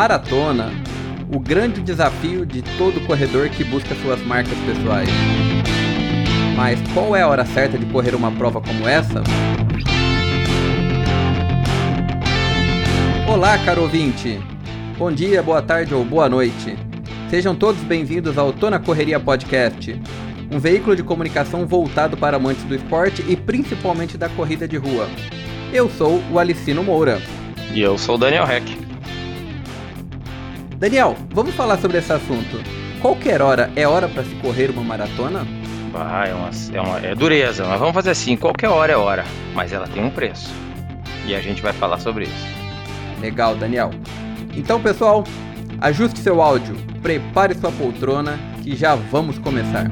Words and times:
Maratona, 0.00 0.70
o 1.30 1.38
grande 1.38 1.82
desafio 1.82 2.46
de 2.46 2.62
todo 2.78 3.06
corredor 3.06 3.50
que 3.50 3.62
busca 3.62 3.94
suas 3.96 4.18
marcas 4.22 4.56
pessoais. 4.60 5.10
Mas 6.56 6.80
qual 6.94 7.14
é 7.14 7.20
a 7.20 7.28
hora 7.28 7.44
certa 7.44 7.76
de 7.76 7.84
correr 7.84 8.14
uma 8.14 8.32
prova 8.32 8.62
como 8.62 8.88
essa? 8.88 9.22
Olá, 13.28 13.58
caro 13.58 13.82
ouvinte! 13.82 14.40
Bom 14.96 15.12
dia, 15.12 15.42
boa 15.42 15.60
tarde 15.60 15.94
ou 15.94 16.02
boa 16.02 16.30
noite. 16.30 16.78
Sejam 17.28 17.54
todos 17.54 17.82
bem-vindos 17.82 18.38
ao 18.38 18.54
Tô 18.54 18.70
na 18.70 18.78
Correria 18.78 19.20
Podcast, 19.20 20.00
um 20.50 20.58
veículo 20.58 20.96
de 20.96 21.02
comunicação 21.02 21.66
voltado 21.66 22.16
para 22.16 22.38
amantes 22.38 22.64
do 22.64 22.74
esporte 22.74 23.22
e 23.28 23.36
principalmente 23.36 24.16
da 24.16 24.30
corrida 24.30 24.66
de 24.66 24.78
rua. 24.78 25.06
Eu 25.70 25.90
sou 25.90 26.22
o 26.32 26.38
Alicino 26.38 26.82
Moura. 26.82 27.20
E 27.74 27.82
eu 27.82 27.98
sou 27.98 28.14
o 28.14 28.18
Daniel 28.18 28.50
Heck. 28.50 28.89
Daniel, 30.80 31.14
vamos 31.34 31.54
falar 31.54 31.76
sobre 31.76 31.98
esse 31.98 32.10
assunto. 32.10 32.58
Qualquer 33.02 33.42
hora 33.42 33.70
é 33.76 33.86
hora 33.86 34.08
para 34.08 34.24
se 34.24 34.34
correr 34.36 34.70
uma 34.70 34.82
maratona? 34.82 35.46
Ah, 35.94 36.26
é, 36.26 36.32
uma, 36.32 36.50
é, 36.72 36.80
uma, 36.80 36.98
é 37.00 37.14
dureza, 37.14 37.66
mas 37.66 37.78
vamos 37.78 37.92
fazer 37.92 38.08
assim: 38.08 38.34
qualquer 38.34 38.68
hora 38.68 38.90
é 38.90 38.96
hora, 38.96 39.26
mas 39.54 39.74
ela 39.74 39.86
tem 39.86 40.02
um 40.02 40.08
preço. 40.08 40.50
E 41.26 41.34
a 41.34 41.40
gente 41.42 41.60
vai 41.60 41.74
falar 41.74 42.00
sobre 42.00 42.24
isso. 42.24 42.46
Legal, 43.20 43.56
Daniel. 43.56 43.90
Então, 44.56 44.80
pessoal, 44.80 45.22
ajuste 45.82 46.18
seu 46.20 46.40
áudio, 46.40 46.74
prepare 47.02 47.54
sua 47.56 47.70
poltrona, 47.72 48.40
que 48.62 48.74
já 48.74 48.94
vamos 48.94 49.38
começar. 49.38 49.86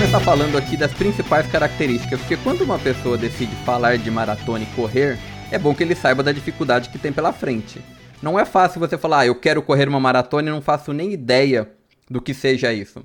começar 0.00 0.20
falando 0.20 0.56
aqui 0.56 0.76
das 0.76 0.92
principais 0.92 1.46
características, 1.46 2.18
porque 2.20 2.36
quando 2.38 2.62
uma 2.62 2.78
pessoa 2.78 3.18
decide 3.18 3.54
falar 3.64 3.98
de 3.98 4.10
maratona 4.10 4.64
e 4.64 4.66
correr, 4.74 5.18
é 5.50 5.58
bom 5.58 5.74
que 5.74 5.82
ele 5.82 5.94
saiba 5.94 6.22
da 6.22 6.32
dificuldade 6.32 6.90
que 6.90 6.98
tem 6.98 7.12
pela 7.12 7.32
frente. 7.32 7.82
Não 8.22 8.38
é 8.38 8.44
fácil 8.44 8.78
você 8.78 8.96
falar, 8.96 9.20
ah, 9.20 9.26
eu 9.26 9.34
quero 9.34 9.62
correr 9.62 9.88
uma 9.88 9.98
maratona 9.98 10.48
e 10.48 10.52
não 10.52 10.62
faço 10.62 10.92
nem 10.92 11.12
ideia 11.12 11.70
do 12.08 12.20
que 12.20 12.32
seja 12.32 12.72
isso. 12.72 13.04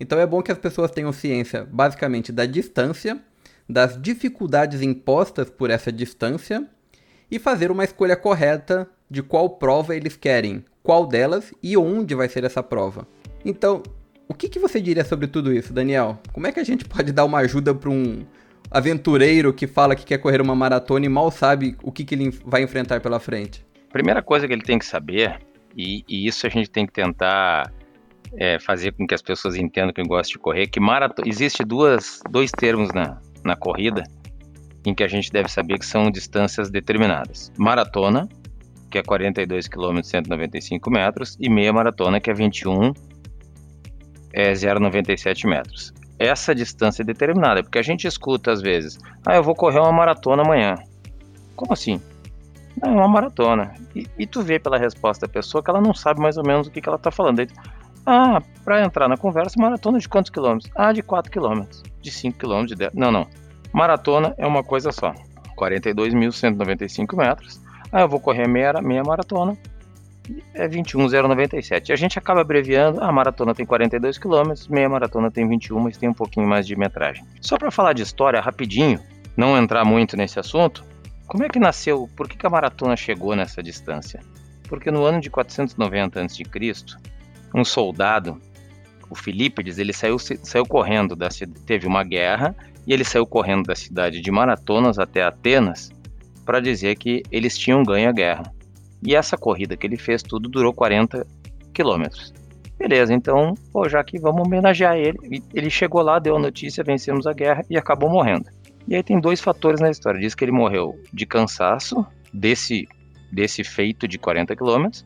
Então 0.00 0.18
é 0.18 0.26
bom 0.26 0.42
que 0.42 0.52
as 0.52 0.58
pessoas 0.58 0.90
tenham 0.90 1.12
ciência, 1.12 1.68
basicamente, 1.70 2.32
da 2.32 2.46
distância, 2.46 3.20
das 3.68 4.00
dificuldades 4.00 4.80
impostas 4.80 5.50
por 5.50 5.70
essa 5.70 5.92
distância 5.92 6.66
e 7.30 7.38
fazer 7.38 7.70
uma 7.70 7.84
escolha 7.84 8.16
correta 8.16 8.88
de 9.10 9.22
qual 9.22 9.50
prova 9.50 9.94
eles 9.94 10.16
querem, 10.16 10.64
qual 10.82 11.06
delas 11.06 11.52
e 11.62 11.76
onde 11.76 12.14
vai 12.14 12.28
ser 12.28 12.44
essa 12.44 12.62
prova. 12.62 13.06
Então, 13.44 13.82
o 14.26 14.34
que, 14.34 14.48
que 14.48 14.58
você 14.58 14.80
diria 14.80 15.04
sobre 15.04 15.26
tudo 15.26 15.52
isso, 15.52 15.72
Daniel? 15.72 16.18
Como 16.32 16.46
é 16.46 16.52
que 16.52 16.60
a 16.60 16.64
gente 16.64 16.84
pode 16.84 17.12
dar 17.12 17.24
uma 17.24 17.38
ajuda 17.38 17.74
para 17.74 17.90
um 17.90 18.24
aventureiro 18.70 19.52
que 19.52 19.66
fala 19.66 19.96
que 19.96 20.04
quer 20.04 20.18
correr 20.18 20.40
uma 20.40 20.54
maratona 20.54 21.06
e 21.06 21.08
mal 21.08 21.30
sabe 21.30 21.76
o 21.82 21.90
que, 21.90 22.04
que 22.04 22.14
ele 22.14 22.30
vai 22.44 22.62
enfrentar 22.62 23.00
pela 23.00 23.18
frente? 23.20 23.64
Primeira 23.92 24.22
coisa 24.22 24.46
que 24.46 24.52
ele 24.52 24.62
tem 24.62 24.78
que 24.78 24.84
saber, 24.84 25.40
e, 25.76 26.04
e 26.08 26.26
isso 26.26 26.46
a 26.46 26.50
gente 26.50 26.70
tem 26.70 26.86
que 26.86 26.92
tentar 26.92 27.72
é, 28.36 28.58
fazer 28.58 28.92
com 28.92 29.06
que 29.06 29.14
as 29.14 29.22
pessoas 29.22 29.56
entendam 29.56 29.92
que 29.92 30.02
gosta 30.02 30.32
de 30.32 30.38
correr, 30.38 30.66
que 30.66 30.80
maratona, 30.80 31.28
existe 31.28 31.64
duas, 31.64 32.20
dois 32.30 32.50
termos 32.50 32.92
na, 32.92 33.20
na 33.44 33.56
corrida 33.56 34.04
em 34.84 34.94
que 34.94 35.02
a 35.02 35.08
gente 35.08 35.30
deve 35.30 35.48
saber 35.48 35.78
que 35.78 35.86
são 35.86 36.10
distâncias 36.10 36.70
determinadas. 36.70 37.52
Maratona, 37.58 38.28
que 38.90 38.98
é 38.98 39.02
42 39.02 39.68
km 39.68 40.02
195 40.02 40.90
metros, 40.90 41.36
e 41.40 41.48
meia 41.48 41.72
maratona, 41.72 42.20
que 42.20 42.30
é 42.30 42.34
21 42.34 42.92
é 44.32 44.52
0,97 44.52 45.48
metros. 45.48 45.92
Essa 46.18 46.54
distância 46.54 47.04
determinada, 47.04 47.62
porque 47.62 47.78
a 47.78 47.82
gente 47.82 48.06
escuta 48.06 48.50
às 48.50 48.60
vezes, 48.60 48.98
ah, 49.24 49.36
eu 49.36 49.42
vou 49.42 49.54
correr 49.54 49.78
uma 49.78 49.92
maratona 49.92 50.42
amanhã. 50.42 50.74
Como 51.54 51.72
assim? 51.72 52.00
É 52.82 52.88
uma 52.88 53.08
maratona. 53.08 53.74
E, 53.94 54.06
e, 54.18 54.26
tu 54.26 54.42
vê 54.42 54.58
pela 54.58 54.78
resposta 54.78 55.26
da 55.26 55.32
pessoa 55.32 55.62
que 55.62 55.70
ela 55.70 55.80
não 55.80 55.94
sabe 55.94 56.20
mais 56.20 56.36
ou 56.36 56.44
menos 56.44 56.66
o 56.66 56.70
que, 56.70 56.80
que 56.80 56.88
ela 56.88 56.96
está 56.96 57.10
falando. 57.10 57.40
Aí, 57.40 57.48
ah, 58.06 58.40
para 58.64 58.84
entrar 58.84 59.08
na 59.08 59.16
conversa, 59.16 59.54
maratona 59.58 59.98
de 59.98 60.08
quantos 60.08 60.30
quilômetros? 60.30 60.70
Ah, 60.74 60.92
de 60.92 61.02
4 61.02 61.30
quilômetros, 61.30 61.82
de 62.00 62.10
5 62.10 62.38
quilômetros, 62.38 62.70
de 62.70 62.76
10. 62.76 62.94
Não, 62.94 63.12
não. 63.12 63.26
Maratona 63.72 64.34
é 64.38 64.46
uma 64.46 64.64
coisa 64.64 64.90
só. 64.92 65.12
42.195 65.56 67.16
metros. 67.16 67.60
Ah, 67.92 68.02
eu 68.02 68.08
vou 68.08 68.20
correr 68.20 68.48
meia, 68.48 68.72
meia 68.80 69.02
maratona 69.02 69.56
é 70.54 70.66
21,097. 70.68 71.92
A 71.92 71.96
gente 71.96 72.18
acaba 72.18 72.40
abreviando, 72.40 73.02
a 73.02 73.10
maratona 73.10 73.54
tem 73.54 73.66
42 73.66 74.18
km, 74.18 74.52
meia 74.68 74.88
maratona 74.88 75.30
tem 75.30 75.48
21, 75.48 75.80
mas 75.80 75.96
tem 75.96 76.08
um 76.08 76.14
pouquinho 76.14 76.46
mais 76.46 76.66
de 76.66 76.76
metragem. 76.76 77.24
Só 77.40 77.56
para 77.56 77.70
falar 77.70 77.92
de 77.92 78.02
história 78.02 78.40
rapidinho, 78.40 79.00
não 79.36 79.56
entrar 79.56 79.84
muito 79.84 80.16
nesse 80.16 80.38
assunto, 80.38 80.84
como 81.26 81.44
é 81.44 81.48
que 81.48 81.58
nasceu, 81.58 82.08
por 82.16 82.28
que, 82.28 82.38
que 82.38 82.46
a 82.46 82.50
maratona 82.50 82.96
chegou 82.96 83.36
nessa 83.36 83.62
distância? 83.62 84.20
Porque 84.68 84.90
no 84.90 85.04
ano 85.04 85.20
de 85.20 85.30
490 85.30 86.20
a.C., 86.22 86.42
um 87.54 87.64
soldado, 87.64 88.40
o 89.10 89.14
Filípides, 89.14 89.78
ele 89.78 89.92
saiu, 89.92 90.18
saiu 90.18 90.66
correndo 90.66 91.16
da 91.16 91.28
teve 91.64 91.86
uma 91.86 92.04
guerra 92.04 92.54
e 92.86 92.92
ele 92.92 93.04
saiu 93.04 93.26
correndo 93.26 93.66
da 93.66 93.74
cidade 93.74 94.20
de 94.20 94.30
Maratonas 94.30 94.98
até 94.98 95.22
Atenas 95.22 95.90
para 96.44 96.60
dizer 96.60 96.96
que 96.96 97.22
eles 97.30 97.56
tinham 97.56 97.82
ganho 97.82 98.08
a 98.08 98.12
guerra. 98.12 98.52
E 99.02 99.14
essa 99.14 99.36
corrida 99.36 99.76
que 99.76 99.86
ele 99.86 99.96
fez 99.96 100.22
tudo 100.22 100.48
durou 100.48 100.72
40 100.72 101.26
quilômetros. 101.72 102.32
Beleza, 102.78 103.12
então, 103.12 103.54
pô, 103.72 103.88
já 103.88 104.04
que 104.04 104.20
vamos 104.20 104.46
homenagear 104.46 104.96
ele. 104.96 105.42
Ele 105.52 105.68
chegou 105.68 106.00
lá, 106.00 106.18
deu 106.18 106.36
a 106.36 106.38
notícia, 106.38 106.84
vencemos 106.84 107.26
a 107.26 107.32
guerra 107.32 107.64
e 107.68 107.76
acabou 107.76 108.08
morrendo. 108.08 108.48
E 108.86 108.94
aí 108.94 109.02
tem 109.02 109.20
dois 109.20 109.40
fatores 109.40 109.80
na 109.80 109.90
história. 109.90 110.20
Diz 110.20 110.34
que 110.34 110.44
ele 110.44 110.52
morreu 110.52 110.98
de 111.12 111.26
cansaço 111.26 112.06
desse, 112.32 112.88
desse 113.32 113.64
feito 113.64 114.06
de 114.06 114.16
40 114.16 114.54
quilômetros. 114.54 115.04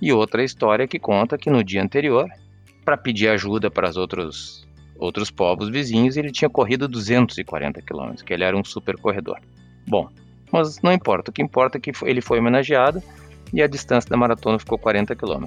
E 0.00 0.12
outra 0.12 0.42
história 0.42 0.88
que 0.88 0.98
conta 0.98 1.36
que 1.36 1.50
no 1.50 1.62
dia 1.62 1.82
anterior, 1.82 2.26
para 2.84 2.96
pedir 2.96 3.28
ajuda 3.28 3.70
para 3.70 3.90
os 3.90 3.98
outros, 3.98 4.66
outros 4.98 5.30
povos 5.30 5.68
vizinhos, 5.68 6.16
ele 6.16 6.32
tinha 6.32 6.48
corrido 6.48 6.88
240 6.88 7.82
quilômetros, 7.82 8.22
que 8.22 8.32
ele 8.32 8.44
era 8.44 8.56
um 8.56 8.64
super 8.64 8.96
corredor. 8.96 9.38
Bom, 9.86 10.08
mas 10.50 10.80
não 10.80 10.92
importa. 10.92 11.30
O 11.30 11.34
que 11.34 11.42
importa 11.42 11.76
é 11.76 11.80
que 11.80 11.92
ele 12.04 12.22
foi 12.22 12.38
homenageado 12.38 13.02
e 13.52 13.62
a 13.62 13.66
distância 13.66 14.08
da 14.08 14.16
maratona 14.16 14.58
ficou 14.58 14.78
40 14.78 15.14
km. 15.14 15.44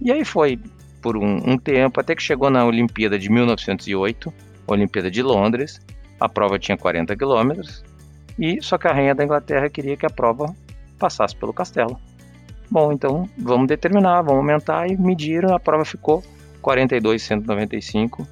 E 0.00 0.10
aí 0.10 0.24
foi 0.24 0.58
por 1.00 1.16
um, 1.16 1.50
um, 1.50 1.58
tempo, 1.58 2.00
até 2.00 2.14
que 2.14 2.22
chegou 2.22 2.48
na 2.48 2.64
Olimpíada 2.64 3.18
de 3.18 3.30
1908, 3.30 4.32
Olimpíada 4.66 5.10
de 5.10 5.22
Londres, 5.22 5.80
a 6.20 6.28
prova 6.28 6.58
tinha 6.58 6.76
40 6.76 7.16
km, 7.16 7.60
e 8.38 8.62
só 8.62 8.78
que 8.78 8.86
a 8.86 8.92
rainha 8.92 9.14
da 9.14 9.24
Inglaterra 9.24 9.68
queria 9.68 9.96
que 9.96 10.06
a 10.06 10.10
prova 10.10 10.54
passasse 10.98 11.34
pelo 11.34 11.52
castelo. 11.52 11.98
Bom, 12.70 12.92
então 12.92 13.28
vamos 13.36 13.66
determinar, 13.66 14.22
vamos 14.22 14.38
aumentar 14.38 14.88
e 14.88 14.96
mediram, 14.96 15.54
a 15.54 15.60
prova 15.60 15.84
ficou 15.84 16.22
42,195. 16.62 18.26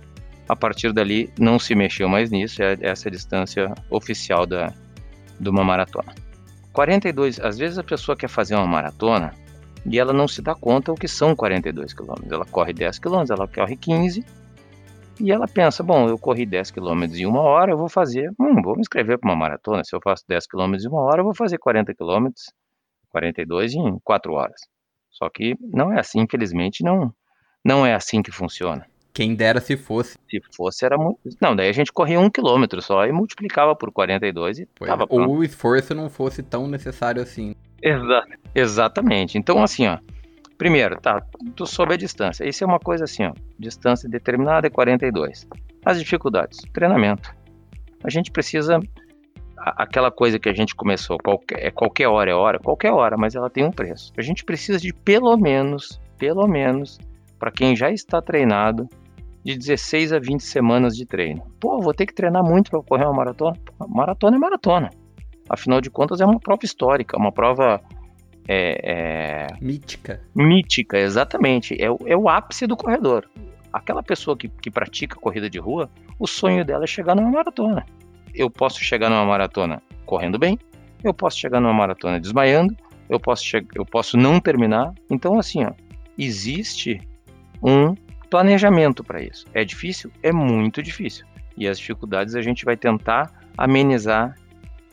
A 0.48 0.56
partir 0.56 0.92
dali 0.92 1.30
não 1.38 1.58
se 1.58 1.74
mexeu 1.74 2.08
mais 2.08 2.30
nisso, 2.30 2.62
é 2.62 2.76
essa 2.80 3.08
a 3.08 3.12
distância 3.12 3.74
oficial 3.90 4.46
da, 4.46 4.72
de 5.38 5.48
uma 5.48 5.62
maratona. 5.62 6.14
42, 6.72 7.40
às 7.40 7.58
vezes 7.58 7.78
a 7.78 7.84
pessoa 7.84 8.16
quer 8.16 8.28
fazer 8.28 8.54
uma 8.54 8.66
maratona 8.66 9.34
e 9.84 9.98
ela 9.98 10.12
não 10.12 10.28
se 10.28 10.42
dá 10.42 10.54
conta 10.54 10.92
o 10.92 10.94
que 10.94 11.08
são 11.08 11.34
42 11.34 11.92
quilômetros. 11.92 12.30
Ela 12.30 12.44
corre 12.44 12.72
10 12.72 12.98
quilômetros, 12.98 13.30
ela 13.30 13.48
corre 13.48 13.76
15 13.76 14.24
e 15.20 15.30
ela 15.30 15.46
pensa, 15.46 15.82
bom, 15.82 16.08
eu 16.08 16.18
corri 16.18 16.46
10 16.46 16.70
quilômetros 16.70 17.18
em 17.18 17.26
uma 17.26 17.40
hora, 17.42 17.72
eu 17.72 17.76
vou 17.76 17.88
fazer, 17.88 18.30
hum, 18.38 18.62
vou 18.62 18.74
me 18.74 18.80
inscrever 18.80 19.18
para 19.18 19.28
uma 19.30 19.36
maratona. 19.36 19.84
Se 19.84 19.94
eu 19.94 20.00
faço 20.02 20.24
10 20.28 20.46
quilômetros 20.46 20.84
em 20.84 20.88
uma 20.88 21.02
hora, 21.02 21.20
eu 21.20 21.24
vou 21.24 21.34
fazer 21.34 21.58
40 21.58 21.94
quilômetros, 21.94 22.52
42 23.10 23.74
em 23.74 23.98
4 24.02 24.32
horas. 24.32 24.60
Só 25.10 25.28
que 25.28 25.56
não 25.60 25.92
é 25.92 26.00
assim, 26.00 26.20
infelizmente, 26.20 26.82
não, 26.84 27.12
não 27.64 27.84
é 27.84 27.94
assim 27.94 28.22
que 28.22 28.30
funciona. 28.30 28.86
Quem 29.12 29.34
dera 29.34 29.60
se 29.60 29.76
fosse. 29.76 30.16
Se 30.30 30.40
fosse, 30.54 30.84
era 30.84 30.96
muito. 30.96 31.18
Não, 31.40 31.54
daí 31.54 31.68
a 31.68 31.72
gente 31.72 31.92
corria 31.92 32.20
um 32.20 32.30
quilômetro 32.30 32.80
só 32.80 33.04
e 33.06 33.12
multiplicava 33.12 33.74
por 33.74 33.90
42 33.90 34.60
e 34.60 34.68
pois 34.74 34.88
tava 34.88 35.06
Ou 35.08 35.38
o 35.38 35.44
esforço 35.44 35.94
não 35.94 36.08
fosse 36.08 36.42
tão 36.42 36.68
necessário 36.68 37.20
assim. 37.20 37.54
Exa 37.82 38.24
exatamente. 38.54 39.36
Então, 39.36 39.62
assim, 39.62 39.86
ó. 39.86 39.98
Primeiro, 40.56 41.00
tá, 41.00 41.22
tu 41.56 41.66
soube 41.66 41.94
a 41.94 41.96
distância. 41.96 42.46
Isso 42.46 42.62
é 42.62 42.66
uma 42.66 42.78
coisa 42.78 43.04
assim, 43.04 43.24
ó. 43.24 43.32
Distância 43.58 44.08
determinada 44.08 44.66
é 44.66 44.70
42. 44.70 45.48
As 45.84 45.98
dificuldades, 45.98 46.60
treinamento. 46.72 47.34
A 48.04 48.10
gente 48.10 48.30
precisa 48.30 48.78
aquela 49.56 50.10
coisa 50.10 50.38
que 50.38 50.48
a 50.48 50.54
gente 50.54 50.74
começou, 50.74 51.18
qualquer, 51.18 51.66
é 51.66 51.70
qualquer 51.70 52.08
hora 52.08 52.30
é 52.30 52.34
hora, 52.34 52.58
qualquer 52.58 52.92
hora, 52.92 53.16
mas 53.16 53.34
ela 53.34 53.50
tem 53.50 53.64
um 53.64 53.70
preço. 53.70 54.12
A 54.16 54.22
gente 54.22 54.44
precisa 54.44 54.78
de 54.78 54.92
pelo 54.92 55.36
menos, 55.36 56.00
pelo 56.18 56.46
menos, 56.46 56.98
para 57.38 57.50
quem 57.50 57.76
já 57.76 57.90
está 57.90 58.22
treinado, 58.22 58.88
de 59.44 59.56
16 59.56 60.12
a 60.12 60.18
20 60.18 60.40
semanas 60.42 60.96
de 60.96 61.06
treino. 61.06 61.42
Pô, 61.58 61.80
vou 61.80 61.94
ter 61.94 62.06
que 62.06 62.14
treinar 62.14 62.44
muito 62.44 62.70
para 62.70 62.82
correr 62.82 63.04
uma 63.04 63.14
maratona? 63.14 63.56
Maratona 63.88 64.36
é 64.36 64.38
maratona. 64.38 64.90
Afinal 65.48 65.80
de 65.80 65.90
contas, 65.90 66.20
é 66.20 66.26
uma 66.26 66.38
prova 66.38 66.64
histórica, 66.64 67.16
uma 67.16 67.32
prova. 67.32 67.80
É, 68.46 68.80
é... 68.82 69.46
Mítica. 69.60 70.20
Mítica, 70.34 70.98
exatamente. 70.98 71.74
É, 71.74 71.86
é 71.86 72.16
o 72.16 72.28
ápice 72.28 72.66
do 72.66 72.76
corredor. 72.76 73.28
Aquela 73.72 74.02
pessoa 74.02 74.36
que, 74.36 74.48
que 74.48 74.70
pratica 74.70 75.16
corrida 75.16 75.48
de 75.48 75.58
rua, 75.58 75.88
o 76.18 76.26
sonho 76.26 76.64
dela 76.64 76.84
é 76.84 76.86
chegar 76.86 77.14
numa 77.14 77.30
maratona. 77.30 77.84
Eu 78.34 78.50
posso 78.50 78.82
chegar 78.82 79.08
numa 79.08 79.24
maratona 79.24 79.82
correndo 80.04 80.38
bem, 80.38 80.58
eu 81.02 81.14
posso 81.14 81.38
chegar 81.38 81.60
numa 81.60 81.72
maratona 81.72 82.20
desmaiando, 82.20 82.76
eu 83.08 83.18
posso, 83.18 83.44
eu 83.74 83.84
posso 83.84 84.16
não 84.16 84.40
terminar. 84.40 84.92
Então, 85.10 85.38
assim, 85.38 85.64
ó, 85.64 85.72
existe 86.18 87.00
um 87.62 87.94
planejamento 88.30 89.02
para 89.02 89.22
isso. 89.22 89.44
É 89.52 89.64
difícil? 89.64 90.10
É 90.22 90.32
muito 90.32 90.82
difícil. 90.82 91.26
E 91.56 91.68
as 91.68 91.78
dificuldades 91.78 92.34
a 92.34 92.40
gente 92.40 92.64
vai 92.64 92.76
tentar 92.76 93.30
amenizar 93.58 94.34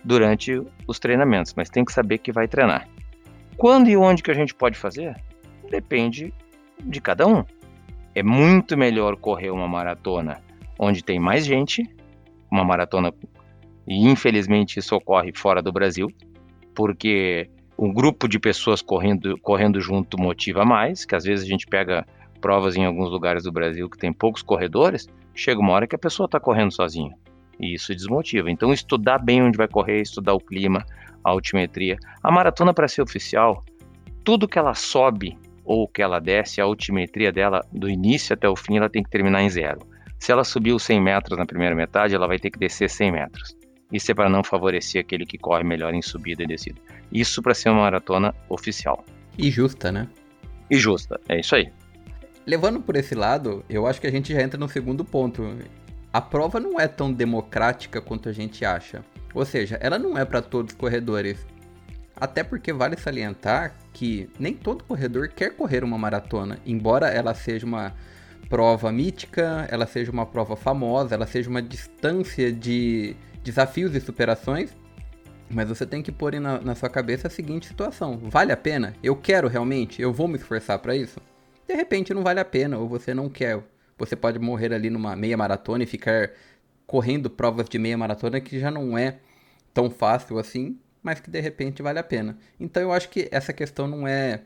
durante 0.03 0.61
os 0.87 0.99
treinamentos, 0.99 1.53
mas 1.55 1.69
tem 1.69 1.85
que 1.85 1.93
saber 1.93 2.17
que 2.17 2.31
vai 2.31 2.47
treinar. 2.47 2.87
Quando 3.55 3.89
e 3.89 3.95
onde 3.95 4.23
que 4.23 4.31
a 4.31 4.33
gente 4.33 4.53
pode 4.53 4.77
fazer? 4.77 5.15
Depende 5.69 6.33
de 6.79 7.01
cada 7.01 7.27
um. 7.27 7.43
É 8.13 8.23
muito 8.23 8.75
melhor 8.77 9.15
correr 9.15 9.51
uma 9.51 9.67
maratona 9.67 10.41
onde 10.79 11.03
tem 11.03 11.19
mais 11.19 11.45
gente, 11.45 11.83
uma 12.51 12.63
maratona, 12.63 13.13
e 13.87 14.07
infelizmente 14.07 14.79
isso 14.79 14.95
ocorre 14.95 15.31
fora 15.33 15.61
do 15.61 15.71
Brasil, 15.71 16.07
porque 16.75 17.49
um 17.77 17.91
grupo 17.91 18.27
de 18.27 18.39
pessoas 18.39 18.81
correndo, 18.81 19.37
correndo 19.39 19.79
junto 19.81 20.19
motiva 20.19 20.63
mais, 20.63 21.05
que 21.05 21.15
às 21.15 21.23
vezes 21.23 21.45
a 21.45 21.47
gente 21.47 21.65
pega 21.67 22.05
provas 22.37 22.75
em 22.75 22.85
alguns 22.85 23.09
lugares 23.09 23.43
do 23.43 23.51
Brasil 23.51 23.89
que 23.89 23.97
tem 23.97 24.13
poucos 24.13 24.41
corredores, 24.41 25.07
chega 25.33 25.59
uma 25.59 25.73
hora 25.73 25.87
que 25.87 25.95
a 25.95 25.99
pessoa 25.99 26.25
está 26.25 26.39
correndo 26.39 26.73
sozinha. 26.73 27.13
E 27.59 27.73
isso 27.73 27.93
desmotiva. 27.93 28.51
Então, 28.51 28.71
estudar 28.71 29.19
bem 29.19 29.41
onde 29.41 29.57
vai 29.57 29.67
correr, 29.67 30.01
estudar 30.01 30.33
o 30.33 30.39
clima, 30.39 30.85
a 31.23 31.29
altimetria. 31.29 31.97
A 32.23 32.31
maratona, 32.31 32.73
para 32.73 32.87
ser 32.87 33.01
oficial, 33.01 33.63
tudo 34.23 34.47
que 34.47 34.59
ela 34.59 34.73
sobe 34.73 35.37
ou 35.65 35.87
que 35.87 36.01
ela 36.01 36.19
desce, 36.19 36.61
a 36.61 36.63
altimetria 36.63 37.31
dela, 37.31 37.65
do 37.71 37.89
início 37.89 38.33
até 38.33 38.47
o 38.47 38.55
fim, 38.55 38.77
ela 38.77 38.89
tem 38.89 39.03
que 39.03 39.09
terminar 39.09 39.41
em 39.41 39.49
zero. 39.49 39.79
Se 40.19 40.31
ela 40.31 40.43
subiu 40.43 40.79
100 40.79 41.01
metros 41.01 41.37
na 41.37 41.45
primeira 41.45 41.75
metade, 41.75 42.15
ela 42.15 42.27
vai 42.27 42.39
ter 42.39 42.49
que 42.49 42.57
descer 42.57 42.89
100 42.89 43.11
metros. 43.11 43.57
Isso 43.91 44.11
é 44.11 44.15
para 44.15 44.29
não 44.29 44.43
favorecer 44.43 45.01
aquele 45.01 45.25
que 45.25 45.37
corre 45.37 45.63
melhor 45.63 45.93
em 45.93 46.01
subida 46.01 46.43
e 46.43 46.47
descida. 46.47 46.79
Isso 47.11 47.41
para 47.41 47.53
ser 47.53 47.69
uma 47.69 47.81
maratona 47.81 48.33
oficial. 48.49 49.03
E 49.37 49.49
justa, 49.49 49.91
né? 49.91 50.07
E 50.69 50.77
justa, 50.77 51.19
é 51.29 51.39
isso 51.39 51.55
aí. 51.55 51.71
Levando 52.47 52.79
por 52.79 52.95
esse 52.95 53.13
lado, 53.13 53.61
eu 53.69 53.85
acho 53.85 53.99
que 53.99 54.07
a 54.07 54.11
gente 54.11 54.31
já 54.31 54.41
entra 54.41 54.57
no 54.57 54.69
segundo 54.69 55.03
ponto 55.03 55.43
a 56.13 56.21
prova 56.21 56.61
não 56.61 56.79
é 56.79 56.87
tão 56.87 57.11
democrática 57.11 57.99
quanto 57.99 58.29
a 58.29 58.31
gente 58.31 58.63
acha. 58.63 59.03
Ou 59.33 59.43
seja, 59.43 59.77
ela 59.81 59.99
não 59.99 60.17
é 60.17 60.23
para 60.23 60.41
todos 60.41 60.71
os 60.71 60.79
corredores. 60.79 61.45
Até 62.15 62.45
porque 62.45 62.71
vale 62.71 62.95
salientar 62.95 63.75
que 63.91 64.29
nem 64.39 64.53
todo 64.53 64.85
corredor 64.85 65.27
quer 65.27 65.57
correr 65.57 65.83
uma 65.83 65.97
maratona, 65.97 66.57
embora 66.65 67.09
ela 67.09 67.33
seja 67.33 67.65
uma 67.65 67.93
prova 68.49 68.93
mítica, 68.93 69.67
ela 69.69 69.85
seja 69.85 70.09
uma 70.09 70.25
prova 70.25 70.55
famosa, 70.55 71.15
ela 71.15 71.27
seja 71.27 71.49
uma 71.49 71.61
distância 71.61 72.49
de 72.49 73.13
desafios 73.43 73.93
e 73.93 73.99
superações. 73.99 74.71
Mas 75.49 75.67
você 75.67 75.85
tem 75.85 76.01
que 76.01 76.13
pôr 76.13 76.39
na, 76.39 76.61
na 76.61 76.75
sua 76.75 76.89
cabeça 76.89 77.27
a 77.27 77.29
seguinte 77.29 77.67
situação: 77.67 78.17
vale 78.23 78.53
a 78.53 78.57
pena? 78.57 78.95
Eu 79.03 79.17
quero 79.17 79.49
realmente? 79.49 80.01
Eu 80.01 80.13
vou 80.13 80.29
me 80.29 80.37
esforçar 80.37 80.79
para 80.79 80.95
isso? 80.95 81.19
De 81.67 81.75
repente 81.75 82.13
não 82.13 82.23
vale 82.23 82.39
a 82.39 82.45
pena, 82.45 82.77
ou 82.77 82.87
você 82.87 83.13
não 83.13 83.29
quer. 83.29 83.61
Você 83.97 84.15
pode 84.15 84.39
morrer 84.39 84.73
ali 84.73 84.89
numa 84.89 85.15
meia 85.15 85.35
maratona 85.35 85.83
e 85.83 85.87
ficar 85.87 86.31
correndo 86.85 87.29
provas 87.29 87.67
de 87.67 87.77
meia 87.77 87.97
maratona 87.97 88.39
que 88.39 88.59
já 88.59 88.71
não 88.71 88.97
é 88.97 89.19
tão 89.73 89.89
fácil 89.89 90.39
assim, 90.39 90.79
mas 91.03 91.19
que 91.19 91.29
de 91.29 91.41
repente 91.41 91.81
vale 91.81 91.99
a 91.99 92.03
pena. 92.03 92.37
Então 92.59 92.81
eu 92.81 92.93
acho 92.93 93.09
que 93.09 93.27
essa 93.31 93.51
questão 93.51 93.85
não 93.85 94.07
é, 94.07 94.41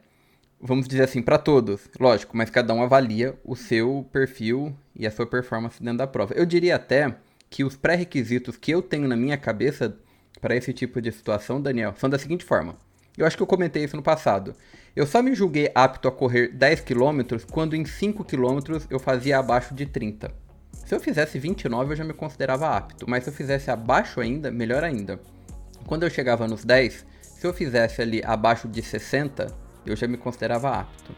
vamos 0.59 0.87
dizer 0.87 1.03
assim, 1.03 1.21
para 1.21 1.37
todos, 1.37 1.87
lógico, 1.99 2.35
mas 2.35 2.49
cada 2.49 2.73
um 2.73 2.81
avalia 2.81 3.37
o 3.43 3.55
seu 3.55 4.07
perfil 4.11 4.75
e 4.95 5.05
a 5.05 5.11
sua 5.11 5.27
performance 5.27 5.81
dentro 5.81 5.99
da 5.99 6.07
prova. 6.07 6.33
Eu 6.33 6.45
diria 6.45 6.75
até 6.75 7.15
que 7.49 7.63
os 7.63 7.75
pré-requisitos 7.77 8.57
que 8.57 8.71
eu 8.71 8.81
tenho 8.81 9.07
na 9.07 9.15
minha 9.15 9.37
cabeça 9.37 9.95
para 10.39 10.55
esse 10.55 10.73
tipo 10.73 10.99
de 11.01 11.11
situação, 11.11 11.61
Daniel, 11.61 11.93
são 11.97 12.09
da 12.09 12.17
seguinte 12.17 12.43
forma. 12.43 12.75
Eu 13.17 13.25
acho 13.25 13.35
que 13.35 13.43
eu 13.43 13.47
comentei 13.47 13.83
isso 13.83 13.95
no 13.95 14.03
passado. 14.03 14.55
Eu 14.95 15.05
só 15.05 15.21
me 15.21 15.35
julguei 15.35 15.71
apto 15.75 16.07
a 16.07 16.11
correr 16.11 16.49
10 16.49 16.81
km 16.81 17.37
quando 17.51 17.75
em 17.75 17.85
5 17.85 18.23
km 18.23 18.59
eu 18.89 18.99
fazia 18.99 19.39
abaixo 19.39 19.73
de 19.73 19.85
30. 19.85 20.31
Se 20.85 20.95
eu 20.95 20.99
fizesse 20.99 21.39
29 21.39 21.93
eu 21.93 21.97
já 21.97 22.03
me 22.03 22.13
considerava 22.13 22.75
apto, 22.75 23.09
mas 23.09 23.23
se 23.23 23.29
eu 23.29 23.33
fizesse 23.33 23.71
abaixo 23.71 24.19
ainda, 24.19 24.51
melhor 24.51 24.83
ainda. 24.83 25.19
Quando 25.85 26.03
eu 26.03 26.09
chegava 26.09 26.47
nos 26.47 26.63
10, 26.63 27.05
se 27.21 27.47
eu 27.47 27.53
fizesse 27.53 28.01
ali 28.01 28.21
abaixo 28.23 28.67
de 28.67 28.81
60, 28.81 29.47
eu 29.85 29.95
já 29.95 30.07
me 30.07 30.17
considerava 30.17 30.69
apto. 30.69 31.13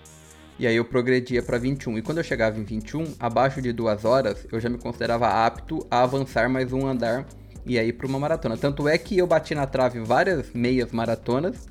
E 0.57 0.67
aí 0.67 0.75
eu 0.75 0.85
progredia 0.85 1.41
para 1.41 1.57
21. 1.57 1.97
E 1.97 2.01
quando 2.01 2.19
eu 2.19 2.23
chegava 2.23 2.59
em 2.59 2.63
21, 2.63 3.15
abaixo 3.19 3.61
de 3.61 3.73
2 3.73 4.05
horas, 4.05 4.47
eu 4.51 4.59
já 4.59 4.69
me 4.69 4.77
considerava 4.77 5.27
apto 5.27 5.85
a 5.89 6.03
avançar 6.03 6.47
mais 6.47 6.71
um 6.71 6.87
andar 6.87 7.25
e 7.65 7.79
aí 7.79 7.91
para 7.91 8.07
uma 8.07 8.19
maratona. 8.19 8.57
Tanto 8.57 8.87
é 8.87 8.97
que 8.97 9.17
eu 9.17 9.25
bati 9.25 9.55
na 9.55 9.65
trave 9.65 9.99
várias 9.99 10.51
meias 10.53 10.91
maratonas 10.91 11.67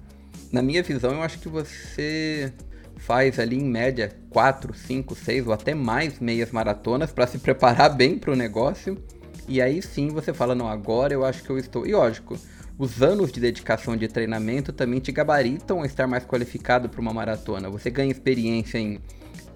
na 0.53 0.61
minha 0.61 0.83
visão, 0.83 1.13
eu 1.13 1.23
acho 1.23 1.39
que 1.39 1.49
você 1.49 2.53
faz 2.97 3.39
ali 3.39 3.57
em 3.57 3.65
média 3.65 4.15
4, 4.29 4.75
5, 4.75 5.15
6 5.15 5.47
ou 5.47 5.53
até 5.53 5.75
mais 5.75 6.21
meias 6.21 6.53
maratonas 6.53 7.11
para 7.11 7.27
se 7.27 7.39
preparar 7.39 7.91
bem 7.97 8.19
para 8.19 8.31
o 8.31 8.37
negócio. 8.37 9.03
E 9.49 9.61
aí 9.61 9.83
sim 9.83 10.09
você 10.09 10.33
fala, 10.33 10.55
não, 10.55 10.69
agora 10.69 11.13
eu 11.13 11.25
acho 11.25 11.43
que 11.43 11.51
eu 11.51 11.59
estou. 11.59 11.87
E 11.87 11.95
lógico, 11.95 12.39
os 12.79 13.03
anos 13.03 13.33
de 13.33 13.41
dedicação 13.41 13.97
de 13.97 14.07
treinamento 14.07 14.73
também 14.73 15.01
te 15.01 15.11
gabaritam 15.11 15.83
a 15.83 15.87
estar 15.87 16.07
mais 16.07 16.25
qualificado 16.25 16.89
para 16.89 17.01
uma 17.01 17.13
maratona. 17.13 17.71
Você 17.71 17.91
ganha 17.91 18.13
experiência 18.13 18.79
em 18.79 19.01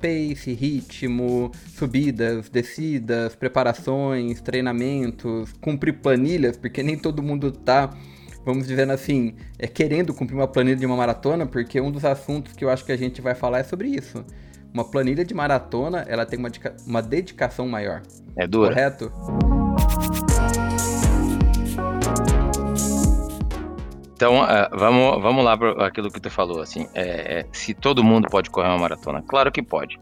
pace, 0.01 0.53
ritmo, 0.53 1.53
subidas, 1.77 2.49
descidas, 2.49 3.37
preparações, 3.37 4.41
treinamentos, 4.41 5.53
cumprir 5.61 5.95
planilhas, 6.01 6.57
porque 6.57 6.83
nem 6.83 6.99
todo 6.99 7.23
mundo 7.23 7.53
tá 7.53 7.95
vamos 8.47 8.69
dizendo 8.69 8.93
assim, 8.93 9.35
é, 9.59 9.67
querendo 9.67 10.15
cumprir 10.15 10.37
uma 10.37 10.47
planilha 10.47 10.77
de 10.77 10.87
uma 10.87 10.97
maratona, 10.97 11.45
porque 11.45 11.81
um 11.81 11.91
dos 11.91 12.05
assuntos 12.05 12.53
que 12.53 12.65
eu 12.65 12.71
acho 12.71 12.85
que 12.85 12.93
a 12.93 12.97
gente 12.97 13.21
vai 13.21 13.35
falar 13.35 13.59
é 13.59 13.65
sobre 13.65 13.89
isso. 13.89 14.25
Uma 14.73 14.85
planilha 14.85 15.25
de 15.25 15.35
maratona, 15.35 16.07
ela 16.09 16.25
tem 16.25 16.39
uma, 16.39 16.49
uma 16.87 17.03
dedicação 17.03 17.67
maior. 17.67 18.03
É 18.37 18.47
dura. 18.47 18.69
Correto? 18.69 19.13
Então, 24.15 24.45
uh, 24.45 24.47
vamos, 24.73 25.23
vamos 25.23 25.45
lá 25.45 25.57
para 25.59 25.87
aquilo 25.87 26.09
que 26.09 26.21
tu 26.21 26.31
falou, 26.31 26.61
assim, 26.61 26.87
é, 26.95 27.41
é, 27.41 27.47
se 27.53 27.75
todo 27.75 28.05
mundo 28.05 28.29
pode 28.31 28.49
correr 28.49 28.69
uma 28.69 28.79
maratona, 28.79 29.23
claro 29.27 29.51
que 29.51 29.63
pode, 29.63 29.99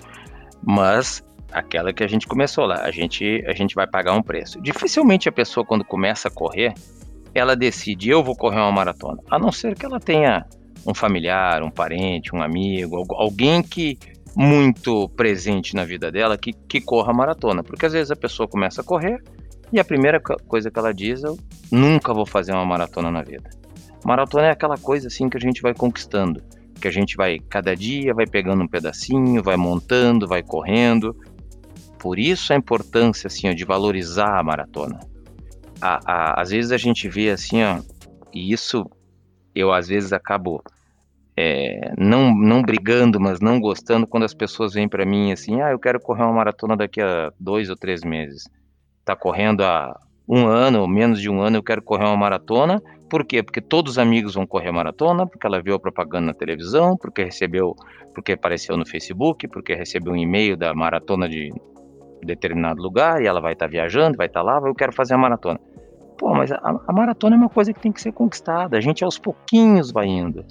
mas 0.62 1.24
aquela 1.50 1.92
que 1.92 2.04
a 2.04 2.06
gente 2.06 2.26
começou 2.26 2.66
lá, 2.66 2.82
a 2.82 2.90
gente, 2.90 3.42
a 3.46 3.54
gente 3.54 3.74
vai 3.74 3.86
pagar 3.86 4.12
um 4.12 4.22
preço. 4.22 4.60
Dificilmente 4.60 5.28
a 5.28 5.32
pessoa 5.32 5.64
quando 5.64 5.84
começa 5.84 6.28
a 6.28 6.30
correr, 6.30 6.74
ela 7.34 7.56
decide, 7.56 8.10
eu 8.10 8.22
vou 8.22 8.36
correr 8.36 8.60
uma 8.60 8.72
maratona. 8.72 9.20
A 9.28 9.38
não 9.38 9.50
ser 9.50 9.74
que 9.74 9.84
ela 9.84 9.98
tenha 9.98 10.46
um 10.86 10.94
familiar, 10.94 11.62
um 11.62 11.70
parente, 11.70 12.34
um 12.34 12.42
amigo, 12.42 13.04
alguém 13.14 13.62
que 13.62 13.98
muito 14.36 15.08
presente 15.10 15.74
na 15.74 15.84
vida 15.84 16.10
dela 16.10 16.36
que, 16.36 16.52
que 16.52 16.80
corra 16.80 17.10
a 17.10 17.14
maratona. 17.14 17.62
Porque 17.62 17.86
às 17.86 17.92
vezes 17.92 18.10
a 18.10 18.16
pessoa 18.16 18.48
começa 18.48 18.80
a 18.80 18.84
correr 18.84 19.22
e 19.72 19.80
a 19.80 19.84
primeira 19.84 20.20
coisa 20.20 20.70
que 20.70 20.78
ela 20.78 20.92
diz 20.92 21.24
é: 21.24 21.28
nunca 21.70 22.14
vou 22.14 22.26
fazer 22.26 22.52
uma 22.52 22.64
maratona 22.64 23.10
na 23.10 23.22
vida. 23.22 23.50
Maratona 24.04 24.48
é 24.48 24.50
aquela 24.50 24.76
coisa 24.76 25.08
assim 25.08 25.28
que 25.28 25.36
a 25.36 25.40
gente 25.40 25.62
vai 25.62 25.74
conquistando, 25.74 26.42
que 26.80 26.86
a 26.86 26.90
gente 26.90 27.16
vai, 27.16 27.38
cada 27.48 27.74
dia, 27.74 28.12
vai 28.12 28.26
pegando 28.26 28.62
um 28.62 28.68
pedacinho, 28.68 29.42
vai 29.42 29.56
montando, 29.56 30.28
vai 30.28 30.42
correndo. 30.42 31.16
Por 31.98 32.18
isso 32.18 32.52
a 32.52 32.56
importância 32.56 33.28
assim, 33.28 33.52
de 33.54 33.64
valorizar 33.64 34.38
a 34.38 34.42
maratona 34.42 35.00
a, 35.84 36.00
a, 36.06 36.40
às 36.40 36.48
vezes 36.48 36.72
a 36.72 36.78
gente 36.78 37.06
vê 37.08 37.28
assim, 37.28 37.62
ó, 37.62 37.78
e 38.32 38.50
isso 38.50 38.88
eu 39.54 39.70
às 39.70 39.86
vezes 39.86 40.14
acabo 40.14 40.62
é, 41.36 41.92
não, 41.98 42.34
não 42.34 42.62
brigando, 42.62 43.20
mas 43.20 43.38
não 43.38 43.60
gostando 43.60 44.06
quando 44.06 44.22
as 44.24 44.32
pessoas 44.32 44.72
vêm 44.72 44.88
para 44.88 45.04
mim 45.04 45.30
assim, 45.30 45.60
ah, 45.60 45.70
eu 45.70 45.78
quero 45.78 46.00
correr 46.00 46.22
uma 46.22 46.32
maratona 46.32 46.74
daqui 46.74 47.02
a 47.02 47.30
dois 47.38 47.68
ou 47.68 47.76
três 47.76 48.02
meses. 48.02 48.48
Tá 49.04 49.14
correndo 49.14 49.62
há 49.62 49.94
um 50.26 50.46
ano 50.46 50.80
ou 50.80 50.88
menos 50.88 51.20
de 51.20 51.28
um 51.28 51.42
ano, 51.42 51.58
eu 51.58 51.62
quero 51.62 51.82
correr 51.82 52.04
uma 52.04 52.16
maratona. 52.16 52.80
Por 53.10 53.22
quê? 53.22 53.42
Porque 53.42 53.60
todos 53.60 53.92
os 53.92 53.98
amigos 53.98 54.34
vão 54.34 54.46
correr 54.46 54.72
maratona, 54.72 55.26
porque 55.26 55.46
ela 55.46 55.60
viu 55.60 55.74
a 55.74 55.78
propaganda 55.78 56.28
na 56.28 56.34
televisão, 56.34 56.96
porque 56.96 57.22
recebeu, 57.22 57.76
porque 58.14 58.32
apareceu 58.32 58.76
no 58.78 58.86
Facebook, 58.86 59.46
porque 59.48 59.74
recebeu 59.74 60.14
um 60.14 60.16
e-mail 60.16 60.56
da 60.56 60.74
maratona 60.74 61.28
de 61.28 61.52
determinado 62.22 62.80
lugar 62.80 63.20
e 63.22 63.26
ela 63.26 63.40
vai 63.40 63.52
estar 63.52 63.66
tá 63.66 63.70
viajando, 63.70 64.16
vai 64.16 64.26
estar 64.26 64.40
tá 64.40 64.46
lá, 64.46 64.66
eu 64.66 64.74
quero 64.74 64.92
fazer 64.92 65.12
a 65.12 65.18
maratona. 65.18 65.60
Pô, 66.16 66.32
mas 66.34 66.52
a, 66.52 66.80
a, 66.86 66.92
maratona 66.92 67.34
é 67.34 67.38
uma 67.38 67.48
coisa 67.48 67.72
que 67.72 67.80
tem 67.80 67.92
que 67.92 68.00
ser 68.00 68.12
conquistada. 68.12 68.76
A 68.76 68.80
gente 68.80 69.02
aos 69.02 69.18
pouquinhos 69.18 69.90
vai 69.90 70.06
indo. 70.06 70.44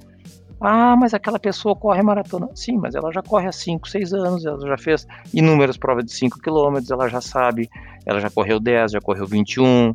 Ah, 0.60 0.96
mas 0.96 1.14
aquela 1.14 1.40
pessoa 1.40 1.76
corre 1.76 2.02
maratona. 2.02 2.50
Sim, 2.56 2.78
mas 2.78 2.96
ela 2.96 3.12
já 3.12 3.22
corre 3.22 3.48
há 3.48 3.52
5, 3.52 3.88
6 3.88 4.14
anos, 4.14 4.46
ela 4.46 4.66
já 4.68 4.78
fez 4.78 5.08
inúmeras 5.34 5.78
provas 5.78 6.06
de 6.06 6.14
5 6.14 6.40
km, 6.40 6.80
ela 6.90 7.10
já 7.10 7.22
sabe, 7.22 7.70
ela 8.06 8.20
já 8.20 8.30
correu 8.30 8.60
10, 8.60 8.92
já 8.94 9.02
correu 9.02 9.26
21, 9.26 9.94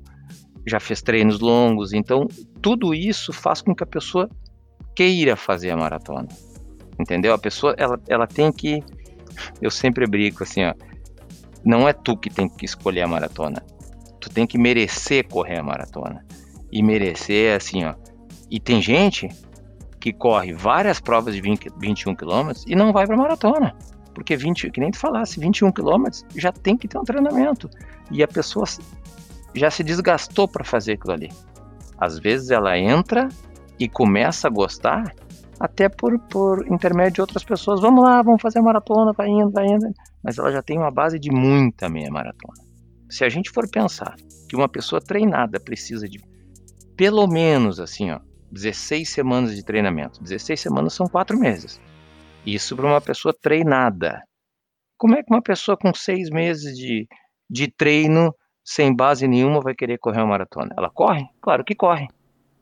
já 0.67 0.81
fez 0.81 1.03
treinos 1.03 1.41
longos. 1.41 1.93
Então, 1.93 2.27
tudo 2.61 2.95
isso 2.95 3.33
faz 3.33 3.63
com 3.63 3.75
que 3.75 3.83
a 3.83 3.87
pessoa 3.87 4.29
queira 4.95 5.37
fazer 5.37 5.71
a 5.71 5.77
maratona. 5.77 6.29
Entendeu? 6.99 7.33
A 7.33 7.39
pessoa, 7.39 7.75
ela, 7.79 7.99
ela 8.09 8.27
tem 8.27 8.51
que. 8.51 8.83
Eu 9.63 9.71
sempre 9.71 10.07
brigo 10.07 10.43
assim, 10.43 10.65
ó. 10.65 10.75
Não 11.65 11.89
é 11.89 11.93
tu 11.93 12.17
que 12.17 12.31
tem 12.31 12.49
que 12.49 12.65
escolher 12.65 13.03
a 13.03 13.09
maratona 13.09 13.63
tu 14.29 14.35
tem 14.35 14.47
que 14.47 14.59
merecer 14.59 15.27
correr 15.29 15.59
a 15.59 15.63
maratona. 15.63 16.25
E 16.71 16.83
merecer 16.83 17.57
assim, 17.57 17.85
ó. 17.85 17.95
E 18.51 18.61
tem 18.61 18.81
gente 18.81 19.29
que 19.99 20.13
corre 20.13 20.53
várias 20.53 21.01
provas 21.01 21.35
de 21.35 21.41
20, 21.41 21.71
21 21.79 22.15
quilômetros 22.15 22.65
e 22.67 22.75
não 22.75 22.93
vai 22.93 23.07
para 23.07 23.17
maratona. 23.17 23.75
Porque 24.15 24.37
20, 24.37 24.71
que 24.71 24.81
nem 24.81 24.91
tu 24.91 24.99
falasse, 24.99 25.41
21 25.41 25.73
quilômetros 25.73 26.25
já 26.37 26.53
tem 26.53 26.77
que 26.77 26.89
ter 26.89 26.99
um 26.99 27.05
treinamento. 27.05 27.69
E 28.11 28.23
a 28.23 28.29
pessoa 28.29 28.67
já 29.55 29.71
se 29.71 29.83
desgastou 29.83 30.47
para 30.47 30.65
fazer 30.65 30.93
aquilo 30.93 31.13
ali. 31.13 31.29
Às 31.99 32.19
vezes 32.19 32.51
ela 32.51 32.79
entra 32.79 33.29
e 33.79 33.89
começa 33.89 34.49
a 34.49 34.51
gostar 34.51 35.15
até 35.59 35.89
por, 35.89 36.19
por 36.21 36.67
intermédio 36.69 37.15
de 37.15 37.21
outras 37.21 37.45
pessoas. 37.45 37.81
Vamos 37.81 38.05
lá, 38.05 38.23
vamos 38.23 38.41
fazer 38.41 38.61
a 38.61 38.63
maratona, 38.63 39.13
vai 39.13 39.29
indo, 39.29 39.51
vai 39.51 39.67
indo. 39.67 39.87
Mas 40.23 40.39
ela 40.39 40.53
já 40.53 40.63
tem 40.63 40.79
uma 40.79 40.91
base 40.91 41.19
de 41.19 41.31
muita 41.31 41.89
meia 41.89 42.11
maratona. 42.11 42.68
Se 43.09 43.25
a 43.25 43.29
gente 43.29 43.51
for 43.51 43.69
pensar 43.71 44.15
que 44.49 44.57
uma 44.57 44.69
pessoa 44.69 45.01
treinada 45.01 45.59
precisa 45.59 46.09
de 46.09 46.19
pelo 46.97 47.27
menos 47.29 47.79
assim, 47.79 48.11
ó, 48.11 48.21
16 48.51 49.09
semanas 49.09 49.55
de 49.55 49.65
treinamento. 49.65 50.23
16 50.23 50.61
semanas 50.61 50.93
são 50.95 51.07
4 51.07 51.39
meses. 51.39 51.81
Isso 52.45 52.75
para 52.75 52.87
uma 52.87 53.01
pessoa 53.01 53.35
treinada. 53.41 54.23
Como 54.97 55.15
é 55.15 55.23
que 55.23 55.33
uma 55.33 55.43
pessoa 55.43 55.77
com 55.77 55.95
6 55.95 56.31
meses 56.31 56.77
de, 56.77 57.07
de 57.49 57.71
treino, 57.71 58.35
sem 58.65 58.95
base 58.95 59.29
nenhuma, 59.29 59.61
vai 59.61 59.75
querer 59.75 59.99
correr 59.99 60.19
uma 60.19 60.29
maratona? 60.29 60.75
Ela 60.77 60.91
corre? 60.91 61.25
Claro 61.41 61.65
que 61.65 61.75
corre. 61.75 62.09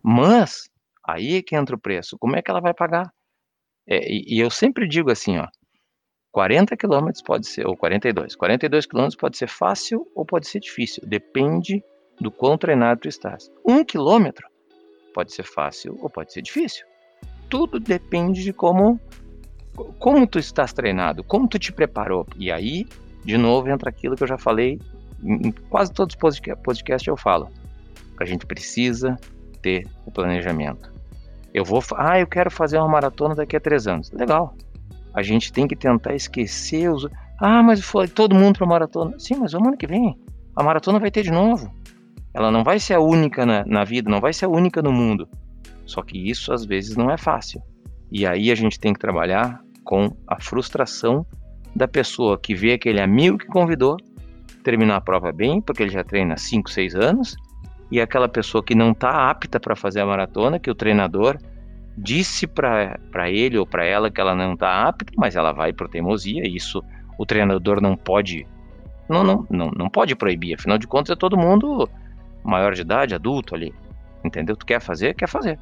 Mas, 0.02 0.68
aí 1.06 1.36
é 1.36 1.42
que 1.42 1.56
entra 1.56 1.74
o 1.74 1.80
preço. 1.80 2.16
Como 2.18 2.36
é 2.36 2.42
que 2.42 2.50
ela 2.50 2.60
vai 2.60 2.74
pagar? 2.74 3.10
É, 3.88 4.00
e, 4.06 4.36
e, 4.36 4.40
eu 4.40 4.50
sempre 4.50 4.86
digo 4.88 5.10
assim, 5.10 5.38
ó, 5.38 5.46
40 6.36 6.76
quilômetros 6.76 7.22
pode 7.22 7.46
ser, 7.46 7.66
ou 7.66 7.74
42, 7.74 8.36
42 8.36 8.84
quilômetros 8.84 9.16
pode 9.16 9.38
ser 9.38 9.48
fácil 9.48 10.06
ou 10.14 10.22
pode 10.22 10.46
ser 10.46 10.60
difícil, 10.60 11.02
depende 11.06 11.82
do 12.20 12.30
quão 12.30 12.58
treinado 12.58 13.00
tu 13.00 13.08
estás. 13.08 13.50
Um 13.66 13.82
quilômetro 13.82 14.46
pode 15.14 15.32
ser 15.32 15.44
fácil 15.44 15.98
ou 15.98 16.10
pode 16.10 16.34
ser 16.34 16.42
difícil. 16.42 16.84
Tudo 17.48 17.80
depende 17.80 18.42
de 18.42 18.52
como 18.52 19.00
como 19.98 20.26
tu 20.26 20.38
estás 20.38 20.74
treinado, 20.74 21.24
como 21.24 21.48
tu 21.48 21.58
te 21.58 21.72
preparou. 21.72 22.26
E 22.36 22.52
aí, 22.52 22.84
de 23.24 23.38
novo, 23.38 23.70
entra 23.70 23.88
aquilo 23.88 24.14
que 24.14 24.22
eu 24.22 24.28
já 24.28 24.36
falei 24.36 24.78
em 25.24 25.50
quase 25.70 25.90
todos 25.90 26.14
os 26.14 26.54
podcasts 26.62 27.08
eu 27.08 27.16
falo. 27.16 27.48
A 28.20 28.26
gente 28.26 28.44
precisa 28.44 29.16
ter 29.62 29.88
o 30.04 30.10
planejamento. 30.10 30.92
Eu 31.54 31.64
vou, 31.64 31.82
ah, 31.96 32.20
eu 32.20 32.26
quero 32.26 32.50
fazer 32.50 32.76
uma 32.76 32.88
maratona 32.88 33.34
daqui 33.34 33.56
a 33.56 33.60
três 33.60 33.86
anos. 33.86 34.10
Legal. 34.12 34.54
A 35.16 35.22
gente 35.22 35.52
tem 35.52 35.66
que 35.66 35.74
tentar 35.74 36.14
esquecer 36.14 36.92
os. 36.92 37.08
Ah, 37.40 37.62
mas 37.62 37.80
foi 37.80 38.06
todo 38.06 38.34
mundo 38.34 38.58
para 38.58 38.66
maratona. 38.66 39.18
Sim, 39.18 39.36
mas 39.40 39.54
o 39.54 39.56
ano 39.56 39.76
que 39.76 39.86
vem 39.86 40.14
a 40.54 40.62
maratona 40.62 40.98
vai 40.98 41.10
ter 41.10 41.22
de 41.22 41.30
novo. 41.30 41.70
Ela 42.34 42.50
não 42.50 42.62
vai 42.62 42.78
ser 42.78 42.94
a 42.94 43.00
única 43.00 43.44
na, 43.46 43.64
na 43.64 43.84
vida, 43.84 44.10
não 44.10 44.20
vai 44.20 44.32
ser 44.32 44.44
a 44.44 44.48
única 44.48 44.82
no 44.82 44.92
mundo. 44.92 45.28
Só 45.84 46.02
que 46.02 46.18
isso 46.18 46.52
às 46.52 46.64
vezes 46.64 46.96
não 46.96 47.10
é 47.10 47.16
fácil. 47.16 47.62
E 48.10 48.26
aí 48.26 48.50
a 48.50 48.54
gente 48.54 48.78
tem 48.78 48.92
que 48.92 48.98
trabalhar 48.98 49.60
com 49.84 50.14
a 50.26 50.40
frustração 50.40 51.24
da 51.74 51.86
pessoa 51.86 52.38
que 52.38 52.54
vê 52.54 52.72
aquele 52.72 53.00
amigo 53.00 53.38
que 53.38 53.46
convidou 53.46 53.96
terminar 54.62 54.96
a 54.96 55.00
prova 55.00 55.30
bem, 55.30 55.60
porque 55.60 55.82
ele 55.82 55.90
já 55.90 56.02
treina 56.02 56.36
5, 56.36 56.70
6 56.70 56.94
anos, 56.96 57.36
e 57.90 58.00
aquela 58.00 58.28
pessoa 58.28 58.64
que 58.64 58.74
não 58.74 58.90
está 58.90 59.30
apta 59.30 59.60
para 59.60 59.76
fazer 59.76 60.00
a 60.00 60.06
maratona, 60.06 60.58
que 60.58 60.70
o 60.70 60.74
treinador 60.74 61.38
disse 61.96 62.46
para 62.46 63.30
ele 63.30 63.58
ou 63.58 63.66
para 63.66 63.84
ela 63.84 64.10
que 64.10 64.20
ela 64.20 64.34
não 64.34 64.54
está 64.54 64.86
apta, 64.86 65.12
mas 65.16 65.36
ela 65.36 65.52
vai 65.52 65.72
por 65.72 65.88
teimosia, 65.88 66.42
isso 66.46 66.82
o 67.18 67.24
treinador 67.24 67.80
não 67.80 67.96
pode 67.96 68.46
não, 69.08 69.22
não, 69.22 69.46
não, 69.48 69.70
não 69.70 69.88
pode 69.88 70.14
proibir, 70.16 70.54
afinal 70.54 70.78
de 70.78 70.86
contas 70.86 71.12
é 71.12 71.16
todo 71.16 71.36
mundo 71.36 71.88
maior 72.46 72.74
de 72.74 72.80
idade, 72.80 73.14
adulto 73.14 73.54
ali. 73.54 73.74
Entendeu? 74.24 74.56
Tu 74.56 74.64
quer 74.64 74.80
fazer? 74.80 75.14
Quer 75.14 75.28
fazer. 75.28 75.58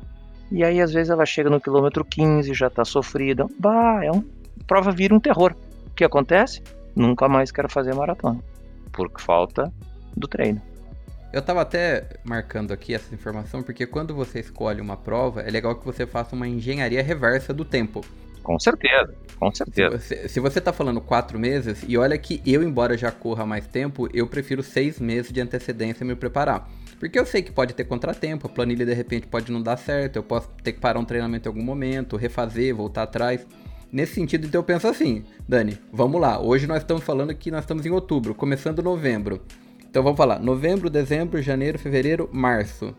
E 0.52 0.62
aí, 0.62 0.80
às 0.80 0.92
vezes, 0.92 1.10
ela 1.10 1.26
chega 1.26 1.50
no 1.50 1.60
quilômetro 1.60 2.04
15, 2.04 2.52
já 2.54 2.70
tá 2.70 2.84
sofrida. 2.84 3.46
Bah, 3.58 4.04
é 4.04 4.10
um. 4.10 4.22
Prova 4.66 4.90
vira 4.90 5.14
um 5.14 5.20
terror. 5.20 5.54
O 5.86 5.94
que 5.94 6.04
acontece? 6.04 6.62
Nunca 6.94 7.28
mais 7.28 7.50
quero 7.50 7.68
fazer 7.68 7.94
maratona. 7.94 8.40
Por 8.92 9.10
falta 9.18 9.72
do 10.16 10.28
treino. 10.28 10.60
Eu 11.34 11.42
tava 11.42 11.62
até 11.62 12.10
marcando 12.22 12.70
aqui 12.70 12.94
essa 12.94 13.12
informação 13.12 13.60
porque 13.60 13.84
quando 13.86 14.14
você 14.14 14.38
escolhe 14.38 14.80
uma 14.80 14.96
prova, 14.96 15.40
é 15.40 15.50
legal 15.50 15.74
que 15.74 15.84
você 15.84 16.06
faça 16.06 16.36
uma 16.36 16.46
engenharia 16.46 17.02
reversa 17.02 17.52
do 17.52 17.64
tempo. 17.64 18.02
Com 18.40 18.56
certeza, 18.60 19.12
com 19.36 19.52
certeza. 19.52 19.98
Se 19.98 20.14
você, 20.14 20.28
se 20.28 20.38
você 20.38 20.60
tá 20.60 20.72
falando 20.72 21.00
quatro 21.00 21.36
meses, 21.36 21.84
e 21.88 21.98
olha 21.98 22.16
que 22.16 22.40
eu, 22.46 22.62
embora 22.62 22.96
já 22.96 23.10
corra 23.10 23.44
mais 23.44 23.66
tempo, 23.66 24.08
eu 24.14 24.28
prefiro 24.28 24.62
seis 24.62 25.00
meses 25.00 25.32
de 25.32 25.40
antecedência 25.40 26.06
me 26.06 26.14
preparar. 26.14 26.70
Porque 27.00 27.18
eu 27.18 27.26
sei 27.26 27.42
que 27.42 27.50
pode 27.50 27.74
ter 27.74 27.82
contratempo, 27.82 28.46
a 28.46 28.50
planilha 28.50 28.86
de 28.86 28.94
repente 28.94 29.26
pode 29.26 29.50
não 29.50 29.60
dar 29.60 29.76
certo, 29.76 30.14
eu 30.14 30.22
posso 30.22 30.48
ter 30.62 30.70
que 30.70 30.78
parar 30.78 31.00
um 31.00 31.04
treinamento 31.04 31.48
em 31.48 31.50
algum 31.50 31.64
momento, 31.64 32.16
refazer, 32.16 32.72
voltar 32.72 33.02
atrás. 33.02 33.44
Nesse 33.90 34.14
sentido, 34.14 34.46
então 34.46 34.60
eu 34.60 34.64
penso 34.64 34.86
assim, 34.86 35.24
Dani, 35.48 35.80
vamos 35.92 36.20
lá. 36.20 36.40
Hoje 36.40 36.68
nós 36.68 36.82
estamos 36.82 37.02
falando 37.02 37.34
que 37.34 37.50
nós 37.50 37.64
estamos 37.64 37.84
em 37.84 37.90
outubro, 37.90 38.36
começando 38.36 38.80
novembro. 38.84 39.42
Então 39.94 40.02
vamos 40.02 40.16
falar, 40.16 40.40
novembro, 40.40 40.90
dezembro, 40.90 41.40
janeiro, 41.40 41.78
fevereiro, 41.78 42.28
março. 42.32 42.92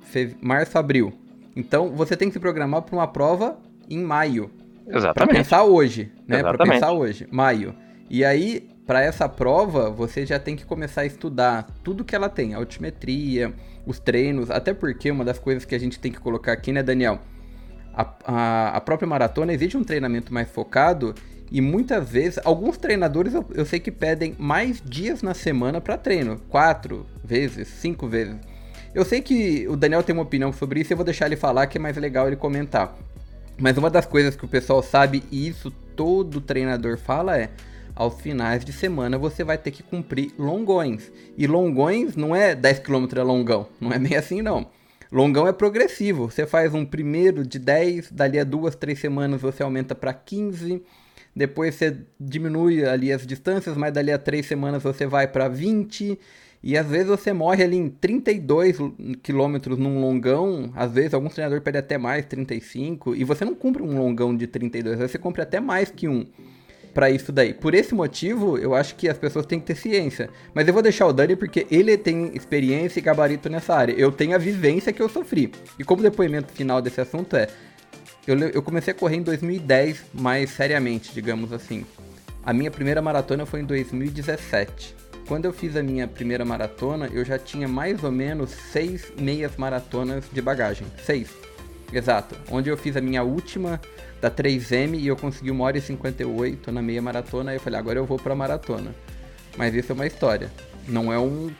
Fe... 0.00 0.36
Março, 0.42 0.76
abril. 0.76 1.12
Então 1.54 1.90
você 1.90 2.16
tem 2.16 2.26
que 2.26 2.32
se 2.32 2.40
programar 2.40 2.82
para 2.82 2.96
uma 2.96 3.06
prova 3.06 3.56
em 3.88 4.02
maio. 4.02 4.50
Exatamente. 4.84 5.14
Para 5.14 5.26
pensar 5.28 5.62
hoje, 5.62 6.10
né? 6.26 6.42
Para 6.42 6.58
pensar 6.58 6.90
hoje, 6.90 7.28
maio. 7.30 7.72
E 8.10 8.24
aí, 8.24 8.68
para 8.84 9.00
essa 9.00 9.28
prova, 9.28 9.90
você 9.90 10.26
já 10.26 10.40
tem 10.40 10.56
que 10.56 10.66
começar 10.66 11.02
a 11.02 11.06
estudar 11.06 11.68
tudo 11.84 12.02
que 12.02 12.16
ela 12.16 12.28
tem, 12.28 12.52
a 12.52 12.56
altimetria, 12.56 13.54
os 13.86 14.00
treinos, 14.00 14.50
até 14.50 14.74
porque 14.74 15.12
uma 15.12 15.24
das 15.24 15.38
coisas 15.38 15.64
que 15.64 15.76
a 15.76 15.78
gente 15.78 16.00
tem 16.00 16.10
que 16.10 16.18
colocar 16.18 16.50
aqui, 16.50 16.72
né, 16.72 16.82
Daniel? 16.82 17.20
A, 17.94 18.12
a, 18.24 18.68
a 18.70 18.80
própria 18.80 19.06
maratona 19.06 19.52
exige 19.52 19.76
um 19.76 19.84
treinamento 19.84 20.34
mais 20.34 20.50
focado 20.50 21.14
e 21.54 21.60
muitas 21.60 22.10
vezes, 22.10 22.40
alguns 22.44 22.76
treinadores 22.76 23.32
eu, 23.32 23.46
eu 23.54 23.64
sei 23.64 23.78
que 23.78 23.92
pedem 23.92 24.34
mais 24.40 24.82
dias 24.84 25.22
na 25.22 25.34
semana 25.34 25.80
para 25.80 25.96
treino, 25.96 26.40
quatro 26.48 27.06
vezes, 27.22 27.68
cinco 27.68 28.08
vezes. 28.08 28.34
Eu 28.92 29.04
sei 29.04 29.22
que 29.22 29.64
o 29.68 29.76
Daniel 29.76 30.02
tem 30.02 30.12
uma 30.12 30.24
opinião 30.24 30.52
sobre 30.52 30.80
isso, 30.80 30.92
eu 30.92 30.96
vou 30.96 31.04
deixar 31.04 31.26
ele 31.26 31.36
falar 31.36 31.68
que 31.68 31.78
é 31.78 31.80
mais 31.80 31.96
legal 31.96 32.26
ele 32.26 32.34
comentar. 32.34 32.98
Mas 33.56 33.78
uma 33.78 33.88
das 33.88 34.04
coisas 34.04 34.34
que 34.34 34.44
o 34.44 34.48
pessoal 34.48 34.82
sabe, 34.82 35.22
e 35.30 35.46
isso 35.46 35.70
todo 35.94 36.40
treinador 36.40 36.98
fala, 36.98 37.38
é 37.38 37.50
aos 37.94 38.20
finais 38.20 38.64
de 38.64 38.72
semana 38.72 39.16
você 39.16 39.44
vai 39.44 39.56
ter 39.56 39.70
que 39.70 39.84
cumprir 39.84 40.34
longões. 40.36 41.12
E 41.38 41.46
longões 41.46 42.16
não 42.16 42.34
é 42.34 42.56
10 42.56 42.80
km 42.80 43.06
é 43.14 43.22
longão, 43.22 43.68
não 43.80 43.92
é 43.92 43.98
bem 44.00 44.16
assim 44.16 44.42
não. 44.42 44.66
Longão 45.12 45.46
é 45.46 45.52
progressivo. 45.52 46.28
Você 46.28 46.44
faz 46.48 46.74
um 46.74 46.84
primeiro 46.84 47.46
de 47.46 47.60
10, 47.60 48.10
dali 48.10 48.40
a 48.40 48.42
duas, 48.42 48.74
três 48.74 48.98
semanas 48.98 49.40
você 49.40 49.62
aumenta 49.62 49.94
para 49.94 50.12
15, 50.12 50.82
depois 51.34 51.74
você 51.74 51.96
diminui 52.18 52.84
ali 52.84 53.12
as 53.12 53.26
distâncias, 53.26 53.76
mas 53.76 53.92
dali 53.92 54.12
a 54.12 54.18
três 54.18 54.46
semanas 54.46 54.82
você 54.82 55.06
vai 55.06 55.26
para 55.26 55.48
20 55.48 56.18
e 56.66 56.78
às 56.78 56.86
vezes 56.86 57.08
você 57.08 57.32
morre 57.32 57.62
ali 57.62 57.76
em 57.76 57.90
32 57.90 58.78
quilômetros 59.22 59.76
num 59.78 60.00
longão, 60.00 60.72
às 60.74 60.90
vezes 60.90 61.12
algum 61.12 61.28
treinador 61.28 61.60
pede 61.60 61.76
até 61.76 61.98
mais, 61.98 62.24
35, 62.24 63.14
e 63.14 63.22
você 63.22 63.44
não 63.44 63.54
cumpre 63.54 63.82
um 63.82 63.98
longão 63.98 64.34
de 64.34 64.46
32, 64.46 64.98
você 64.98 65.18
cumpre 65.18 65.42
até 65.42 65.60
mais 65.60 65.90
que 65.90 66.08
um 66.08 66.24
para 66.94 67.10
isso 67.10 67.32
daí. 67.32 67.52
Por 67.52 67.74
esse 67.74 67.94
motivo, 67.94 68.56
eu 68.56 68.74
acho 68.74 68.94
que 68.94 69.08
as 69.08 69.18
pessoas 69.18 69.44
têm 69.44 69.58
que 69.58 69.66
ter 69.66 69.74
ciência. 69.74 70.30
Mas 70.54 70.66
eu 70.66 70.72
vou 70.72 70.82
deixar 70.82 71.06
o 71.06 71.12
Dani 71.12 71.34
porque 71.34 71.66
ele 71.70 71.98
tem 71.98 72.30
experiência 72.34 73.00
e 73.00 73.02
gabarito 73.02 73.50
nessa 73.50 73.74
área. 73.74 73.92
Eu 73.92 74.12
tenho 74.12 74.34
a 74.34 74.38
vivência 74.38 74.92
que 74.92 75.02
eu 75.02 75.08
sofri. 75.08 75.50
E 75.78 75.82
como 75.82 76.02
depoimento 76.02 76.52
final 76.52 76.80
desse 76.80 77.00
assunto 77.00 77.36
é, 77.36 77.48
eu, 78.26 78.38
eu 78.38 78.62
comecei 78.62 78.92
a 78.92 78.96
correr 78.96 79.16
em 79.16 79.22
2010 79.22 80.04
mais 80.14 80.50
seriamente, 80.50 81.12
digamos 81.12 81.52
assim. 81.52 81.84
A 82.44 82.52
minha 82.52 82.70
primeira 82.70 83.00
maratona 83.00 83.46
foi 83.46 83.60
em 83.60 83.64
2017. 83.64 84.94
Quando 85.26 85.46
eu 85.46 85.52
fiz 85.52 85.76
a 85.76 85.82
minha 85.82 86.06
primeira 86.06 86.44
maratona, 86.44 87.08
eu 87.12 87.24
já 87.24 87.38
tinha 87.38 87.66
mais 87.66 88.04
ou 88.04 88.12
menos 88.12 88.50
seis 88.50 89.10
meias 89.18 89.56
maratonas 89.56 90.24
de 90.30 90.42
bagagem. 90.42 90.86
Seis. 91.02 91.30
Exato. 91.92 92.36
Onde 92.50 92.68
eu 92.68 92.76
fiz 92.76 92.96
a 92.96 93.00
minha 93.00 93.22
última 93.22 93.80
da 94.20 94.30
3M 94.30 94.98
e 94.98 95.06
eu 95.06 95.16
consegui 95.16 95.50
1 95.50 95.60
hora 95.60 95.78
e 95.78 95.80
58 95.80 96.72
na 96.72 96.82
meia 96.82 97.00
maratona. 97.00 97.50
Aí 97.50 97.56
eu 97.56 97.60
falei, 97.60 97.78
agora 97.78 97.98
eu 97.98 98.04
vou 98.04 98.18
pra 98.18 98.34
maratona. 98.34 98.94
Mas 99.56 99.74
isso 99.74 99.92
é 99.92 99.94
uma 99.94 100.06
história. 100.06 100.50
Não 100.86 101.12
é 101.12 101.18
um. 101.18 101.50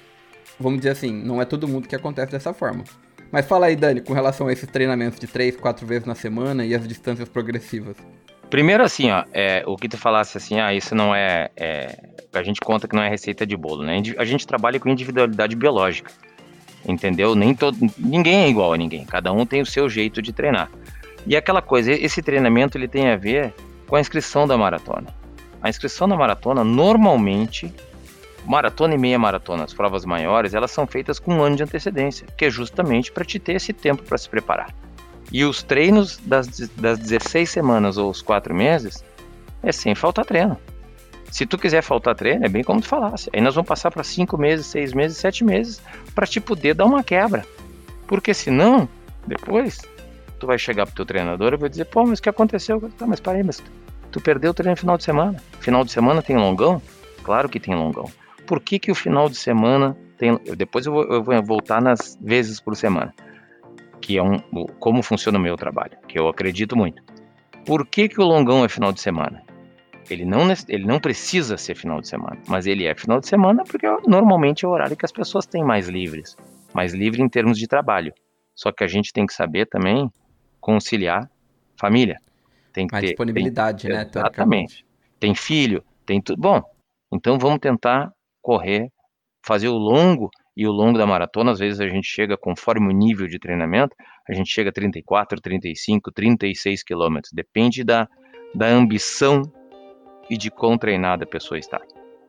Vamos 0.59 0.80
dizer 0.80 0.90
assim, 0.90 1.12
não 1.12 1.40
é 1.40 1.44
todo 1.44 1.68
mundo 1.68 1.88
que 1.88 1.97
acontece 1.97 2.33
dessa 2.33 2.52
forma. 2.52 2.85
Mas 3.34 3.46
fala 3.46 3.66
aí, 3.66 3.74
Dani, 3.74 4.00
com 4.00 4.12
relação 4.12 4.46
a 4.46 4.52
esses 4.52 4.68
treinamentos 4.68 5.18
de 5.18 5.26
3, 5.26 5.56
4 5.56 5.84
vezes 5.84 6.06
na 6.06 6.14
semana 6.14 6.64
e 6.64 6.72
as 6.72 6.86
distâncias 6.86 7.28
progressivas. 7.28 7.96
Primeiro, 8.48 8.84
assim, 8.84 9.10
ó, 9.10 9.24
é, 9.32 9.64
o 9.66 9.76
que 9.76 9.88
tu 9.88 9.98
falasse 9.98 10.38
assim, 10.38 10.60
ah, 10.60 10.72
isso 10.72 10.94
não 10.94 11.12
é, 11.12 11.50
é, 11.56 11.98
A 12.32 12.44
gente 12.44 12.60
conta 12.60 12.86
que 12.86 12.94
não 12.94 13.02
é 13.02 13.08
receita 13.08 13.44
de 13.44 13.56
bolo, 13.56 13.82
né? 13.82 14.00
A 14.18 14.24
gente 14.24 14.46
trabalha 14.46 14.78
com 14.78 14.88
individualidade 14.88 15.56
biológica, 15.56 16.12
entendeu? 16.86 17.34
Nem 17.34 17.56
todo, 17.56 17.76
ninguém 17.98 18.44
é 18.44 18.48
igual 18.48 18.72
a 18.72 18.76
ninguém, 18.76 19.04
cada 19.04 19.32
um 19.32 19.44
tem 19.44 19.60
o 19.60 19.66
seu 19.66 19.88
jeito 19.88 20.22
de 20.22 20.32
treinar. 20.32 20.70
E 21.26 21.36
aquela 21.36 21.60
coisa, 21.60 21.90
esse 21.90 22.22
treinamento 22.22 22.78
ele 22.78 22.86
tem 22.86 23.08
a 23.08 23.16
ver 23.16 23.52
com 23.88 23.96
a 23.96 24.00
inscrição 24.00 24.46
da 24.46 24.56
maratona. 24.56 25.08
A 25.60 25.68
inscrição 25.68 26.08
da 26.08 26.14
maratona, 26.14 26.62
normalmente, 26.62 27.74
maratona 28.46 28.94
e 28.94 28.98
meia 28.98 29.18
maratona, 29.18 29.64
as 29.64 29.72
provas 29.72 30.04
maiores, 30.04 30.54
elas 30.54 30.70
são 30.70 30.86
feitas 30.86 31.18
com 31.18 31.34
um 31.34 31.42
ano 31.42 31.56
de 31.56 31.62
antecedência, 31.62 32.26
que 32.36 32.44
é 32.44 32.50
justamente 32.50 33.10
para 33.10 33.24
te 33.24 33.38
ter 33.38 33.54
esse 33.54 33.72
tempo 33.72 34.02
para 34.02 34.18
se 34.18 34.28
preparar. 34.28 34.74
E 35.32 35.44
os 35.44 35.62
treinos 35.62 36.18
das, 36.18 36.46
das 36.76 36.98
16 36.98 37.48
semanas 37.48 37.96
ou 37.96 38.10
os 38.10 38.20
4 38.22 38.54
meses 38.54 39.04
é 39.62 39.72
sem 39.72 39.94
faltar 39.94 40.24
treino. 40.24 40.58
Se 41.30 41.46
tu 41.46 41.58
quiser 41.58 41.82
faltar 41.82 42.14
treino, 42.14 42.44
é 42.44 42.48
bem 42.48 42.62
como 42.62 42.80
tu 42.80 42.86
falasse. 42.86 43.28
Aí 43.32 43.40
nós 43.40 43.54
vamos 43.54 43.66
passar 43.66 43.90
para 43.90 44.04
5 44.04 44.38
meses, 44.38 44.66
6 44.66 44.92
meses, 44.92 45.18
7 45.18 45.42
meses 45.42 45.82
para 46.14 46.26
te 46.26 46.40
poder 46.40 46.74
dar 46.74 46.84
uma 46.84 47.02
quebra. 47.02 47.44
Porque 48.06 48.32
senão, 48.32 48.88
depois, 49.26 49.80
tu 50.38 50.46
vai 50.46 50.58
chegar 50.58 50.86
pro 50.86 50.94
teu 50.94 51.06
treinador 51.06 51.54
e 51.54 51.56
vai 51.56 51.68
dizer, 51.68 51.86
pô, 51.86 52.04
mas 52.06 52.18
o 52.18 52.22
que 52.22 52.28
aconteceu? 52.28 52.80
Tá, 52.96 53.06
mas 53.06 53.18
parei, 53.18 53.42
mas 53.42 53.62
tu 54.12 54.20
perdeu 54.20 54.52
o 54.52 54.54
treino 54.54 54.72
no 54.72 54.76
final 54.76 54.96
de 54.96 55.04
semana. 55.04 55.42
Final 55.58 55.84
de 55.84 55.90
semana 55.90 56.22
tem 56.22 56.36
longão? 56.36 56.80
Claro 57.24 57.48
que 57.48 57.58
tem 57.58 57.74
longão. 57.74 58.08
Por 58.46 58.60
que, 58.60 58.78
que 58.78 58.90
o 58.90 58.94
final 58.94 59.28
de 59.28 59.36
semana 59.36 59.96
tem. 60.16 60.38
Depois 60.56 60.86
eu 60.86 60.92
vou, 60.92 61.04
eu 61.04 61.22
vou 61.22 61.42
voltar 61.42 61.82
nas 61.82 62.18
vezes 62.20 62.60
por 62.60 62.76
semana, 62.76 63.14
que 64.00 64.16
é 64.16 64.22
um, 64.22 64.38
como 64.78 65.02
funciona 65.02 65.38
o 65.38 65.40
meu 65.40 65.56
trabalho, 65.56 65.96
que 66.08 66.18
eu 66.18 66.28
acredito 66.28 66.76
muito. 66.76 67.02
Por 67.66 67.86
que, 67.86 68.08
que 68.08 68.20
o 68.20 68.24
longão 68.24 68.64
é 68.64 68.68
final 68.68 68.92
de 68.92 69.00
semana? 69.00 69.42
Ele 70.10 70.24
não, 70.24 70.40
ele 70.68 70.84
não 70.84 71.00
precisa 71.00 71.56
ser 71.56 71.74
final 71.74 72.00
de 72.00 72.08
semana, 72.08 72.38
mas 72.46 72.66
ele 72.66 72.84
é 72.84 72.94
final 72.94 73.20
de 73.20 73.26
semana 73.26 73.64
porque 73.64 73.86
normalmente 74.06 74.64
é 74.64 74.68
o 74.68 74.70
horário 74.70 74.96
que 74.96 75.04
as 75.04 75.12
pessoas 75.12 75.46
têm 75.46 75.64
mais 75.64 75.88
livres, 75.88 76.36
mais 76.74 76.92
livre 76.92 77.22
em 77.22 77.28
termos 77.28 77.58
de 77.58 77.66
trabalho. 77.66 78.12
Só 78.54 78.70
que 78.70 78.84
a 78.84 78.86
gente 78.86 79.12
tem 79.12 79.26
que 79.26 79.32
saber 79.32 79.66
também 79.66 80.10
conciliar 80.60 81.28
família. 81.80 82.20
Tem 82.72 82.86
que 82.86 82.92
mais 82.92 83.02
ter 83.02 83.08
disponibilidade, 83.08 83.86
tem, 83.86 83.96
né? 83.96 84.06
Exatamente. 84.14 84.84
Tem 85.18 85.34
filho, 85.34 85.82
tem 86.04 86.20
tudo. 86.20 86.40
Bom, 86.40 86.62
então 87.10 87.38
vamos 87.38 87.60
tentar 87.60 88.12
correr, 88.44 88.90
fazer 89.44 89.68
o 89.68 89.78
longo 89.78 90.30
e 90.56 90.66
o 90.66 90.70
longo 90.70 90.98
da 90.98 91.06
maratona, 91.06 91.50
às 91.50 91.58
vezes 91.58 91.80
a 91.80 91.88
gente 91.88 92.06
chega, 92.06 92.36
conforme 92.36 92.92
o 92.92 92.96
nível 92.96 93.26
de 93.26 93.38
treinamento, 93.38 93.96
a 94.28 94.34
gente 94.34 94.52
chega 94.52 94.70
a 94.70 94.72
34, 94.72 95.40
35, 95.40 96.12
36 96.12 96.84
quilômetros. 96.84 97.32
Depende 97.32 97.82
da, 97.82 98.06
da 98.54 98.66
ambição 98.66 99.42
e 100.30 100.36
de 100.36 100.50
quão 100.50 100.78
treinada 100.78 101.24
a 101.24 101.26
pessoa 101.26 101.58
está. 101.58 101.80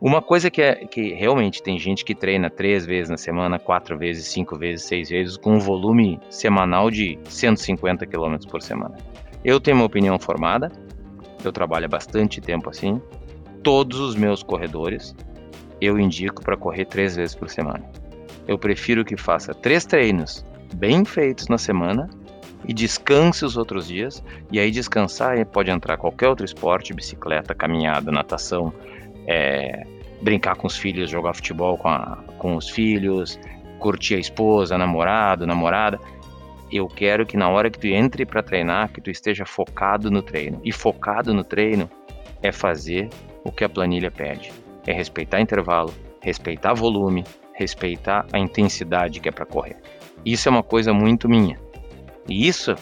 Uma 0.02 0.22
coisa 0.22 0.50
que 0.50 0.62
é 0.62 0.86
que 0.86 1.14
realmente 1.14 1.64
tem 1.64 1.78
gente 1.80 2.04
que 2.04 2.16
treina 2.16 2.50
três 2.50 2.86
vezes 2.86 3.10
na 3.10 3.18
semana, 3.18 3.60
quatro 3.60 3.98
vezes, 3.98 4.28
cinco 4.28 4.58
vezes, 4.58 4.86
seis 4.86 5.10
vezes, 5.10 5.38
com 5.38 5.54
um 5.54 5.60
volume 5.60 6.20
semanal 6.30 6.90
de 6.90 7.18
150 7.26 8.06
km 8.06 8.36
por 8.50 8.62
semana. 8.62 8.96
Eu 9.44 9.60
tenho 9.60 9.78
uma 9.78 9.86
opinião 9.86 10.20
formada, 10.20 10.72
eu 11.44 11.52
trabalho 11.52 11.86
há 11.86 11.90
bastante 11.90 12.42
tempo 12.42 12.70
assim. 12.70 13.02
Todos 13.64 14.00
os 14.00 14.16
meus 14.16 14.44
corredores 14.44 15.16
eu 15.82 16.00
indico 16.00 16.44
para 16.44 16.58
correr 16.58 16.86
três 16.86 17.16
vezes 17.16 17.36
por 17.36 17.50
semana. 17.50 17.84
Eu 18.48 18.58
prefiro 18.58 19.04
que 19.04 19.18
faça 19.18 19.54
três 19.54 19.86
treinos 19.86 20.46
bem 20.76 21.04
feitos 21.04 21.48
na 21.48 21.58
semana 21.58 22.10
e 22.68 22.74
descanse 22.74 23.46
os 23.46 23.58
outros 23.58 23.88
dias. 23.88 24.24
E 24.52 24.60
aí 24.60 24.72
descansar 24.72 25.44
pode 25.46 25.72
entrar 25.72 25.98
qualquer 25.98 26.28
outro 26.28 26.46
esporte, 26.46 26.94
bicicleta, 26.94 27.54
caminhada, 27.54 28.12
natação, 28.12 28.74
é, 29.28 29.86
brincar 30.22 30.56
com 30.56 30.68
os 30.68 30.78
filhos, 30.78 31.10
jogar 31.10 31.34
futebol 31.34 31.78
com, 31.78 31.90
a, 31.90 32.24
com 32.38 32.56
os 32.56 32.70
filhos, 32.70 33.40
curtir 33.80 34.16
a 34.16 34.20
esposa, 34.20 34.78
namorado, 34.78 35.46
namorada. 35.46 36.00
Eu 36.72 36.88
quero 36.88 37.26
que 37.26 37.38
na 37.38 37.50
hora 37.50 37.70
que 37.70 37.80
tu 37.80 37.88
entre 37.88 38.26
para 38.26 38.42
treinar, 38.42 38.92
que 38.92 39.00
tu 39.00 39.10
esteja 39.10 39.46
focado 39.46 40.10
no 40.10 40.22
treino. 40.22 40.60
E 40.64 40.72
focado 40.72 41.34
no 41.34 41.44
treino 41.44 41.90
é 42.42 42.52
fazer 42.52 43.10
o 43.44 43.52
que 43.52 43.64
a 43.64 43.70
planilha 43.70 44.10
pede. 44.10 44.52
É 44.86 44.94
respeitar 44.94 45.40
intervalo, 45.40 45.94
respeitar 46.22 46.74
volume, 46.74 47.24
respeitar 47.54 48.26
a 48.32 48.40
intensidade 48.40 49.20
que 49.20 49.30
é 49.30 49.32
para 49.32 49.46
correr. 49.46 49.78
Isso 50.26 50.48
é 50.50 50.52
uma 50.52 50.64
coisa 50.64 50.94
muito 50.94 51.30
minha. 51.30 51.60
E 52.28 52.48
isso, 52.48 52.76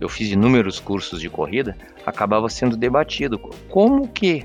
eu 0.00 0.08
fiz 0.08 0.30
inúmeros 0.30 0.78
cursos 0.78 1.20
de 1.20 1.28
corrida, 1.28 1.76
acabava 2.04 2.48
sendo 2.48 2.76
debatido. 2.76 3.38
Como 3.68 4.08
que 4.08 4.44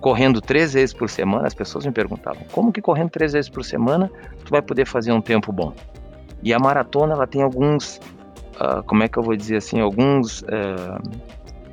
correndo 0.00 0.40
três 0.40 0.72
vezes 0.72 0.94
por 0.94 1.08
semana, 1.08 1.46
as 1.46 1.54
pessoas 1.54 1.84
me 1.84 1.92
perguntavam, 1.92 2.42
como 2.52 2.72
que 2.72 2.80
correndo 2.80 3.10
três 3.10 3.32
vezes 3.32 3.50
por 3.50 3.64
semana 3.64 4.10
tu 4.44 4.50
vai 4.50 4.62
poder 4.62 4.86
fazer 4.86 5.12
um 5.12 5.20
tempo 5.20 5.52
bom? 5.52 5.74
E 6.42 6.54
a 6.54 6.58
maratona, 6.58 7.12
ela 7.12 7.26
tem 7.26 7.42
alguns, 7.42 8.00
uh, 8.56 8.82
como 8.86 9.02
é 9.02 9.08
que 9.08 9.18
eu 9.18 9.22
vou 9.22 9.36
dizer 9.36 9.56
assim, 9.56 9.80
alguns 9.80 10.40
uh, 10.42 11.00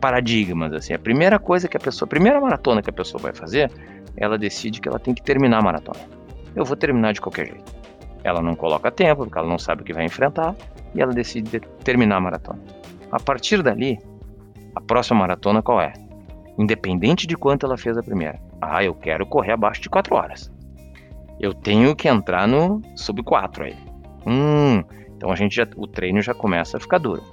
paradigmas, 0.02 0.74
assim. 0.74 0.94
A 0.94 1.00
primeira 1.00 1.40
coisa 1.40 1.68
que 1.68 1.78
a 1.78 1.80
pessoa, 1.80 2.06
a 2.06 2.10
primeira 2.10 2.40
maratona 2.40 2.82
que 2.82 2.90
a 2.90 2.94
pessoa 2.94 3.22
vai 3.22 3.34
fazer, 3.34 3.72
ela 4.18 4.38
decide 4.38 4.82
que 4.82 4.90
ela 4.90 5.00
tem 5.00 5.14
que 5.14 5.22
terminar 5.22 5.60
a 5.60 5.62
maratona. 5.62 6.00
Eu 6.56 6.66
vou 6.66 6.76
terminar 6.76 7.14
de 7.14 7.22
qualquer 7.22 7.48
jeito. 7.48 7.76
Ela 8.24 8.42
não 8.42 8.56
coloca 8.56 8.92
tempo, 8.92 9.24
porque 9.24 9.38
ela 9.38 9.48
não 9.48 9.60
sabe 9.60 9.84
o 9.84 9.86
que 9.86 9.94
vai 9.94 10.06
enfrentar, 10.06 10.56
e 10.94 11.02
ela 11.02 11.14
decide 11.14 11.60
terminar 11.84 12.18
a 12.18 12.22
maratona. 12.22 12.60
A 13.12 13.20
partir 13.20 13.62
dali, 13.62 13.98
a 14.76 14.82
próxima 14.82 15.20
maratona 15.20 15.62
qual 15.62 15.80
é? 15.80 15.94
Independente 16.58 17.28
de 17.28 17.38
quanto 17.38 17.66
ela 17.66 17.78
fez 17.78 17.98
a 17.98 18.04
primeira. 18.04 18.42
Ah, 18.60 18.84
eu 18.84 18.96
quero 18.96 19.26
correr 19.26 19.54
abaixo 19.54 19.82
de 19.82 19.90
4 19.90 20.16
horas. 20.16 20.52
Eu 21.40 21.54
tenho 21.54 21.96
que 21.96 22.08
entrar 22.08 22.48
no 22.48 22.82
sub 22.96 23.22
4 23.22 23.66
aí. 23.66 23.76
Hum, 24.26 24.84
então 25.16 25.32
a 25.32 25.36
gente 25.36 25.56
já, 25.56 25.68
o 25.76 25.88
treino 25.88 26.22
já 26.22 26.34
começa 26.34 26.78
a 26.78 26.80
ficar 26.80 26.98
duro. 26.98 27.24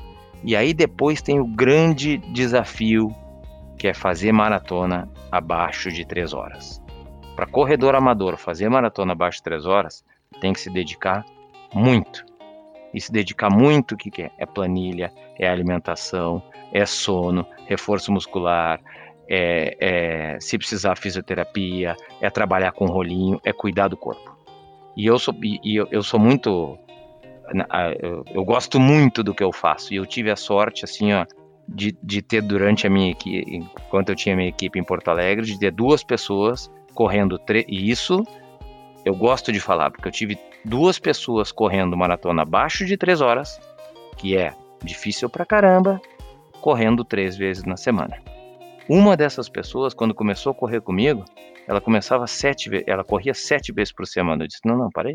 E 0.45 0.55
aí 0.55 0.75
depois 0.75 1.23
tem 1.23 1.41
o 1.41 1.47
grande 1.47 2.19
desafio 2.19 3.09
que 3.79 3.89
é 3.89 3.95
fazer 3.95 4.33
maratona 4.33 5.09
abaixo 5.31 5.91
de 5.91 6.05
3 6.05 6.33
horas. 6.33 6.83
Para 7.35 7.47
corredor 7.47 7.95
amador 7.95 8.37
fazer 8.37 8.69
maratona 8.69 9.13
abaixo 9.13 9.39
de 9.39 9.45
3 9.45 9.67
horas, 9.67 10.05
tem 10.41 10.53
que 10.53 10.61
se 10.61 10.71
dedicar 10.71 11.25
muito 11.73 12.25
e 12.95 13.01
se 13.01 13.11
dedicar 13.11 13.51
muito, 13.51 13.93
o 13.93 13.97
que, 13.97 14.09
que 14.09 14.23
é? 14.23 14.31
É 14.39 14.47
planilha, 14.47 15.13
é 15.37 15.49
alimentação, 15.49 16.41
é 16.73 16.87
sono, 16.87 17.45
reforço 17.67 18.13
muscular, 18.13 18.81
é, 19.29 19.77
é, 19.81 20.41
se 20.41 20.57
precisar 20.57 20.97
fisioterapia, 20.97 21.97
é 22.21 22.31
trabalhar 22.31 22.71
com 22.71 22.87
rolinho, 22.87 23.41
é 23.45 23.53
cuidar 23.53 23.89
do 23.89 23.97
corpo. 23.97 24.37
E 24.97 25.07
eu 25.07 25.19
sou, 25.19 25.35
e 25.43 25.75
eu, 25.75 25.89
eu 25.91 26.05
sou 26.05 26.21
muito, 26.21 26.79
eu, 28.01 28.25
eu, 28.33 28.45
gosto 28.45 28.79
muito 28.79 29.25
do 29.25 29.35
que 29.35 29.43
eu 29.43 29.53
faço. 29.53 29.93
E 29.93 29.97
eu 29.97 30.07
tive 30.07 30.31
a 30.31 30.37
sorte, 30.37 30.85
assim, 30.85 31.13
ó, 31.13 31.27
de, 31.69 31.97
de 32.03 32.23
ter 32.23 32.43
durante 32.43 32.87
a 32.87 32.91
minha 32.91 33.11
equipe, 33.11 33.57
enquanto 33.57 34.11
eu 34.11 34.15
tinha 34.15 34.37
minha 34.37 34.49
equipe 34.49 34.79
em 34.79 34.85
Porto 34.85 35.09
Alegre, 35.09 35.47
de 35.47 35.59
ter 35.59 35.71
duas 35.71 36.03
pessoas 36.03 36.71
correndo, 36.95 37.41
e 37.69 37.91
isso 37.91 38.23
eu 39.05 39.15
gosto 39.15 39.53
de 39.53 39.61
falar, 39.61 39.91
porque 39.91 40.09
eu 40.09 40.13
tive 40.13 40.39
duas 40.65 40.99
pessoas 40.99 41.53
correndo 41.53 41.97
maratona 41.97 42.43
abaixo 42.43 42.85
de 42.85 42.97
três 42.97 43.21
horas, 43.21 43.61
que 44.17 44.37
é 44.37 44.55
difícil 44.83 45.29
pra 45.29 45.45
caramba, 45.45 46.01
correndo 46.61 47.05
três 47.05 47.37
vezes 47.37 47.65
na 47.65 47.77
semana. 47.77 48.17
Uma 48.89 49.17
dessas 49.17 49.49
pessoas, 49.49 49.95
quando 49.95 50.15
começou 50.15 50.53
a 50.53 50.55
correr 50.55 50.81
comigo, 50.81 51.25
ela 51.67 51.81
começava 51.81 52.27
sete 52.27 52.71
ela 52.87 53.03
corria 53.03 53.33
sete 53.33 53.73
vezes 53.73 53.93
por 53.93 54.07
semana. 54.07 54.45
Eu 54.45 54.49
disse: 54.49 54.61
não, 54.65 54.77
não, 54.77 54.91
parei, 54.91 55.15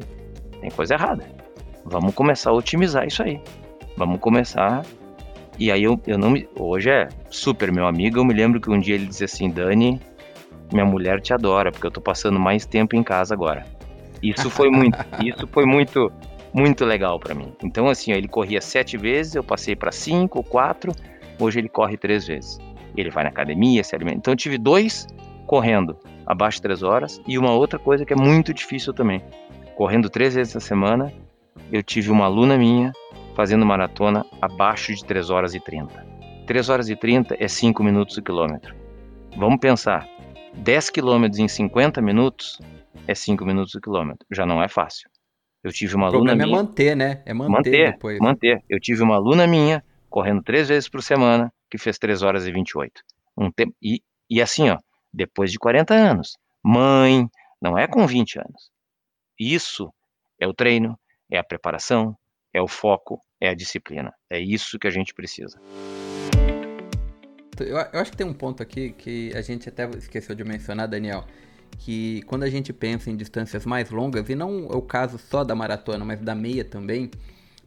tem 0.60 0.72
coisa 0.72 0.96
errada. 0.96 1.24
Vamos 1.86 2.14
começar 2.14 2.50
a 2.50 2.54
otimizar 2.54 3.06
isso 3.06 3.24
aí. 3.24 3.42
Vamos 3.96 4.20
começar. 4.20 4.84
E 5.60 5.70
aí 5.72 5.84
eu, 5.84 6.00
eu 6.08 6.18
não 6.18 6.30
me, 6.30 6.48
hoje 6.56 6.90
é 6.90 7.10
super 7.30 7.70
meu 7.70 7.86
amigo. 7.86 8.18
Eu 8.18 8.24
me 8.24 8.34
lembro 8.34 8.62
que 8.62 8.70
um 8.70 8.80
dia 8.80 8.96
ele 8.96 9.06
disse 9.06 9.26
assim: 9.26 9.50
Dani, 9.50 10.00
minha 10.72 10.86
mulher 10.86 11.20
te 11.20 11.34
adora 11.34 11.70
porque 11.70 11.86
eu 11.86 11.92
tô 11.92 12.00
passando 12.00 12.40
mais 12.40 12.66
tempo 12.66 12.96
em 12.96 13.04
casa 13.04 13.34
agora. 13.34 13.66
Isso 14.24 14.50
foi 14.50 14.70
muito, 14.70 14.98
isso 15.22 15.46
foi 15.48 15.66
muito, 15.66 16.10
muito 16.54 16.86
legal 16.86 17.20
para 17.20 17.36
mim. 17.36 17.52
Então, 17.62 17.90
assim, 17.90 18.14
ó, 18.14 18.16
ele 18.16 18.30
corria 18.30 18.62
sete 18.62 18.98
vezes, 18.98 19.36
eu 19.36 19.44
passei 19.44 19.76
para 19.76 19.92
cinco, 19.92 20.42
quatro, 20.44 20.94
hoje 21.38 21.60
ele 21.60 21.70
corre 21.70 21.98
três 21.98 22.26
vezes. 22.26 22.58
Ele 22.96 23.10
vai 23.10 23.24
na 23.24 23.30
academia, 23.30 23.84
se 23.84 23.94
alimenta. 23.94 24.18
Então, 24.18 24.34
eu 24.34 24.38
tive 24.38 24.58
dois 24.58 25.08
correndo 25.46 25.98
abaixo 26.26 26.58
de 26.58 26.62
três 26.62 26.84
horas 26.84 27.22
e 27.28 27.38
uma 27.38 27.52
outra 27.52 27.78
coisa 27.78 28.06
que 28.06 28.14
é 28.14 28.16
muito 28.16 28.54
difícil 28.54 28.94
também. 28.94 29.22
Correndo 29.76 30.10
três 30.10 30.36
vezes 30.36 30.54
na 30.54 30.62
semana, 30.62 31.12
eu 31.72 31.84
tive 31.84 32.12
uma 32.12 32.26
aluna 32.26 32.58
minha 32.58 32.94
fazendo 33.40 33.66
maratona 33.66 34.26
abaixo 34.42 34.94
de 34.94 35.06
3 35.06 35.30
horas 35.30 35.56
e 35.56 35.62
30. 35.62 36.06
3 36.46 36.68
horas 36.68 36.90
e 36.90 36.96
30 36.98 37.38
é 37.40 37.48
5 37.48 37.82
minutos 37.82 38.18
o 38.18 38.22
quilômetro. 38.22 38.76
Vamos 39.38 39.62
pensar, 39.62 40.06
10 40.56 40.90
quilômetros 40.90 41.40
em 41.40 41.48
50 41.48 42.02
minutos 42.02 42.60
é 43.08 43.16
5 43.16 43.46
minutos 43.46 43.74
o 43.76 43.80
quilômetro. 43.80 44.28
Já 44.30 44.46
não 44.46 44.62
é 44.62 44.68
fácil. 44.68 45.10
Eu 45.64 45.72
tive 45.72 45.96
uma 45.96 46.08
aluna 46.08 46.36
minha... 46.36 46.48
é 46.48 46.52
manter, 46.52 46.96
né? 46.98 47.24
É 47.26 47.34
manter, 47.34 47.50
manter 47.50 47.92
depois. 47.94 48.20
Manter. 48.20 48.62
Eu 48.68 48.78
tive 48.78 49.02
uma 49.02 49.16
aluna 49.16 49.48
minha 49.48 49.82
correndo 50.10 50.44
três 50.44 50.68
vezes 50.68 50.90
por 50.90 51.02
semana 51.02 51.50
que 51.72 51.78
fez 51.78 51.98
3 51.98 52.22
horas 52.24 52.46
e 52.46 52.52
28. 52.52 52.92
Um 53.38 53.50
tempo... 53.50 53.74
e, 53.82 54.02
e 54.30 54.42
assim, 54.42 54.70
ó, 54.70 54.78
depois 55.14 55.50
de 55.50 55.58
40 55.58 55.94
anos. 55.94 56.38
Mãe, 56.62 57.26
não 57.62 57.78
é 57.78 57.88
com 57.88 58.06
20 58.06 58.38
anos. 58.38 58.70
Isso 59.40 59.94
é 60.38 60.46
o 60.46 60.54
treino, 60.54 61.00
é 61.32 61.38
a 61.38 61.44
preparação, 61.44 62.18
é 62.54 62.62
o 62.62 62.68
foco, 62.68 63.22
é 63.40 63.50
a 63.50 63.54
disciplina. 63.54 64.14
É 64.30 64.40
isso 64.40 64.80
que 64.80 64.88
a 64.88 64.92
gente 64.92 65.14
precisa. 65.14 65.60
Eu, 67.60 67.78
eu 67.78 68.00
acho 68.00 68.12
que 68.12 68.18
tem 68.18 68.26
um 68.28 68.34
ponto 68.34 68.64
aqui 68.64 68.92
que 68.92 69.32
a 69.36 69.42
gente 69.42 69.68
até 69.68 69.90
esqueceu 69.98 70.34
de 70.36 70.44
mencionar, 70.44 70.88
Daniel 70.88 71.26
que 71.78 72.22
quando 72.24 72.44
a 72.44 72.50
gente 72.50 72.74
pensa 72.74 73.10
em 73.10 73.16
distâncias 73.16 73.66
mais 73.66 73.90
longas, 73.90 74.30
e 74.30 74.36
não 74.36 74.68
é 74.72 74.76
o 74.76 74.82
caso 74.82 75.18
só 75.18 75.44
da 75.44 75.56
maratona, 75.56 76.04
mas 76.04 76.20
da 76.20 76.36
meia 76.36 76.64
também, 76.64 77.12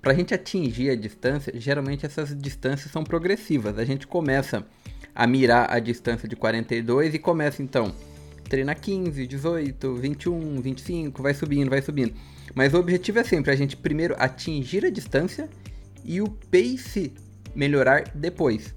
Para 0.00 0.10
a 0.12 0.14
gente 0.16 0.34
atingir 0.34 0.90
a 0.90 0.96
distância, 0.96 1.52
geralmente 1.54 2.04
essas 2.04 2.36
distâncias 2.36 2.90
são 2.90 3.04
progressivas. 3.04 3.78
A 3.78 3.84
gente 3.84 4.04
começa 4.04 4.66
a 5.14 5.28
mirar 5.28 5.70
a 5.70 5.78
distância 5.78 6.28
de 6.28 6.34
42 6.34 7.14
e 7.14 7.20
começa 7.20 7.62
então 7.62 7.94
treina 8.48 8.74
15, 8.74 9.24
18, 9.26 9.94
21, 9.94 10.60
25, 10.60 11.22
vai 11.22 11.32
subindo, 11.34 11.70
vai 11.70 11.80
subindo. 11.80 12.14
Mas 12.52 12.74
o 12.74 12.78
objetivo 12.78 13.20
é 13.20 13.24
sempre 13.24 13.52
a 13.52 13.56
gente 13.56 13.76
primeiro 13.76 14.16
atingir 14.18 14.84
a 14.84 14.90
distância 14.90 15.48
e 16.04 16.20
o 16.20 16.28
pace 16.28 17.12
melhorar 17.54 18.04
depois. 18.14 18.74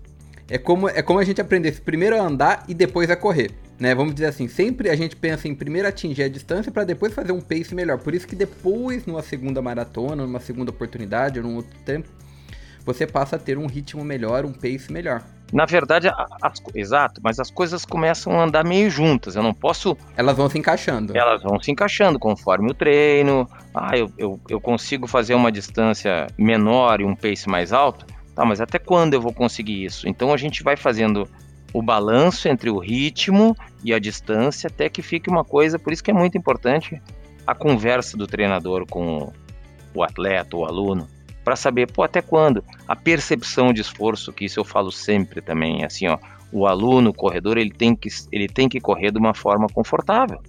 É 0.48 0.58
como, 0.58 0.88
é 0.88 1.02
como 1.02 1.20
a 1.20 1.24
gente 1.24 1.42
aprendesse 1.42 1.82
primeiro 1.82 2.16
a 2.16 2.22
andar 2.22 2.64
e 2.68 2.74
depois 2.74 3.10
a 3.10 3.16
correr. 3.16 3.52
Né? 3.80 3.94
Vamos 3.94 4.14
dizer 4.14 4.28
assim, 4.28 4.48
sempre 4.48 4.90
a 4.90 4.96
gente 4.96 5.16
pensa 5.16 5.48
em 5.48 5.56
primeiro 5.56 5.88
atingir 5.88 6.24
a 6.24 6.30
distância 6.30 6.72
para 6.72 6.84
depois 6.84 7.14
fazer 7.14 7.32
um 7.32 7.42
pace 7.42 7.74
melhor. 7.74 7.98
Por 7.98 8.14
isso 8.14 8.28
que 8.28 8.36
depois, 8.36 9.06
numa 9.06 9.22
segunda 9.22 9.62
maratona, 9.62 10.24
numa 10.24 10.40
segunda 10.40 10.72
oportunidade, 10.72 11.40
ou 11.40 11.46
num 11.46 11.56
outro 11.56 11.78
tempo, 11.84 12.08
você 12.86 13.08
passa 13.08 13.36
a 13.36 13.40
ter 13.40 13.58
um 13.58 13.66
ritmo 13.66 14.04
melhor, 14.04 14.46
um 14.46 14.54
pace 14.54 14.92
melhor. 14.92 15.24
Na 15.56 15.64
verdade, 15.66 16.12
as, 16.42 16.62
exato, 16.76 17.22
mas 17.24 17.40
as 17.40 17.50
coisas 17.50 17.86
começam 17.86 18.38
a 18.38 18.44
andar 18.44 18.66
meio 18.66 18.90
juntas. 18.90 19.38
Eu 19.38 19.42
não 19.42 19.54
posso. 19.54 19.98
Elas 20.18 20.36
vão 20.36 20.50
se 20.50 20.60
encaixando. 20.60 21.18
Elas 21.18 21.42
vão 21.42 21.58
se 21.62 21.72
encaixando 21.72 22.20
conforme 22.20 22.72
o 22.72 22.74
treino. 22.74 23.48
Ah, 23.74 23.98
eu, 23.98 24.12
eu, 24.18 24.38
eu 24.50 24.60
consigo 24.60 25.08
fazer 25.08 25.34
uma 25.34 25.50
distância 25.50 26.28
menor 26.38 27.00
e 27.00 27.06
um 27.06 27.16
pace 27.16 27.48
mais 27.48 27.72
alto. 27.72 28.06
Tá, 28.36 28.44
mas 28.44 28.60
até 28.60 28.78
quando 28.78 29.14
eu 29.14 29.22
vou 29.22 29.32
conseguir 29.32 29.86
isso? 29.86 30.10
Então 30.10 30.34
a 30.34 30.38
gente 30.38 30.62
vai 30.62 30.76
fazendo 30.76 31.26
o 31.72 31.82
balanço 31.82 32.50
entre 32.50 32.70
o 32.70 32.78
ritmo 32.78 33.56
e 33.82 33.94
a 33.94 34.00
distância 34.00 34.68
até 34.68 34.90
que 34.90 35.02
fique 35.02 35.30
uma 35.30 35.46
coisa. 35.46 35.80
Por 35.80 35.94
isso 35.94 36.04
que 36.04 36.12
é 36.12 36.14
muito 36.14 36.38
importante 36.38 37.02
a 37.48 37.56
conversa 37.56 38.18
do 38.18 38.28
treinador 38.28 38.86
com 38.86 39.32
o 39.94 40.04
atleta, 40.04 40.58
o 40.58 40.66
aluno 40.66 41.15
para 41.46 41.56
saber, 41.56 41.92
pô, 41.92 42.02
até 42.02 42.24
quando? 42.24 42.64
A 42.88 42.96
percepção 42.96 43.72
de 43.72 43.80
esforço, 43.80 44.34
que 44.34 44.46
isso 44.46 44.60
eu 44.60 44.66
falo 44.66 44.92
sempre 44.92 45.42
também, 45.42 45.86
assim, 45.86 46.08
ó, 46.08 46.18
o 46.52 46.66
aluno, 46.66 47.12
o 47.12 47.14
corredor, 47.14 47.58
ele 47.58 47.70
tem 47.70 47.96
que, 47.96 48.10
ele 48.32 48.48
tem 48.48 48.68
que 48.68 48.82
correr 48.82 49.12
de 49.12 49.20
uma 49.20 49.34
forma 49.34 49.68
confortável. 49.68 50.42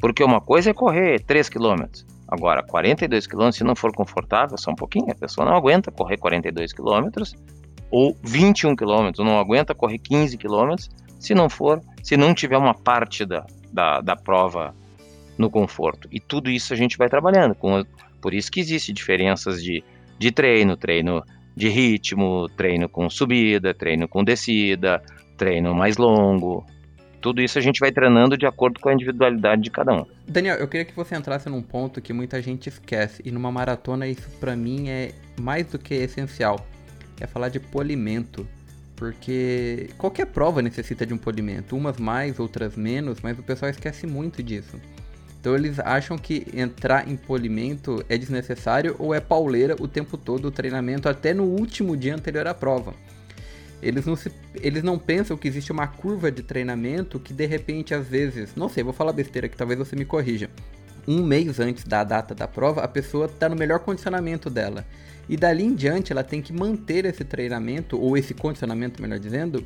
Porque 0.00 0.22
uma 0.22 0.40
coisa 0.40 0.70
é 0.70 0.74
correr 0.74 1.20
3 1.20 1.48
km. 1.48 1.84
Agora, 2.28 2.62
42 2.62 3.26
km, 3.26 3.50
se 3.50 3.64
não 3.64 3.74
for 3.74 3.92
confortável, 3.92 4.56
só 4.56 4.70
um 4.70 4.76
pouquinho, 4.76 5.10
a 5.10 5.14
pessoa 5.14 5.44
não 5.44 5.56
aguenta 5.56 5.90
correr 5.90 6.18
42 6.18 6.72
km 6.72 7.08
ou 7.90 8.16
21 8.22 8.76
km, 8.76 9.10
não 9.18 9.38
aguenta 9.38 9.74
correr 9.74 9.98
15 9.98 10.38
km 10.38 10.74
se 11.18 11.34
não 11.34 11.48
for, 11.48 11.80
se 12.02 12.16
não 12.16 12.34
tiver 12.34 12.58
uma 12.58 12.74
parte 12.74 13.24
da, 13.24 13.46
da, 13.72 14.00
da 14.00 14.14
prova 14.14 14.74
no 15.36 15.50
conforto. 15.50 16.08
E 16.12 16.20
tudo 16.20 16.50
isso 16.50 16.72
a 16.72 16.76
gente 16.76 16.96
vai 16.96 17.08
trabalhando. 17.08 17.54
Com, 17.54 17.84
por 18.20 18.34
isso 18.34 18.50
que 18.50 18.60
existe 18.60 18.92
diferenças 18.92 19.62
de 19.62 19.82
de 20.18 20.30
treino, 20.30 20.76
treino 20.76 21.22
de 21.56 21.68
ritmo, 21.68 22.48
treino 22.56 22.88
com 22.88 23.08
subida, 23.08 23.72
treino 23.72 24.08
com 24.08 24.24
descida, 24.24 25.02
treino 25.36 25.74
mais 25.74 25.96
longo. 25.96 26.66
Tudo 27.20 27.40
isso 27.40 27.58
a 27.58 27.62
gente 27.62 27.80
vai 27.80 27.90
treinando 27.90 28.36
de 28.36 28.44
acordo 28.44 28.78
com 28.80 28.88
a 28.90 28.92
individualidade 28.92 29.62
de 29.62 29.70
cada 29.70 29.94
um. 29.94 30.04
Daniel, 30.28 30.56
eu 30.56 30.68
queria 30.68 30.84
que 30.84 30.94
você 30.94 31.16
entrasse 31.16 31.48
num 31.48 31.62
ponto 31.62 32.02
que 32.02 32.12
muita 32.12 32.42
gente 32.42 32.68
esquece, 32.68 33.22
e 33.24 33.30
numa 33.30 33.50
maratona 33.50 34.06
isso 34.06 34.28
para 34.38 34.54
mim 34.54 34.88
é 34.88 35.12
mais 35.40 35.66
do 35.66 35.78
que 35.78 35.94
essencial. 35.94 36.66
É 37.20 37.26
falar 37.26 37.48
de 37.48 37.60
polimento. 37.60 38.46
Porque 38.96 39.90
qualquer 39.98 40.26
prova 40.26 40.62
necessita 40.62 41.04
de 41.04 41.12
um 41.12 41.18
polimento, 41.18 41.76
umas 41.76 41.98
mais, 41.98 42.38
outras 42.38 42.76
menos, 42.76 43.20
mas 43.20 43.38
o 43.38 43.42
pessoal 43.42 43.70
esquece 43.70 44.06
muito 44.06 44.42
disso. 44.42 44.80
Então 45.44 45.54
eles 45.54 45.78
acham 45.78 46.16
que 46.16 46.46
entrar 46.54 47.06
em 47.06 47.16
polimento 47.16 48.02
é 48.08 48.16
desnecessário 48.16 48.96
ou 48.98 49.12
é 49.12 49.20
pauleira 49.20 49.76
o 49.78 49.86
tempo 49.86 50.16
todo 50.16 50.46
o 50.46 50.50
treinamento 50.50 51.06
até 51.06 51.34
no 51.34 51.44
último 51.44 51.94
dia 51.98 52.14
anterior 52.14 52.46
à 52.46 52.54
prova. 52.54 52.94
Eles 53.82 54.06
não, 54.06 54.16
se, 54.16 54.32
eles 54.54 54.82
não 54.82 54.98
pensam 54.98 55.36
que 55.36 55.46
existe 55.46 55.70
uma 55.70 55.86
curva 55.86 56.32
de 56.32 56.42
treinamento 56.42 57.20
que 57.20 57.34
de 57.34 57.44
repente 57.44 57.92
às 57.92 58.08
vezes, 58.08 58.56
não 58.56 58.70
sei, 58.70 58.82
vou 58.82 58.94
falar 58.94 59.12
besteira 59.12 59.46
que 59.46 59.54
talvez 59.54 59.78
você 59.78 59.94
me 59.94 60.06
corrija. 60.06 60.48
Um 61.06 61.22
mês 61.22 61.60
antes 61.60 61.84
da 61.84 62.02
data 62.02 62.34
da 62.34 62.48
prova, 62.48 62.80
a 62.80 62.88
pessoa 62.88 63.26
está 63.26 63.46
no 63.46 63.54
melhor 63.54 63.80
condicionamento 63.80 64.48
dela. 64.48 64.82
E 65.28 65.36
dali 65.36 65.62
em 65.62 65.74
diante 65.74 66.10
ela 66.10 66.24
tem 66.24 66.40
que 66.40 66.54
manter 66.54 67.04
esse 67.04 67.22
treinamento, 67.22 68.00
ou 68.00 68.16
esse 68.16 68.32
condicionamento, 68.32 69.02
melhor 69.02 69.18
dizendo, 69.18 69.62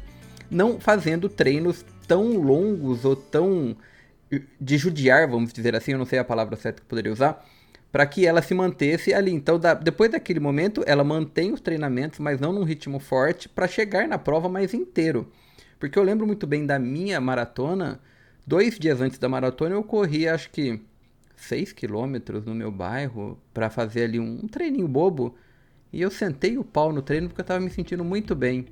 não 0.50 0.80
fazendo 0.80 1.28
treinos 1.28 1.84
tão 2.08 2.36
longos 2.36 3.04
ou 3.04 3.14
tão 3.14 3.76
de 4.60 4.78
judiar, 4.78 5.28
vamos 5.28 5.52
dizer 5.52 5.74
assim, 5.74 5.92
eu 5.92 5.98
não 5.98 6.04
sei 6.04 6.18
a 6.18 6.24
palavra 6.24 6.56
certa 6.56 6.80
que 6.80 6.86
poderia 6.86 7.12
usar, 7.12 7.44
para 7.90 8.06
que 8.06 8.26
ela 8.26 8.42
se 8.42 8.54
mantesse 8.54 9.14
ali. 9.14 9.32
Então, 9.32 9.58
da, 9.58 9.74
depois 9.74 10.10
daquele 10.10 10.40
momento, 10.40 10.82
ela 10.86 11.02
mantém 11.02 11.52
os 11.52 11.60
treinamentos, 11.60 12.18
mas 12.18 12.40
não 12.40 12.52
num 12.52 12.64
ritmo 12.64 12.98
forte, 12.98 13.48
para 13.48 13.66
chegar 13.66 14.06
na 14.06 14.18
prova 14.18 14.48
mais 14.48 14.74
inteiro. 14.74 15.30
Porque 15.78 15.98
eu 15.98 16.02
lembro 16.02 16.26
muito 16.26 16.46
bem 16.46 16.66
da 16.66 16.78
minha 16.78 17.20
maratona, 17.20 18.00
dois 18.46 18.78
dias 18.78 19.00
antes 19.00 19.18
da 19.18 19.28
maratona, 19.28 19.74
eu 19.74 19.82
corri 19.82 20.28
acho 20.28 20.50
que 20.50 20.80
6 21.36 21.72
quilômetros 21.72 22.44
no 22.44 22.54
meu 22.54 22.70
bairro 22.70 23.38
para 23.54 23.70
fazer 23.70 24.04
ali 24.04 24.18
um, 24.18 24.40
um 24.44 24.48
treininho 24.48 24.88
bobo. 24.88 25.36
E 25.92 26.02
eu 26.02 26.10
sentei 26.10 26.58
o 26.58 26.64
pau 26.64 26.92
no 26.92 27.00
treino 27.00 27.28
porque 27.28 27.40
eu 27.40 27.44
estava 27.44 27.60
me 27.60 27.70
sentindo 27.70 28.04
muito 28.04 28.34
bem. 28.34 28.66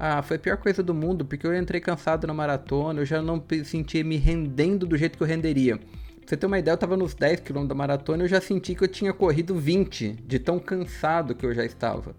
Ah, 0.00 0.22
foi 0.22 0.36
a 0.36 0.38
pior 0.38 0.56
coisa 0.58 0.80
do 0.80 0.94
mundo, 0.94 1.24
porque 1.24 1.44
eu 1.44 1.52
entrei 1.52 1.80
cansado 1.80 2.24
na 2.24 2.32
maratona, 2.32 3.00
eu 3.00 3.04
já 3.04 3.20
não 3.20 3.42
sentia 3.64 4.04
me 4.04 4.16
rendendo 4.16 4.86
do 4.86 4.96
jeito 4.96 5.18
que 5.18 5.24
eu 5.24 5.26
renderia. 5.26 5.76
Pra 5.76 5.84
você 6.24 6.36
ter 6.36 6.46
uma 6.46 6.56
ideia, 6.56 6.74
eu 6.74 6.78
tava 6.78 6.96
nos 6.96 7.14
10 7.14 7.40
km 7.40 7.66
da 7.66 7.74
maratona 7.74 8.22
e 8.22 8.26
eu 8.26 8.28
já 8.28 8.40
senti 8.40 8.76
que 8.76 8.84
eu 8.84 8.86
tinha 8.86 9.12
corrido 9.12 9.56
20, 9.56 10.12
de 10.24 10.38
tão 10.38 10.60
cansado 10.60 11.34
que 11.34 11.44
eu 11.44 11.52
já 11.52 11.64
estava. 11.64 12.14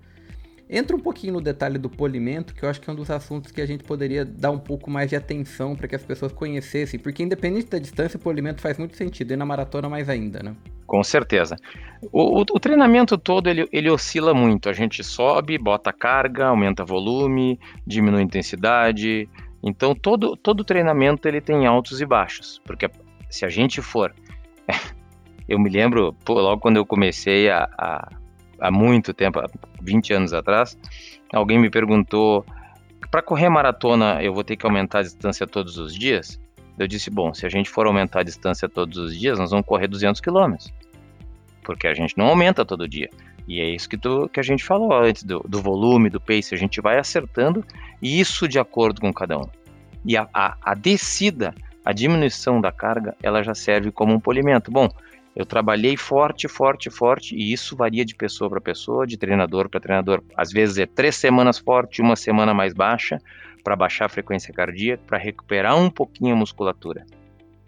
Entra 0.70 0.94
um 0.94 1.00
pouquinho 1.00 1.34
no 1.34 1.42
detalhe 1.42 1.78
do 1.78 1.89
polimento, 1.89 2.54
que 2.54 2.63
eu 2.63 2.70
acho 2.70 2.82
que 2.82 2.89
é 2.89 2.94
um 2.94 2.96
dos 2.98 3.10
assuntos 3.10 3.50
que 3.50 3.62
a 3.62 3.65
gente 3.65 3.86
poderia 3.86 4.26
dar 4.26 4.52
um 4.52 4.60
pouco 4.60 4.92
mais 4.92 5.10
de 5.10 5.15
atenção 5.15 5.74
para 5.74 5.88
que 5.88 5.96
as 5.96 6.04
pessoas 6.04 6.34
conhecessem, 6.34 7.00
porque 7.00 7.24
independente 7.24 7.68
da 7.68 7.80
distância, 7.80 8.18
o 8.18 8.20
polimento 8.20 8.60
faz 8.60 8.78
muito 8.78 8.98
sentido, 8.98 9.32
e 9.32 9.38
na 9.38 9.46
maratona 9.46 9.88
mais 9.88 10.10
ainda, 10.10 10.44
né? 10.44 10.54
Com 10.89 11.04
certeza. 11.04 11.56
O, 12.12 12.39
o, 12.39 12.41
o, 12.41 12.60
treinamento 12.60 13.15
todo 13.15 13.47
ele, 13.47 13.69
ele 13.71 13.91
oscila 13.91 14.34
muito. 14.34 14.67
A 14.69 14.73
gente 14.73 15.04
sobe, 15.04 15.56
bota 15.56 15.93
carga, 15.93 16.47
aumenta 16.47 16.84
volume, 16.84 17.60
diminui 17.86 18.23
intensidade. 18.23 19.30
Então 19.62 19.93
todo 19.93 20.36
todo 20.36 20.63
treinamento 20.63 21.28
ele 21.28 21.41
tem 21.41 21.67
altos 21.67 22.02
e 22.02 22.08
baixos, 22.08 22.60
porque 22.65 22.89
se 23.30 23.45
a 23.45 23.49
gente 23.49 23.84
for, 23.84 24.15
eu 25.47 25.60
me 25.60 25.69
lembro 25.69 26.15
pô, 26.25 26.34
logo 26.34 26.60
quando 26.60 26.78
eu 26.78 26.86
comecei 26.88 27.52
a, 27.52 27.69
há 28.60 28.71
muito 28.71 29.13
tempo, 29.13 29.39
há 29.39 29.45
20 29.84 30.13
anos 30.13 30.34
atrás, 30.34 30.75
alguém 31.32 31.60
me 31.60 31.69
perguntou 31.69 32.43
para 33.12 33.21
correr 33.21 33.49
maratona 33.49 34.23
eu 34.23 34.34
vou 34.34 34.43
ter 34.43 34.56
que 34.56 34.65
aumentar 34.65 34.99
a 34.99 35.04
distância 35.04 35.45
todos 35.45 35.78
os 35.78 35.93
dias? 35.93 36.39
Eu 36.80 36.88
disse, 36.88 37.10
bom, 37.10 37.34
se 37.34 37.46
a 37.46 37.50
gente 37.50 37.70
for 37.70 37.86
aumentar 37.86 38.22
a 38.22 38.24
distância 38.24 38.70
todos 38.70 38.98
os 38.98 39.20
dias, 39.20 39.38
nós 39.38 39.52
vamos 39.52 39.65
correr 39.65 39.88
200 39.88 40.22
quilômetros. 40.22 40.74
Porque 41.62 41.86
a 41.86 41.94
gente 41.94 42.18
não 42.18 42.28
aumenta 42.28 42.63
todo 42.63 42.88
dia. 42.88 43.10
E 43.48 43.60
é 43.60 43.70
isso 43.70 43.89
que, 43.89 43.98
tu, 43.98 44.30
que 44.30 44.39
a 44.39 44.44
gente 44.44 44.63
falou 44.63 44.94
antes, 44.94 45.24
do, 45.24 45.39
do, 45.48 45.62
volume, 45.62 46.10
do 46.10 46.22
pace. 46.22 46.56
A 46.56 46.58
gente 46.58 46.80
vai 46.80 46.98
acertando 46.98 47.65
isso 48.02 48.48
de 48.48 48.58
acordo 48.58 49.02
com 49.02 49.13
cada 49.13 49.38
um. 49.38 49.46
E 50.06 50.15
a, 50.15 50.28
a, 50.34 50.56
a 50.62 50.74
descida, 50.74 51.54
a 51.84 51.92
diminuição 51.92 52.62
da 52.62 52.72
carga, 52.72 53.15
ela 53.22 53.44
já 53.44 53.54
serve 53.54 53.92
como 53.92 54.13
um 54.13 54.20
polimento. 54.20 54.72
Bom, 54.72 54.89
eu 55.36 55.46
trabalhei 55.46 55.98
forte, 55.98 56.48
forte, 56.48 56.89
forte, 56.89 57.36
e 57.36 57.52
isso 57.52 57.76
varia 57.76 58.06
de 58.06 58.15
pessoa 58.15 58.50
para 58.50 58.62
pessoa, 58.62 59.06
de 59.06 59.18
treinador 59.18 59.68
para 59.70 59.80
treinador. 59.80 60.24
Às 60.36 60.52
vezes 60.52 60.78
é 60.78 60.86
três 60.86 61.15
semanas 61.15 61.58
forte, 61.58 62.02
uma 62.02 62.15
semana 62.15 62.54
mais 62.54 62.74
baixa, 62.74 63.22
para 63.69 63.75
baixar 63.75 64.05
a 64.05 64.10
frequência 64.10 64.51
cardíaca, 64.51 65.03
para 65.05 65.19
recuperar 65.19 65.77
um 65.77 65.91
pouquinho 65.91 66.34
a 66.34 66.36
musculatura. 66.36 67.05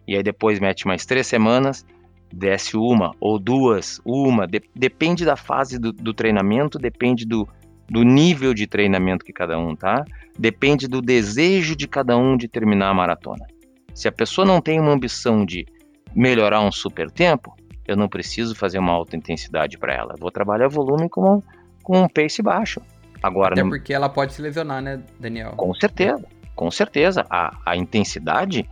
E 0.07 0.15
aí 0.15 0.23
depois 0.23 0.59
mete 0.59 0.87
mais 0.87 1.05
três 1.05 1.27
semanas, 1.27 1.85
desce 2.33 2.75
uma 2.75 3.11
ou 3.19 3.37
duas, 3.37 4.01
uma, 4.03 4.47
de, 4.47 4.63
depende 4.75 5.23
da 5.23 5.35
fase 5.35 5.77
do, 5.77 5.93
do 5.93 6.11
treinamento, 6.11 6.79
depende 6.79 7.23
do, 7.23 7.47
do 7.87 8.01
nível 8.01 8.51
de 8.51 8.65
treinamento 8.65 9.23
que 9.23 9.31
cada 9.31 9.59
um 9.59 9.75
tá, 9.75 10.03
depende 10.39 10.87
do 10.87 11.03
desejo 11.03 11.75
de 11.75 11.87
cada 11.87 12.17
um 12.17 12.35
de 12.35 12.47
terminar 12.47 12.89
a 12.89 12.95
maratona. 12.95 13.45
Se 13.93 14.07
a 14.07 14.11
pessoa 14.11 14.43
não 14.43 14.59
tem 14.59 14.79
uma 14.79 14.93
ambição 14.93 15.45
de 15.45 15.67
melhorar 16.15 16.61
um 16.61 16.71
super 16.71 17.11
tempo, 17.11 17.55
eu 17.87 17.95
não 17.95 18.09
preciso 18.09 18.55
fazer 18.55 18.79
uma 18.79 18.91
alta 18.91 19.15
intensidade 19.15 19.77
para 19.77 19.93
ela. 19.93 20.13
Eu 20.13 20.19
vou 20.19 20.31
trabalhar 20.31 20.67
volume 20.67 21.07
com, 21.07 21.43
com 21.83 22.01
um 22.01 22.09
pace 22.09 22.41
baixo. 22.41 22.81
Agora, 23.21 23.53
Até 23.53 23.63
porque 23.63 23.93
ela 23.93 24.09
pode 24.09 24.33
se 24.33 24.41
lesionar, 24.41 24.81
né, 24.81 25.01
Daniel? 25.19 25.51
Com 25.51 25.73
certeza, 25.73 26.25
com 26.55 26.71
certeza. 26.71 27.25
A, 27.29 27.55
a 27.65 27.77
intensidade 27.77 28.67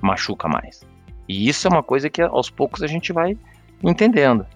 machuca 0.00 0.46
mais. 0.46 0.82
E 1.28 1.48
isso 1.48 1.66
é 1.66 1.70
uma 1.70 1.82
coisa 1.82 2.10
que 2.10 2.20
aos 2.20 2.50
poucos 2.50 2.82
a 2.82 2.86
gente 2.86 3.12
vai 3.12 3.36
entendendo. 3.82 4.46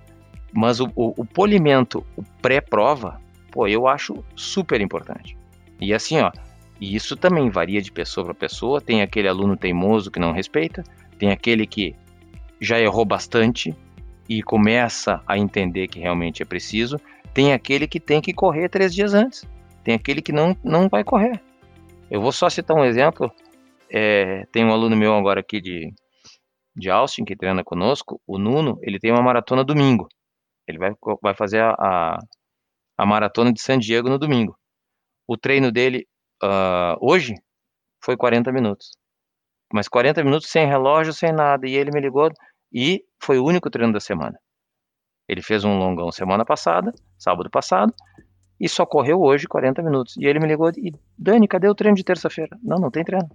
Mas 0.53 0.81
o, 0.81 0.91
o, 0.95 1.15
o 1.17 1.25
polimento, 1.25 2.05
o 2.17 2.23
pré-prova, 2.43 3.21
pô, 3.51 3.67
eu 3.67 3.87
acho 3.87 4.23
super 4.37 4.81
importante. 4.81 5.37
E 5.81 5.95
assim, 5.95 6.21
ó, 6.21 6.31
e 6.81 6.95
isso 6.95 7.17
também 7.17 7.51
varia 7.51 7.81
de 7.81 7.91
pessoa 7.91 8.27
para 8.27 8.35
pessoa. 8.35 8.81
Tem 8.81 9.03
aquele 9.03 9.29
aluno 9.29 9.57
teimoso 9.57 10.11
que 10.11 10.21
não 10.21 10.33
respeita, 10.33 10.85
tem 11.19 11.31
aquele 11.31 11.67
que 11.67 11.95
já 12.61 12.79
errou 12.79 13.05
bastante 13.05 13.75
e 14.29 14.43
começa 14.43 15.23
a 15.27 15.39
entender 15.39 15.89
que 15.89 15.99
realmente 15.99 16.43
é 16.43 16.45
preciso, 16.45 17.01
Tem 17.39 17.53
aquele 17.53 17.87
que 17.87 18.01
tem 18.01 18.21
que 18.21 18.35
correr 18.35 18.69
três 18.69 18.93
dias 18.93 19.15
antes. 19.15 19.49
Tem 19.85 19.95
aquele 19.95 20.21
que 20.21 20.33
não, 20.33 20.57
não 20.65 20.89
vai 20.89 21.05
correr. 21.05 21.41
Eu 22.11 22.21
vou 22.21 22.33
só 22.33 22.51
citar 22.51 22.77
um 22.77 22.85
exemplo. 22.85 23.33
É, 23.89 24.45
tem 24.47 24.65
um 24.65 24.73
aluno 24.73 24.97
meu 24.97 25.15
agora 25.15 25.39
aqui 25.39 25.61
de, 25.61 25.95
de 26.75 26.91
Austin 26.91 27.25
que 27.25 27.37
treina 27.37 27.63
conosco, 27.63 28.21
o 28.27 28.39
Nuno, 28.39 28.77
ele 28.83 28.99
tem 28.99 29.13
uma 29.13 29.23
maratona 29.23 29.63
domingo. 29.63 30.09
Ele 30.67 30.79
vai, 30.79 30.91
vai 31.23 31.33
fazer 31.33 31.61
a, 31.61 31.71
a, 31.79 32.19
a 32.99 33.07
maratona 33.07 33.53
de 33.53 33.63
San 33.63 33.79
Diego 33.79 34.09
no 34.09 34.19
domingo. 34.19 34.59
O 35.25 35.37
treino 35.37 35.71
dele 35.71 36.09
uh, 36.43 36.99
hoje 37.01 37.35
foi 38.03 38.17
40 38.17 38.51
minutos. 38.51 38.97
Mas 39.73 39.87
40 39.87 40.25
minutos 40.25 40.51
sem 40.51 40.67
relógio, 40.67 41.13
sem 41.13 41.33
nada. 41.33 41.69
E 41.69 41.77
ele 41.77 41.93
me 41.93 42.01
ligou 42.01 42.33
e 42.73 43.05
foi 43.23 43.39
o 43.39 43.45
único 43.45 43.71
treino 43.71 43.93
da 43.93 44.01
semana. 44.01 44.37
Ele 45.29 45.41
fez 45.41 45.65
um 45.65 45.79
longão 45.79 46.11
semana 46.11 46.45
passada, 46.45 46.93
sábado 47.19 47.51
passado, 47.51 47.93
e 48.61 48.69
só 48.69 48.85
correu 48.85 49.21
hoje 49.21 49.47
40 49.47 49.83
minutos. 49.83 50.17
E 50.17 50.27
ele 50.27 50.41
me 50.41 50.47
ligou 50.47 50.71
e, 50.71 50.93
Dani, 51.17 51.47
cadê 51.47 51.69
o 51.69 51.75
treino 51.75 51.97
de 51.97 52.05
terça-feira? 52.05 52.59
Não, 52.63 52.79
não 52.79 52.91
tem 52.91 53.05
treino. 53.05 53.29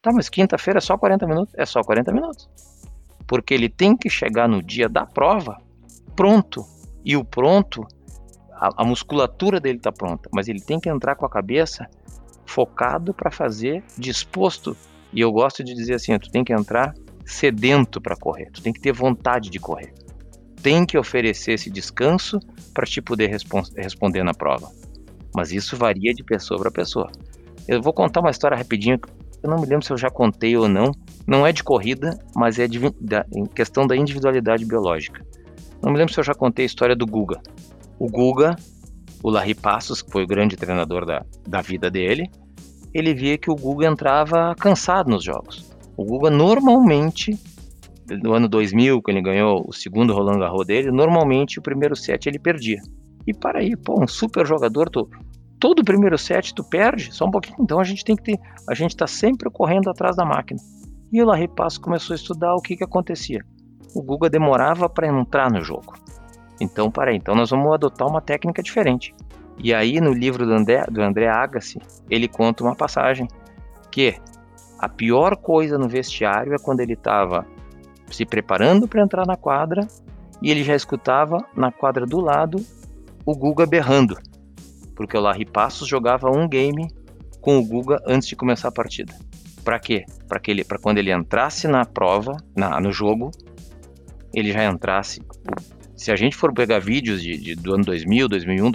Tá, 0.00 0.12
mas 0.12 0.28
quinta-feira 0.28 0.78
é 0.78 0.80
só 0.80 0.96
40 0.96 1.26
minutos? 1.26 1.54
É 1.56 1.66
só 1.66 1.82
40 1.82 2.12
minutos. 2.12 2.48
Porque 3.26 3.52
ele 3.52 3.68
tem 3.68 3.96
que 3.96 4.08
chegar 4.08 4.48
no 4.48 4.62
dia 4.62 4.88
da 4.88 5.04
prova 5.04 5.60
pronto. 6.16 6.64
E 7.04 7.16
o 7.16 7.24
pronto, 7.24 7.86
a, 8.52 8.82
a 8.82 8.84
musculatura 8.84 9.60
dele 9.60 9.78
tá 9.78 9.92
pronta, 9.92 10.28
mas 10.32 10.48
ele 10.48 10.60
tem 10.60 10.80
que 10.80 10.88
entrar 10.88 11.14
com 11.14 11.24
a 11.24 11.30
cabeça 11.30 11.88
focado 12.44 13.12
para 13.14 13.30
fazer, 13.30 13.84
disposto. 13.96 14.76
E 15.12 15.20
eu 15.20 15.30
gosto 15.30 15.62
de 15.62 15.74
dizer 15.74 15.94
assim, 15.94 16.18
tu 16.18 16.30
tem 16.30 16.42
que 16.42 16.52
entrar 16.52 16.94
sedento 17.24 18.00
para 18.00 18.16
correr, 18.16 18.50
tu 18.50 18.62
tem 18.62 18.72
que 18.72 18.80
ter 18.80 18.92
vontade 18.92 19.50
de 19.50 19.58
correr. 19.60 19.92
Tem 20.62 20.84
que 20.84 20.98
oferecer 20.98 21.52
esse 21.52 21.70
descanso 21.70 22.38
para 22.74 22.86
te 22.86 23.00
poder 23.00 23.30
responder 23.76 24.22
na 24.22 24.34
prova. 24.34 24.70
Mas 25.34 25.52
isso 25.52 25.76
varia 25.76 26.12
de 26.12 26.24
pessoa 26.24 26.58
para 26.60 26.70
pessoa. 26.70 27.10
Eu 27.66 27.82
vou 27.82 27.92
contar 27.92 28.20
uma 28.20 28.30
história 28.30 28.56
rapidinho, 28.56 28.98
eu 29.42 29.50
não 29.50 29.58
me 29.58 29.66
lembro 29.66 29.84
se 29.84 29.92
eu 29.92 29.96
já 29.96 30.10
contei 30.10 30.56
ou 30.56 30.68
não. 30.68 30.92
Não 31.26 31.46
é 31.46 31.52
de 31.52 31.62
corrida, 31.62 32.18
mas 32.34 32.58
é 32.58 32.66
de, 32.66 32.78
da, 33.00 33.24
em 33.32 33.44
questão 33.44 33.86
da 33.86 33.96
individualidade 33.96 34.64
biológica. 34.64 35.24
Não 35.82 35.92
me 35.92 35.98
lembro 35.98 36.12
se 36.12 36.18
eu 36.18 36.24
já 36.24 36.34
contei 36.34 36.64
a 36.64 36.66
história 36.66 36.96
do 36.96 37.06
Guga. 37.06 37.40
O 37.98 38.08
Guga, 38.08 38.56
o 39.22 39.30
Larry 39.30 39.54
Passos, 39.54 40.02
que 40.02 40.10
foi 40.10 40.24
o 40.24 40.26
grande 40.26 40.56
treinador 40.56 41.04
da, 41.04 41.24
da 41.46 41.60
vida 41.60 41.90
dele, 41.90 42.30
ele 42.92 43.14
via 43.14 43.38
que 43.38 43.50
o 43.50 43.54
Guga 43.54 43.86
entrava 43.86 44.54
cansado 44.58 45.10
nos 45.10 45.22
jogos. 45.22 45.70
O 45.96 46.04
Guga 46.04 46.30
normalmente, 46.30 47.38
no 48.22 48.32
ano 48.32 48.48
2000, 48.48 49.02
que 49.02 49.10
ele 49.10 49.22
ganhou 49.22 49.64
o 49.66 49.72
segundo 49.72 50.12
Roland 50.12 50.38
Garros 50.38 50.66
dele, 50.66 50.90
normalmente 50.90 51.58
o 51.58 51.62
primeiro 51.62 51.94
set 51.94 52.26
ele 52.26 52.38
perdia. 52.38 52.80
E 53.26 53.34
para 53.34 53.60
aí, 53.60 53.76
pô, 53.76 54.02
um 54.02 54.06
super 54.06 54.46
jogador, 54.46 54.88
tu, 54.88 55.08
todo 55.60 55.80
o 55.80 55.84
primeiro 55.84 56.16
set 56.16 56.54
tu 56.54 56.64
perde, 56.64 57.12
só 57.12 57.26
um 57.26 57.30
pouquinho. 57.30 57.56
Então 57.60 57.78
a 57.80 57.84
gente 57.84 58.04
tem 58.04 58.16
que 58.16 58.22
ter, 58.22 58.38
a 58.68 58.74
gente 58.74 58.90
está 58.90 59.06
sempre 59.06 59.50
correndo 59.50 59.90
atrás 59.90 60.16
da 60.16 60.24
máquina. 60.24 60.60
E 61.12 61.22
o 61.22 61.26
Larry 61.26 61.48
Passo 61.48 61.80
começou 61.80 62.14
a 62.14 62.16
estudar 62.16 62.54
o 62.54 62.60
que 62.60 62.76
que 62.76 62.84
acontecia. 62.84 63.44
O 63.94 64.02
Guga 64.02 64.28
demorava 64.28 64.88
para 64.88 65.08
entrar 65.08 65.50
no 65.50 65.62
jogo. 65.62 65.94
Então, 66.60 66.90
para 66.90 67.10
aí, 67.10 67.16
então 67.16 67.34
nós 67.34 67.50
vamos 67.50 67.72
adotar 67.72 68.08
uma 68.08 68.20
técnica 68.20 68.62
diferente. 68.62 69.14
E 69.58 69.74
aí 69.74 70.00
no 70.00 70.12
livro 70.12 70.46
do 70.46 70.52
André, 70.52 70.84
do 70.90 71.02
André 71.02 71.28
Agassi, 71.28 71.78
ele 72.08 72.28
conta 72.28 72.62
uma 72.62 72.74
passagem 72.74 73.26
que 73.90 74.14
a 74.78 74.88
pior 74.88 75.36
coisa 75.36 75.76
no 75.76 75.88
vestiário 75.88 76.54
é 76.54 76.58
quando 76.58 76.80
ele 76.80 76.92
estava 76.92 77.44
se 78.10 78.24
preparando 78.24 78.88
para 78.88 79.02
entrar 79.02 79.26
na 79.26 79.36
quadra 79.36 79.86
e 80.42 80.50
ele 80.50 80.62
já 80.62 80.74
escutava 80.74 81.44
na 81.54 81.72
quadra 81.72 82.06
do 82.06 82.20
lado 82.20 82.64
o 83.24 83.34
Guga 83.34 83.66
berrando 83.66 84.16
porque 84.98 85.16
o 85.16 85.20
Larry 85.20 85.44
Passos 85.44 85.86
jogava 85.86 86.28
um 86.28 86.48
game 86.48 86.88
com 87.40 87.56
o 87.56 87.64
Guga 87.64 88.02
antes 88.04 88.26
de 88.26 88.34
começar 88.34 88.66
a 88.66 88.72
partida. 88.72 89.14
Para 89.62 89.78
quê? 89.78 90.04
Para 90.26 90.40
que 90.40 90.50
ele, 90.50 90.64
para 90.64 90.76
quando 90.76 90.98
ele 90.98 91.12
entrasse 91.12 91.68
na 91.68 91.84
prova, 91.84 92.36
na, 92.56 92.80
no 92.80 92.90
jogo, 92.90 93.30
ele 94.34 94.50
já 94.50 94.64
entrasse. 94.64 95.22
Se 95.94 96.10
a 96.10 96.16
gente 96.16 96.34
for 96.34 96.52
pegar 96.52 96.80
vídeos 96.80 97.22
de, 97.22 97.38
de 97.38 97.54
do 97.54 97.74
ano 97.74 97.84
2000, 97.84 98.28
2001, 98.28 98.68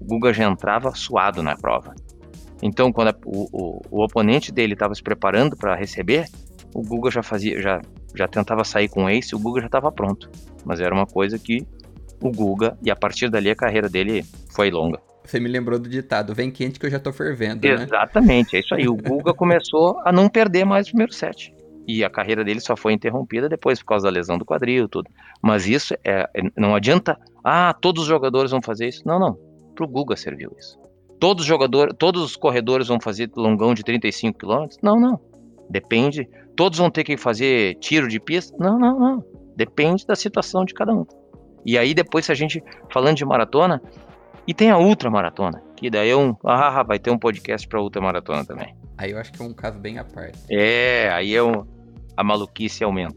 o 0.00 0.04
Guga 0.04 0.32
já 0.32 0.44
entrava 0.44 0.94
suado 0.94 1.42
na 1.42 1.56
prova. 1.56 1.92
Então, 2.62 2.92
quando 2.92 3.08
a, 3.08 3.14
o, 3.26 3.48
o, 3.52 3.80
o, 3.90 4.04
oponente 4.04 4.52
dele 4.52 4.74
estava 4.74 4.94
se 4.94 5.02
preparando 5.02 5.56
para 5.56 5.74
receber, 5.74 6.26
o 6.72 6.82
Guga 6.82 7.10
já 7.10 7.22
fazia, 7.22 7.60
já, 7.60 7.80
já 8.14 8.28
tentava 8.28 8.64
sair 8.64 8.88
com 8.88 9.04
o 9.04 9.08
ace, 9.08 9.34
o 9.34 9.38
Guga 9.38 9.60
já 9.60 9.66
estava 9.66 9.90
pronto. 9.90 10.30
Mas 10.64 10.80
era 10.80 10.94
uma 10.94 11.06
coisa 11.06 11.38
que 11.38 11.66
o 12.22 12.30
Guga, 12.30 12.78
e 12.82 12.90
a 12.90 12.96
partir 12.96 13.28
dali 13.28 13.50
a 13.50 13.56
carreira 13.56 13.88
dele 13.88 14.24
foi 14.54 14.70
longa. 14.70 15.00
Você 15.24 15.40
me 15.40 15.48
lembrou 15.48 15.78
do 15.78 15.88
ditado, 15.88 16.34
vem 16.34 16.50
quente 16.50 16.78
que 16.78 16.86
eu 16.86 16.90
já 16.90 16.98
tô 16.98 17.12
fervendo, 17.12 17.66
né? 17.66 17.74
Exatamente, 17.74 18.56
é 18.56 18.60
isso 18.60 18.74
aí. 18.74 18.86
O 18.86 18.96
Guga 18.96 19.32
começou 19.34 20.00
a 20.04 20.12
não 20.12 20.28
perder 20.28 20.64
mais 20.64 20.86
o 20.86 20.90
primeiro 20.90 21.12
set. 21.12 21.54
E 21.86 22.04
a 22.04 22.10
carreira 22.10 22.44
dele 22.44 22.60
só 22.60 22.76
foi 22.76 22.92
interrompida 22.92 23.48
depois 23.48 23.78
por 23.78 23.86
causa 23.86 24.04
da 24.04 24.10
lesão 24.10 24.38
do 24.38 24.44
quadril, 24.44 24.88
tudo. 24.88 25.10
Mas 25.42 25.66
isso 25.66 25.94
é, 26.04 26.28
é 26.34 26.42
não 26.56 26.74
adianta, 26.74 27.18
ah, 27.42 27.74
todos 27.78 28.02
os 28.02 28.08
jogadores 28.08 28.50
vão 28.50 28.62
fazer 28.62 28.88
isso. 28.88 29.02
Não, 29.06 29.18
não. 29.18 29.38
Pro 29.74 29.88
Guga 29.88 30.16
serviu 30.16 30.50
isso. 30.58 30.78
Todos 31.18 31.42
os 31.42 31.48
jogadores, 31.48 31.94
todos 31.98 32.22
os 32.22 32.36
corredores 32.36 32.88
vão 32.88 33.00
fazer 33.00 33.30
longão 33.36 33.74
de 33.74 33.82
35 33.82 34.38
km? 34.38 34.66
Não, 34.82 34.98
não. 34.98 35.20
Depende. 35.68 36.28
Todos 36.56 36.78
vão 36.78 36.90
ter 36.90 37.04
que 37.04 37.16
fazer 37.16 37.76
tiro 37.76 38.08
de 38.08 38.20
pista? 38.20 38.56
Não, 38.58 38.78
não, 38.78 38.98
não. 38.98 39.24
Depende 39.56 40.06
da 40.06 40.14
situação 40.14 40.64
de 40.64 40.74
cada 40.74 40.92
um. 40.92 41.06
E 41.64 41.78
aí 41.78 41.94
depois 41.94 42.26
se 42.26 42.32
a 42.32 42.34
gente 42.34 42.62
falando 42.92 43.16
de 43.16 43.24
maratona, 43.24 43.80
e 44.46 44.52
tem 44.52 44.70
a 44.70 44.78
ultramaratona, 44.78 45.62
que 45.76 45.88
daí 45.88 46.10
é 46.10 46.16
um. 46.16 46.36
Ah, 46.44 46.82
vai 46.82 46.98
ter 46.98 47.10
um 47.10 47.18
podcast 47.18 47.66
pra 47.66 47.80
ultramaratona 47.80 48.44
também. 48.44 48.76
Aí 48.98 49.10
eu 49.10 49.18
acho 49.18 49.32
que 49.32 49.42
é 49.42 49.44
um 49.44 49.54
caso 49.54 49.78
bem 49.78 49.98
à 49.98 50.04
parte. 50.04 50.38
É, 50.50 51.10
aí 51.10 51.34
é 51.34 51.42
um, 51.42 51.64
a 52.16 52.22
maluquice 52.22 52.84
aumenta. 52.84 53.16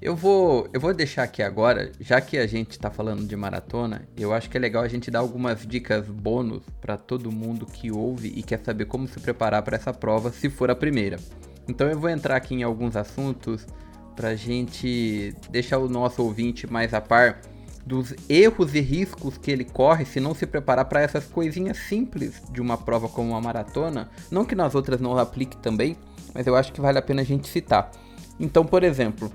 Eu 0.00 0.14
vou, 0.14 0.68
eu 0.72 0.80
vou 0.80 0.94
deixar 0.94 1.24
aqui 1.24 1.42
agora, 1.42 1.90
já 1.98 2.20
que 2.20 2.38
a 2.38 2.46
gente 2.46 2.70
está 2.70 2.88
falando 2.88 3.26
de 3.26 3.34
maratona, 3.34 4.08
eu 4.16 4.32
acho 4.32 4.48
que 4.48 4.56
é 4.56 4.60
legal 4.60 4.84
a 4.84 4.88
gente 4.88 5.10
dar 5.10 5.18
algumas 5.18 5.66
dicas 5.66 6.06
bônus 6.06 6.62
para 6.80 6.96
todo 6.96 7.32
mundo 7.32 7.66
que 7.66 7.90
ouve 7.90 8.32
e 8.36 8.40
quer 8.44 8.60
saber 8.64 8.84
como 8.84 9.08
se 9.08 9.18
preparar 9.18 9.62
para 9.62 9.76
essa 9.76 9.92
prova, 9.92 10.30
se 10.30 10.48
for 10.48 10.70
a 10.70 10.76
primeira. 10.76 11.18
Então 11.66 11.88
eu 11.88 11.98
vou 11.98 12.08
entrar 12.08 12.36
aqui 12.36 12.54
em 12.54 12.62
alguns 12.62 12.94
assuntos 12.94 13.66
para 14.14 14.28
a 14.28 14.34
gente 14.36 15.34
deixar 15.50 15.78
o 15.78 15.88
nosso 15.88 16.22
ouvinte 16.22 16.64
mais 16.70 16.94
a 16.94 17.00
par 17.00 17.40
dos 17.84 18.14
erros 18.28 18.76
e 18.76 18.80
riscos 18.80 19.36
que 19.36 19.50
ele 19.50 19.64
corre 19.64 20.04
se 20.04 20.20
não 20.20 20.32
se 20.32 20.46
preparar 20.46 20.84
para 20.84 21.00
essas 21.00 21.24
coisinhas 21.24 21.76
simples 21.76 22.40
de 22.52 22.60
uma 22.60 22.78
prova 22.78 23.08
como 23.08 23.30
uma 23.30 23.40
maratona. 23.40 24.08
Não 24.30 24.44
que 24.44 24.54
nas 24.54 24.76
outras 24.76 25.00
não 25.00 25.18
aplique 25.18 25.56
também, 25.56 25.96
mas 26.32 26.46
eu 26.46 26.54
acho 26.54 26.72
que 26.72 26.80
vale 26.80 26.98
a 26.98 27.02
pena 27.02 27.22
a 27.22 27.24
gente 27.24 27.48
citar. 27.48 27.90
Então, 28.38 28.64
por 28.64 28.84
exemplo, 28.84 29.32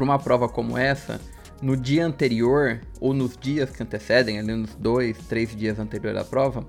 para 0.00 0.04
uma 0.04 0.18
prova 0.18 0.48
como 0.48 0.78
essa, 0.78 1.20
no 1.60 1.76
dia 1.76 2.06
anterior 2.06 2.80
ou 2.98 3.12
nos 3.12 3.36
dias 3.36 3.68
que 3.68 3.82
antecedem, 3.82 4.38
ali 4.38 4.54
nos 4.54 4.74
dois, 4.74 5.18
três 5.28 5.54
dias 5.54 5.78
anterior 5.78 6.16
à 6.16 6.24
prova, 6.24 6.66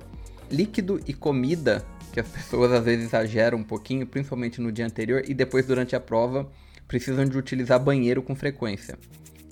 líquido 0.51 0.99
e 1.07 1.13
comida, 1.13 1.81
que 2.11 2.19
as 2.19 2.27
pessoas 2.27 2.73
às 2.73 2.83
vezes 2.83 3.05
exageram 3.05 3.59
um 3.59 3.63
pouquinho, 3.63 4.05
principalmente 4.05 4.59
no 4.59 4.69
dia 4.69 4.85
anterior 4.85 5.23
e 5.25 5.33
depois 5.33 5.65
durante 5.65 5.95
a 5.95 5.99
prova, 5.99 6.51
precisam 6.89 7.23
de 7.23 7.37
utilizar 7.37 7.79
banheiro 7.79 8.21
com 8.21 8.35
frequência. 8.35 8.99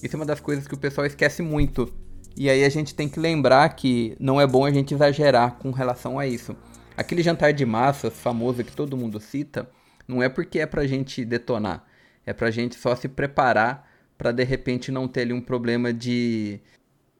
Isso 0.04 0.14
é 0.14 0.20
uma 0.20 0.26
das 0.26 0.42
coisas 0.42 0.68
que 0.68 0.74
o 0.74 0.78
pessoal 0.78 1.08
esquece 1.08 1.42
muito. 1.42 1.90
E 2.36 2.50
aí 2.50 2.66
a 2.66 2.70
gente 2.70 2.94
tem 2.94 3.08
que 3.08 3.18
lembrar 3.18 3.70
que 3.78 4.14
não 4.20 4.42
é 4.42 4.46
bom 4.46 4.66
a 4.66 4.72
gente 4.72 4.94
exagerar 4.94 5.56
com 5.56 5.72
relação 5.72 6.20
a 6.20 6.28
isso. 6.28 6.54
Aquele 6.98 7.24
jantar 7.24 7.54
de 7.54 7.66
massas 7.66 8.14
famoso 8.14 8.62
que 8.62 8.76
todo 8.76 8.98
mundo 8.98 9.22
cita, 9.22 9.70
não 10.06 10.22
é 10.22 10.28
porque 10.28 10.60
é 10.60 10.66
pra 10.66 10.86
gente 10.86 11.24
detonar, 11.24 11.86
é 12.30 12.34
pra 12.34 12.52
gente 12.52 12.76
só 12.76 12.96
se 12.96 13.08
preparar 13.08 13.90
para 14.18 14.32
de 14.32 14.44
repente 14.44 14.92
não 14.92 15.08
ter 15.08 15.22
ali 15.22 15.34
um 15.34 15.42
problema 15.42 15.94
de 15.94 16.60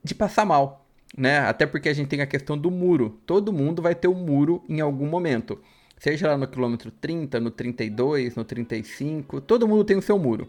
de 0.04 0.16
passar 0.16 0.46
mal, 0.46 0.88
né? 1.18 1.40
Até 1.40 1.66
porque 1.66 1.90
a 1.90 1.94
gente 1.94 2.08
tem 2.08 2.22
a 2.22 2.28
questão 2.28 2.58
do 2.58 2.72
muro. 2.72 3.20
Todo 3.26 3.52
mundo 3.52 3.82
vai 3.82 3.96
ter 3.96 4.08
um 4.08 4.16
muro 4.16 4.64
em 4.70 4.80
algum 4.80 5.08
momento. 5.08 5.62
Seja 5.98 6.30
lá 6.30 6.38
no 6.38 6.48
quilômetro 6.48 6.92
30, 6.92 7.40
no 7.40 7.52
32, 7.52 8.36
no 8.36 8.46
35, 8.46 9.42
todo 9.42 9.68
mundo 9.68 9.84
tem 9.84 9.98
o 9.98 10.02
seu 10.02 10.18
muro 10.18 10.48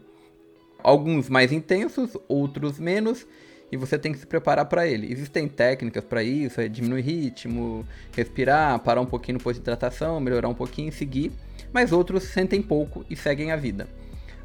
alguns 0.83 1.29
mais 1.29 1.53
intensos, 1.53 2.17
outros 2.29 2.79
menos, 2.79 3.27
e 3.73 3.77
você 3.77 3.99
tem 3.99 4.13
que 4.13 4.19
se 4.19 4.27
preparar 4.27 4.67
para 4.67 4.87
ele. 4.87 5.13
Existem 5.13 5.49
técnicas 5.49 6.05
para 6.05 6.23
isso, 6.23 6.61
é 6.61 6.69
diminuir 6.69 7.03
ritmo, 7.03 7.87
respirar, 8.15 8.79
parar 8.81 9.01
um 9.01 9.07
pouquinho 9.07 9.39
no 9.39 9.45
posto 9.45 9.57
de 9.57 9.63
hidratação, 9.63 10.21
melhorar 10.21 10.49
um 10.49 10.55
pouquinho 10.55 10.89
e 10.89 10.93
seguir, 10.93 11.33
mas 11.73 11.93
outros 11.93 12.25
sentem 12.25 12.61
pouco 12.61 13.05
e 13.09 13.15
seguem 13.15 13.53
a 13.53 13.57
vida. 13.57 13.89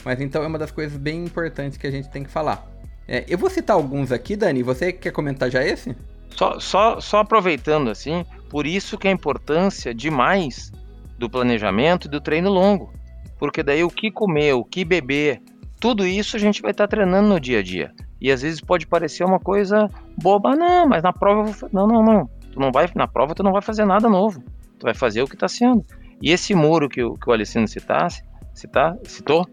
Mas 0.06 0.22
então 0.22 0.44
é 0.44 0.48
uma 0.48 0.60
das 0.60 0.70
coisas 0.70 0.96
bem 0.96 1.26
importantes 1.26 1.78
que 1.78 1.88
a 1.88 1.92
gente 1.92 2.10
tem 2.10 2.24
que 2.24 2.30
falar. 2.30 2.66
É, 3.08 3.26
eu 3.28 3.38
vou 3.38 3.50
citar 3.50 3.76
alguns 3.76 4.12
aqui, 4.12 4.36
Dani. 4.36 4.62
Você 4.62 4.94
quer 4.94 5.12
comentar 5.12 5.50
já 5.50 5.64
esse? 5.64 5.98
Só, 6.30 6.60
só, 6.60 7.02
só 7.02 7.20
aproveitando 7.20 7.90
assim, 7.90 8.26
por 8.50 8.68
isso 8.68 8.98
que 8.98 9.08
a 9.08 9.12
importância 9.12 9.94
demais 9.94 10.72
do 11.18 11.30
planejamento 11.30 12.06
e 12.06 12.10
do 12.10 12.22
treino 12.22 12.52
longo. 12.52 12.94
Porque 13.40 13.64
daí 13.64 13.84
o 13.84 13.90
que 13.90 14.12
comer, 14.12 14.54
o 14.54 14.64
que 14.64 14.86
beber, 14.86 15.42
tudo 15.80 16.06
isso 16.06 16.36
a 16.36 16.40
gente 16.40 16.62
vai 16.62 16.72
estar 16.72 16.88
tá 16.88 16.96
treinando 16.96 17.28
no 17.28 17.40
dia 17.40 17.60
a 17.60 17.64
dia. 17.64 17.92
E 18.22 18.32
às 18.32 18.42
vezes 18.42 18.62
pode 18.62 18.88
parecer 18.88 19.24
uma 19.24 19.40
coisa 19.40 19.90
boba, 20.18 20.56
não, 20.56 20.88
mas 20.88 21.04
na 21.04 21.12
prova 21.12 21.50
eu 21.50 21.54
vou... 21.54 21.70
não, 21.72 21.88
não, 21.88 22.04
não. 22.04 22.30
Tu 22.52 22.60
não 22.60 22.72
vai 22.72 22.90
na 22.96 23.08
prova, 23.08 23.34
tu 23.34 23.44
não 23.44 23.52
vai 23.52 23.62
fazer 23.62 23.86
nada 23.86 24.08
novo. 24.08 24.44
Tu 24.80 24.84
vai 24.84 24.94
fazer 24.94 25.22
o 25.22 25.28
que 25.28 25.36
está 25.36 25.48
sendo. 25.48 25.84
E 26.22 26.32
esse 26.32 26.54
muro 26.54 26.88
que, 26.88 27.04
o, 27.04 27.16
que 27.16 27.30
o 27.30 27.34
Alessandro 27.34 27.70
citasse, 27.70 28.24
citar, 28.54 28.98
citou, 29.04 29.46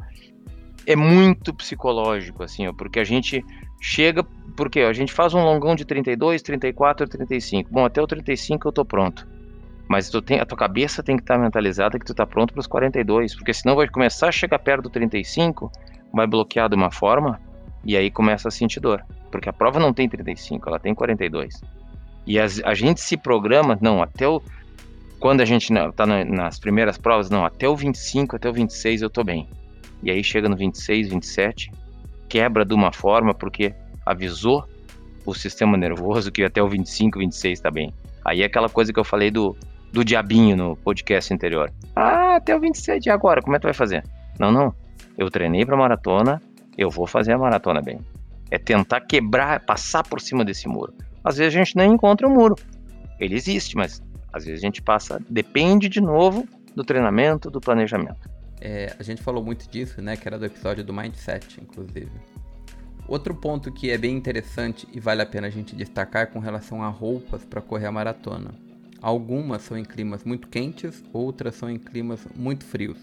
é 0.86 0.96
muito 0.96 1.54
psicológico, 1.54 2.42
assim, 2.42 2.66
ó, 2.66 2.72
porque 2.72 2.98
a 2.98 3.04
gente 3.04 3.44
chega, 3.80 4.24
porque 4.56 4.84
ó, 4.84 4.88
a 4.88 4.92
gente 4.92 5.12
faz 5.12 5.34
um 5.34 5.42
longão 5.42 5.74
de 5.74 5.84
32, 5.84 6.42
34, 6.42 7.08
35. 7.08 7.70
Bom, 7.72 7.84
até 7.84 8.00
o 8.00 8.06
35 8.06 8.68
eu 8.68 8.72
tô 8.72 8.84
pronto. 8.84 9.26
Mas 9.88 10.08
tu 10.08 10.22
tem, 10.22 10.40
a 10.40 10.46
tua 10.46 10.56
cabeça 10.56 11.02
tem 11.02 11.16
que 11.16 11.22
estar 11.22 11.34
tá 11.34 11.40
mentalizada 11.40 11.98
que 11.98 12.06
tu 12.06 12.14
tá 12.14 12.26
pronto 12.26 12.52
para 12.52 12.60
os 12.60 12.66
42, 12.66 13.34
porque 13.34 13.52
senão 13.52 13.76
vai 13.76 13.88
começar 13.88 14.28
a 14.28 14.32
chegar 14.32 14.58
perto 14.58 14.84
do 14.84 14.90
35, 14.90 15.70
vai 16.12 16.26
bloquear 16.26 16.68
de 16.68 16.74
uma 16.74 16.90
forma 16.90 17.40
e 17.84 17.96
aí 17.96 18.10
começa 18.10 18.48
a 18.48 18.50
sentir 18.50 18.80
dor, 18.80 19.04
porque 19.30 19.48
a 19.48 19.52
prova 19.52 19.78
não 19.78 19.92
tem 19.92 20.08
35, 20.08 20.68
ela 20.68 20.78
tem 20.78 20.94
42. 20.94 21.60
E 22.26 22.38
as, 22.38 22.62
a 22.64 22.74
gente 22.74 23.00
se 23.00 23.16
programa, 23.16 23.76
não, 23.80 24.02
até 24.02 24.26
o 24.26 24.40
quando 25.18 25.40
a 25.40 25.44
gente 25.44 25.72
tá 25.94 26.04
nas 26.04 26.58
primeiras 26.58 26.98
provas, 26.98 27.30
não, 27.30 27.44
até 27.44 27.68
o 27.68 27.76
25, 27.76 28.34
até 28.34 28.48
o 28.48 28.52
26 28.52 29.02
eu 29.02 29.10
tô 29.10 29.22
bem. 29.22 29.48
E 30.02 30.10
aí 30.10 30.22
chega 30.22 30.48
no 30.48 30.56
26, 30.56 31.08
27, 31.08 31.70
quebra 32.28 32.64
de 32.64 32.74
uma 32.74 32.92
forma 32.92 33.32
porque 33.32 33.74
avisou 34.04 34.66
o 35.24 35.34
sistema 35.34 35.76
nervoso 35.76 36.32
que 36.32 36.42
até 36.42 36.62
o 36.62 36.68
25, 36.68 37.18
26 37.18 37.60
tá 37.60 37.70
bem. 37.70 37.92
Aí 38.24 38.42
é 38.42 38.44
aquela 38.44 38.68
coisa 38.68 38.92
que 38.92 38.98
eu 38.98 39.04
falei 39.04 39.30
do, 39.30 39.56
do 39.92 40.04
diabinho 40.04 40.56
no 40.56 40.76
podcast 40.76 41.32
anterior. 41.32 41.70
Ah, 41.94 42.36
até 42.36 42.56
o 42.56 42.60
27 42.60 43.10
agora, 43.10 43.40
como 43.40 43.54
é 43.54 43.58
que 43.58 43.62
tu 43.62 43.66
vai 43.66 43.74
fazer? 43.74 44.04
Não, 44.38 44.50
não. 44.50 44.74
Eu 45.16 45.30
treinei 45.30 45.64
para 45.64 45.76
maratona, 45.76 46.40
eu 46.76 46.90
vou 46.90 47.06
fazer 47.06 47.32
a 47.32 47.38
maratona 47.38 47.80
bem. 47.80 48.00
É 48.50 48.58
tentar 48.58 49.00
quebrar, 49.02 49.60
passar 49.60 50.02
por 50.02 50.20
cima 50.20 50.44
desse 50.44 50.68
muro. 50.68 50.92
Às 51.22 51.36
vezes 51.36 51.54
a 51.54 51.58
gente 51.58 51.76
nem 51.76 51.92
encontra 51.92 52.26
o 52.26 52.30
muro. 52.30 52.56
Ele 53.20 53.34
existe, 53.34 53.76
mas 53.76 54.02
às 54.32 54.44
vezes 54.44 54.62
a 54.62 54.66
gente 54.66 54.82
passa, 54.82 55.20
depende 55.28 55.88
de 55.88 56.00
novo 56.00 56.46
do 56.74 56.82
treinamento, 56.82 57.50
do 57.50 57.60
planejamento. 57.60 58.28
É, 58.64 58.94
a 58.96 59.02
gente 59.02 59.20
falou 59.20 59.42
muito 59.42 59.68
disso, 59.68 60.00
né? 60.00 60.16
Que 60.16 60.28
era 60.28 60.38
do 60.38 60.46
episódio 60.46 60.84
do 60.84 60.94
Mindset, 60.94 61.60
inclusive. 61.60 62.12
Outro 63.08 63.34
ponto 63.34 63.72
que 63.72 63.90
é 63.90 63.98
bem 63.98 64.16
interessante 64.16 64.86
e 64.92 65.00
vale 65.00 65.20
a 65.20 65.26
pena 65.26 65.48
a 65.48 65.50
gente 65.50 65.74
destacar 65.74 66.28
com 66.28 66.38
relação 66.38 66.80
a 66.80 66.88
roupas 66.88 67.44
para 67.44 67.60
correr 67.60 67.86
a 67.86 67.92
maratona. 67.92 68.54
Algumas 69.00 69.62
são 69.62 69.76
em 69.76 69.84
climas 69.84 70.22
muito 70.22 70.46
quentes, 70.46 71.02
outras 71.12 71.56
são 71.56 71.68
em 71.68 71.76
climas 71.76 72.24
muito 72.36 72.64
frios. 72.64 72.98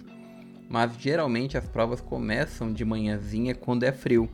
Mas 0.69 0.93
geralmente 0.98 1.58
as 1.58 1.67
provas 1.67 2.00
começam 2.00 2.72
de 2.72 2.86
manhãzinha 2.86 3.54
quando 3.54 3.84
é 3.84 3.91
frio. 3.91 4.30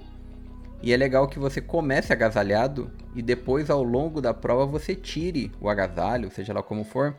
E 0.83 0.93
é 0.93 0.97
legal 0.97 1.27
que 1.27 1.39
você 1.39 1.59
comece 1.59 2.13
agasalhado 2.13 2.91
e 3.15 3.23
depois 3.23 3.71
ao 3.71 3.81
longo 3.81 4.21
da 4.21 4.31
prova 4.31 4.67
você 4.67 4.93
tire 4.93 5.51
o 5.59 5.69
agasalho, 5.69 6.29
seja 6.29 6.53
lá 6.53 6.61
como 6.61 6.83
for, 6.83 7.15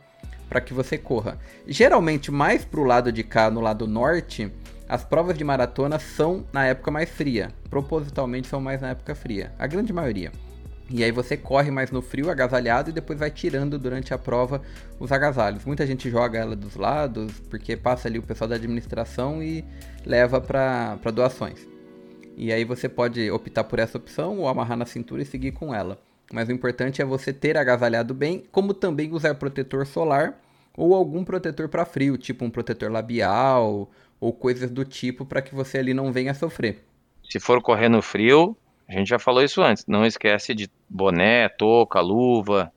para 0.49 0.61
que 0.61 0.73
você 0.73 0.97
corra. 0.97 1.37
Geralmente 1.67 2.31
mais 2.31 2.63
para 2.63 2.79
o 2.79 2.85
lado 2.85 3.11
de 3.11 3.23
cá, 3.23 3.49
no 3.49 3.61
lado 3.61 3.87
norte, 3.87 4.51
as 4.87 5.03
provas 5.03 5.37
de 5.37 5.43
maratona 5.43 5.99
são 5.99 6.45
na 6.53 6.65
época 6.65 6.91
mais 6.91 7.09
fria. 7.09 7.51
Propositalmente 7.69 8.47
são 8.47 8.61
mais 8.61 8.81
na 8.81 8.89
época 8.89 9.13
fria, 9.13 9.51
a 9.59 9.67
grande 9.67 9.91
maioria. 9.91 10.31
E 10.89 11.03
aí 11.03 11.11
você 11.11 11.35
corre 11.35 11.69
mais 11.69 11.91
no 11.91 12.01
frio, 12.01 12.29
agasalhado, 12.29 12.89
e 12.89 12.93
depois 12.93 13.19
vai 13.19 13.29
tirando 13.29 13.77
durante 13.77 14.13
a 14.13 14.17
prova 14.17 14.61
os 14.97 15.11
agasalhos. 15.11 15.65
Muita 15.65 15.85
gente 15.85 16.09
joga 16.09 16.39
ela 16.39 16.55
dos 16.55 16.75
lados, 16.75 17.33
porque 17.49 17.75
passa 17.75 18.07
ali 18.07 18.17
o 18.17 18.23
pessoal 18.23 18.47
da 18.47 18.55
administração 18.55 19.43
e 19.43 19.65
leva 20.05 20.39
para 20.39 21.11
doações. 21.13 21.67
E 22.37 22.53
aí 22.53 22.63
você 22.63 22.87
pode 22.87 23.29
optar 23.29 23.65
por 23.65 23.79
essa 23.79 23.97
opção 23.97 24.37
ou 24.37 24.47
amarrar 24.47 24.77
na 24.77 24.85
cintura 24.85 25.23
e 25.23 25.25
seguir 25.25 25.51
com 25.51 25.75
ela. 25.75 25.99
Mas 26.31 26.49
o 26.49 26.51
importante 26.51 27.01
é 27.01 27.05
você 27.05 27.31
ter 27.31 27.57
agasalhado 27.57 28.13
bem, 28.13 28.43
como 28.51 28.73
também 28.73 29.11
usar 29.13 29.35
protetor 29.35 29.85
solar 29.85 30.39
ou 30.75 30.93
algum 30.93 31.23
protetor 31.23 31.69
para 31.69 31.85
frio, 31.85 32.17
tipo 32.17 32.45
um 32.45 32.49
protetor 32.49 32.91
labial 32.91 33.89
ou 34.19 34.33
coisas 34.33 34.69
do 34.69 34.83
tipo 34.83 35.25
para 35.25 35.41
que 35.41 35.55
você 35.55 35.77
ali 35.77 35.93
não 35.93 36.11
venha 36.11 36.33
sofrer. 36.33 36.83
Se 37.29 37.39
for 37.39 37.61
correr 37.61 37.89
no 37.89 38.01
frio, 38.01 38.55
a 38.87 38.93
gente 38.93 39.07
já 39.07 39.19
falou 39.19 39.43
isso 39.43 39.61
antes, 39.61 39.85
não 39.87 40.05
esquece 40.05 40.53
de 40.53 40.69
boné, 40.89 41.49
touca, 41.49 41.99
luva. 41.99 42.71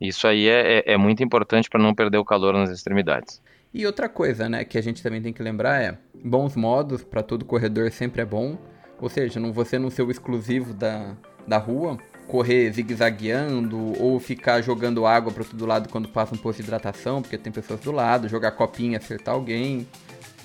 Isso 0.00 0.26
aí 0.26 0.48
é, 0.48 0.78
é, 0.78 0.92
é 0.94 0.96
muito 0.96 1.22
importante 1.22 1.70
para 1.70 1.80
não 1.80 1.94
perder 1.94 2.18
o 2.18 2.24
calor 2.24 2.52
nas 2.54 2.70
extremidades. 2.70 3.40
E 3.72 3.86
outra 3.86 4.08
coisa, 4.08 4.48
né, 4.48 4.64
que 4.64 4.76
a 4.76 4.82
gente 4.82 5.02
também 5.02 5.22
tem 5.22 5.32
que 5.32 5.42
lembrar 5.42 5.80
é, 5.80 5.96
bons 6.22 6.56
modos 6.56 7.04
para 7.04 7.22
todo 7.22 7.44
corredor 7.44 7.90
sempre 7.90 8.20
é 8.22 8.24
bom. 8.24 8.58
Ou 9.00 9.08
seja, 9.08 9.40
não 9.40 9.52
você 9.52 9.78
não 9.78 9.90
ser 9.90 10.02
o 10.02 10.10
exclusivo 10.10 10.74
da, 10.74 11.16
da 11.46 11.58
rua, 11.58 11.98
correr 12.32 12.72
zigue-zagueando 12.72 13.92
ou 14.02 14.18
ficar 14.18 14.62
jogando 14.62 15.04
água 15.04 15.30
para 15.30 15.44
todo 15.44 15.66
lado 15.66 15.90
quando 15.90 16.08
passa 16.08 16.34
um 16.34 16.38
posto 16.38 16.60
de 16.60 16.64
hidratação, 16.64 17.20
porque 17.20 17.36
tem 17.36 17.52
pessoas 17.52 17.80
do 17.80 17.92
lado, 17.92 18.26
jogar 18.26 18.52
copinha, 18.52 18.96
acertar 18.96 19.34
alguém. 19.34 19.86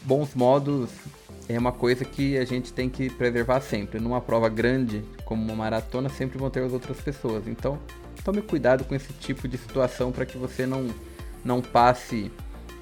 Bons 0.04 0.36
modos 0.36 0.90
é 1.48 1.58
uma 1.58 1.72
coisa 1.72 2.04
que 2.04 2.38
a 2.38 2.44
gente 2.44 2.74
tem 2.74 2.90
que 2.90 3.10
preservar 3.10 3.62
sempre. 3.62 4.02
Numa 4.02 4.20
prova 4.20 4.50
grande, 4.50 5.02
como 5.24 5.42
uma 5.42 5.56
maratona, 5.56 6.10
sempre 6.10 6.38
vão 6.38 6.50
ter 6.50 6.62
as 6.62 6.74
outras 6.74 7.00
pessoas. 7.00 7.48
Então, 7.48 7.80
tome 8.22 8.42
cuidado 8.42 8.84
com 8.84 8.94
esse 8.94 9.14
tipo 9.14 9.48
de 9.48 9.58
situação 9.58 10.12
para 10.12 10.26
que 10.26 10.38
você 10.38 10.66
não, 10.66 10.90
não 11.42 11.62
passe 11.62 12.30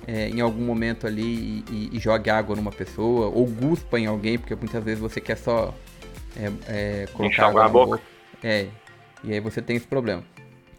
é, 0.07 0.29
em 0.29 0.41
algum 0.41 0.65
momento 0.65 1.05
ali 1.05 1.63
e, 1.69 1.91
e, 1.93 1.97
e, 1.97 1.99
jogue 1.99 2.31
água 2.31 2.55
numa 2.55 2.71
pessoa, 2.71 3.27
ou 3.27 3.45
guspa 3.45 3.99
em 3.99 4.07
alguém, 4.07 4.39
porque 4.39 4.55
muitas 4.55 4.83
vezes 4.83 4.99
você 4.99 5.21
quer 5.21 5.37
só 5.37 5.75
é, 6.35 6.51
é, 6.67 7.07
colocar 7.13 7.49
água 7.49 7.61
na 7.61 7.69
boca. 7.69 7.91
boca. 7.97 8.03
É, 8.43 8.67
e 9.25 9.33
aí 9.33 9.39
você 9.39 9.61
tem 9.61 9.75
esse 9.75 9.87
problema. 9.87 10.23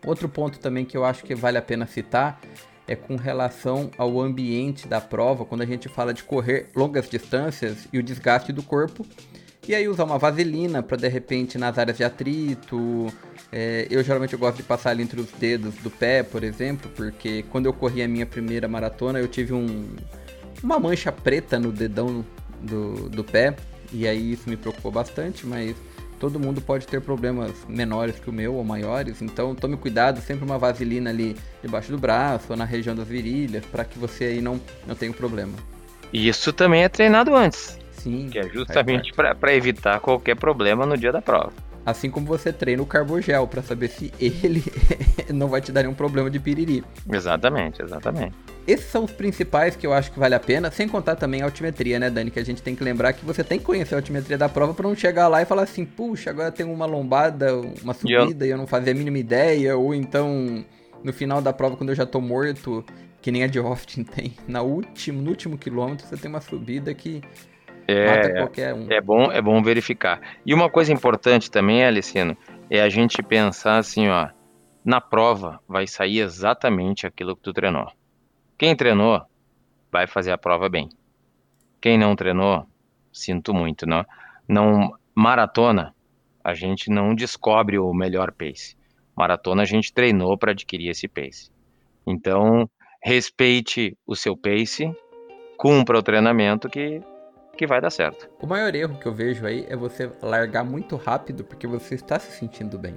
Outro 0.05 0.29
ponto 0.29 0.59
também 0.59 0.85
que 0.85 0.97
eu 0.97 1.05
acho 1.05 1.25
que 1.25 1.35
vale 1.35 1.59
a 1.59 1.63
pena 1.63 1.87
citar 1.87 2.41
é 2.87 2.95
com 2.95 3.17
relação 3.17 3.91
ao 3.99 4.21
ambiente 4.21 4.87
da 4.87 5.01
prova, 5.01 5.45
quando 5.45 5.63
a 5.63 5.67
gente 5.67 5.89
fala 5.89 6.15
de 6.15 6.23
correr 6.23 6.69
longas 6.75 7.09
distâncias 7.09 7.89
e 7.93 7.99
o 7.99 8.03
desgaste 8.03 8.53
do 8.53 8.63
corpo. 8.63 9.05
E 9.67 9.75
aí 9.75 9.89
usar 9.89 10.05
uma 10.05 10.17
vaselina 10.17 10.81
para 10.81 10.97
de 10.97 11.09
repente 11.09 11.59
nas 11.59 11.77
áreas 11.77 11.97
de 11.97 12.05
atrito, 12.05 13.13
é, 13.51 13.89
eu 13.91 14.03
geralmente 14.05 14.37
gosto 14.37 14.59
de 14.59 14.63
passar 14.63 14.91
ali 14.91 15.03
entre 15.03 15.21
os 15.21 15.31
dedos 15.33 15.75
do 15.77 15.91
pé, 15.91 16.23
por 16.23 16.45
exemplo, 16.45 16.89
porque 16.95 17.45
quando 17.51 17.67
eu 17.67 17.73
corri 17.73 18.01
a 18.01 18.07
minha 18.07 18.27
primeira 18.27 18.69
maratona 18.69 19.19
eu 19.19 19.27
tive 19.27 19.53
um, 19.53 19.97
uma 20.63 20.79
mancha 20.79 21.11
preta 21.11 21.59
no 21.59 21.73
dedão 21.73 22.25
do, 22.61 23.09
do 23.09 23.25
pé, 23.25 23.57
e 23.93 24.07
aí 24.07 24.33
isso 24.33 24.49
me 24.49 24.57
preocupou 24.57 24.93
bastante, 24.93 25.45
mas 25.45 25.75
todo 26.19 26.41
mundo 26.41 26.61
pode 26.61 26.87
ter 26.87 27.01
problemas 27.01 27.53
menores 27.69 28.19
que 28.19 28.31
o 28.31 28.33
meu 28.33 28.55
ou 28.55 28.65
maiores, 28.65 29.23
então 29.23 29.55
tome 29.55 29.77
cuidado, 29.77 30.21
sempre 30.21 30.45
uma 30.45 30.59
vaselina 30.59 31.11
ali 31.11 31.37
debaixo 31.63 31.91
do 31.91 31.99
braço 31.99 32.47
ou 32.51 32.57
na 32.57 32.65
região 32.65 32.95
das 32.95 33.07
virilhas, 33.07 33.65
para 33.67 33.85
que 33.85 33.99
você 33.99 34.25
aí 34.25 34.41
não, 34.41 34.61
não 34.87 34.95
tenha 34.95 35.11
um 35.11 35.15
problema. 35.15 35.53
E 36.13 36.29
isso 36.29 36.53
também 36.53 36.85
é 36.85 36.89
treinado 36.89 37.35
antes. 37.35 37.79
Sim. 37.93 38.29
Que 38.31 38.39
é 38.39 38.49
justamente 38.49 39.13
para 39.13 39.55
evitar 39.55 40.01
qualquer 40.01 40.37
problema 40.37 40.87
no 40.87 40.97
dia 40.97 41.13
da 41.13 41.21
prova. 41.21 41.53
Assim 41.85 42.11
como 42.11 42.27
você 42.27 42.53
treina 42.53 42.83
o 42.83 42.87
carbogel 42.87 43.47
para 43.47 43.63
saber 43.63 43.89
se 43.89 44.13
ele 44.19 44.65
não 45.33 45.49
vai 45.49 45.61
te 45.61 45.71
dar 45.71 45.83
nenhum 45.83 45.95
problema 45.95 46.31
de 46.31 46.41
piriri. 46.41 46.83
Exatamente, 47.13 47.83
exatamente. 47.83 48.35
Esses 48.67 48.87
são 48.87 49.05
os 49.05 49.13
principais 49.13 49.77
que 49.77 49.87
eu 49.87 49.93
acho 49.93 50.11
que 50.11 50.19
vale 50.19 50.35
a 50.35 50.41
pena, 50.41 50.71
sem 50.71 50.89
contar 50.89 51.15
também 51.15 51.41
a 51.41 51.45
altimetria, 51.45 52.01
né, 52.01 52.11
Dani? 52.11 52.31
Que 52.31 52.41
a 52.41 52.45
gente 52.45 52.61
tem 52.61 52.75
que 52.75 52.83
lembrar 52.83 53.13
que 53.13 53.25
você 53.25 53.45
tem 53.45 53.59
que 53.59 53.65
conhecer 53.65 53.95
a 53.95 53.99
altimetria 53.99 54.37
da 54.37 54.49
prova 54.49 54.75
para 54.75 54.89
não 54.89 54.97
chegar 54.97 55.29
lá 55.29 55.41
e 55.41 55.45
falar 55.45 55.63
assim, 55.63 55.85
puxa, 55.85 56.31
agora 56.31 56.51
tem 56.51 56.67
uma 56.67 56.85
lombada, 56.85 57.55
uma 57.83 57.95
subida 57.95 58.45
e 58.45 58.49
eu... 58.49 58.51
e 58.51 58.55
eu 58.55 58.59
não 58.59 58.67
fazia 58.67 58.93
a 58.93 58.97
mínima 58.97 59.19
ideia, 59.19 59.77
ou 59.77 59.95
então 59.95 60.65
no 61.05 61.13
final 61.13 61.41
da 61.41 61.53
prova, 61.53 61.77
quando 61.77 61.91
eu 61.91 61.95
já 61.95 62.05
tô 62.05 62.21
morto, 62.21 62.85
que 63.23 63.31
nem 63.31 63.45
a 63.45 63.47
de 63.47 63.59
Austin 63.59 64.03
tem, 64.05 64.35
na 64.49 64.63
último, 64.63 65.23
no 65.23 65.31
último 65.31 65.57
quilômetro 65.57 66.07
você 66.07 66.17
tem 66.17 66.29
uma 66.29 66.41
subida 66.41 66.93
que 66.93 67.23
é, 67.87 68.75
um. 68.75 68.91
é 68.91 69.01
bom, 69.01 69.31
é 69.31 69.41
bom 69.41 69.63
verificar. 69.63 70.21
E 70.45 70.53
uma 70.53 70.69
coisa 70.69 70.93
importante 70.93 71.49
também, 71.51 71.85
Alicino, 71.85 72.37
é 72.69 72.83
a 72.83 72.89
gente 72.89 73.23
pensar 73.23 73.79
assim, 73.79 74.09
ó, 74.09 74.29
na 74.85 75.01
prova 75.01 75.61
vai 75.69 75.87
sair 75.87 76.19
exatamente 76.19 77.07
aquilo 77.07 77.37
que 77.37 77.43
tu 77.43 77.53
treinou. 77.53 77.87
Quem 78.59 78.75
treinou 78.75 79.23
vai 79.93 80.07
fazer 80.07 80.33
a 80.33 80.39
prova 80.39 80.69
bem. 80.69 80.89
Quem 81.81 81.99
não 81.99 82.17
treinou, 82.17 82.67
sinto 83.13 83.53
muito, 83.53 83.87
não. 83.87 84.05
Não 84.49 84.97
maratona, 85.15 85.95
a 86.43 86.55
gente 86.55 86.91
não 86.91 87.15
descobre 87.15 87.79
o 87.79 87.93
melhor 87.93 88.33
pace. 88.33 88.77
Maratona 89.17 89.63
a 89.63 89.67
gente 89.67 89.93
treinou 89.93 90.37
para 90.39 90.53
adquirir 90.53 90.91
esse 90.91 91.09
pace. 91.09 91.51
Então, 92.07 92.69
respeite 93.03 93.97
o 94.07 94.15
seu 94.15 94.37
pace, 94.37 94.91
cumpra 95.57 95.99
o 95.99 96.03
treinamento 96.03 96.69
que 96.69 97.03
que 97.57 97.67
vai 97.67 97.81
dar 97.81 97.91
certo. 97.91 98.29
O 98.39 98.47
maior 98.47 98.75
erro 98.75 98.99
que 98.99 99.07
eu 99.07 99.15
vejo 99.15 99.47
aí 99.47 99.65
é 99.69 99.75
você 99.75 100.13
largar 100.23 100.63
muito 100.63 100.95
rápido 100.97 101.43
porque 101.43 101.67
você 101.67 101.95
está 101.95 102.19
se 102.19 102.31
sentindo 102.39 102.79
bem. 102.79 102.95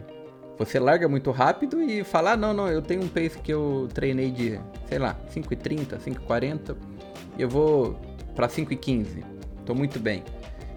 Você 0.60 0.78
larga 0.78 1.08
muito 1.08 1.32
rápido 1.32 1.82
e 1.82 2.04
fala, 2.04 2.34
ah, 2.34 2.38
não, 2.38 2.54
não, 2.54 2.68
eu 2.68 2.82
tenho 2.82 3.02
um 3.02 3.08
pace 3.08 3.40
que 3.40 3.52
eu 3.52 3.88
treinei 3.94 4.30
de, 4.30 4.60
sei 4.90 5.00
lá, 5.00 5.18
5,30, 5.34 5.98
5,40 5.98 6.76
e 7.38 7.42
eu 7.42 7.48
vou 7.48 7.98
para 8.36 8.50
5,15. 8.50 9.24
Tô 9.66 9.74
muito 9.74 10.00
bem. 10.00 10.22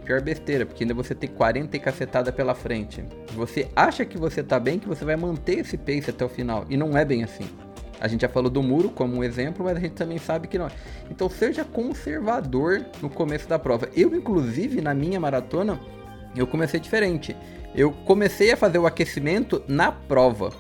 pior 0.05 0.21
besteira, 0.21 0.65
porque 0.65 0.85
ainda 0.85 0.95
você 0.95 1.17
tem 1.17 1.29
40 1.29 1.77
e 1.77 1.81
cacetada 1.81 2.33
pela 2.33 2.55
frente. 2.55 3.05
Você 3.35 3.69
acha 3.75 4.05
que 4.05 4.17
você 4.17 4.41
tá 4.41 4.61
bem, 4.61 4.79
que 4.79 4.87
você 4.87 5.05
vai 5.05 5.17
manter 5.17 5.59
esse 5.59 5.77
pace 5.77 6.11
até 6.11 6.25
o 6.25 6.29
final, 6.29 6.65
e 6.71 6.77
não 6.77 6.97
é 6.97 7.05
bem 7.05 7.25
assim. 7.25 7.49
A 8.01 8.07
gente 8.07 8.23
já 8.23 8.29
falou 8.29 8.51
do 8.51 8.63
muro 8.63 8.89
como 8.89 9.17
um 9.17 9.25
exemplo, 9.25 9.65
mas 9.65 9.77
a 9.77 9.81
gente 9.81 9.95
também 9.95 10.19
sabe 10.19 10.47
que 10.47 10.59
não. 10.59 10.69
Então 11.11 11.29
seja 11.29 11.65
conservador 11.65 12.85
no 13.01 13.11
começo 13.11 13.49
da 13.49 13.59
prova. 13.59 13.89
Eu, 13.97 14.15
inclusive, 14.15 14.81
na 14.81 14.95
minha 14.95 15.19
maratona, 15.19 15.81
eu 16.37 16.47
comecei 16.47 16.79
diferente. 16.79 17.37
Eu 17.75 17.93
comecei 17.93 18.53
a 18.53 18.57
fazer 18.57 18.79
o 18.79 18.87
aquecimento 18.87 19.63
na 19.67 19.91
prova. 19.91 20.51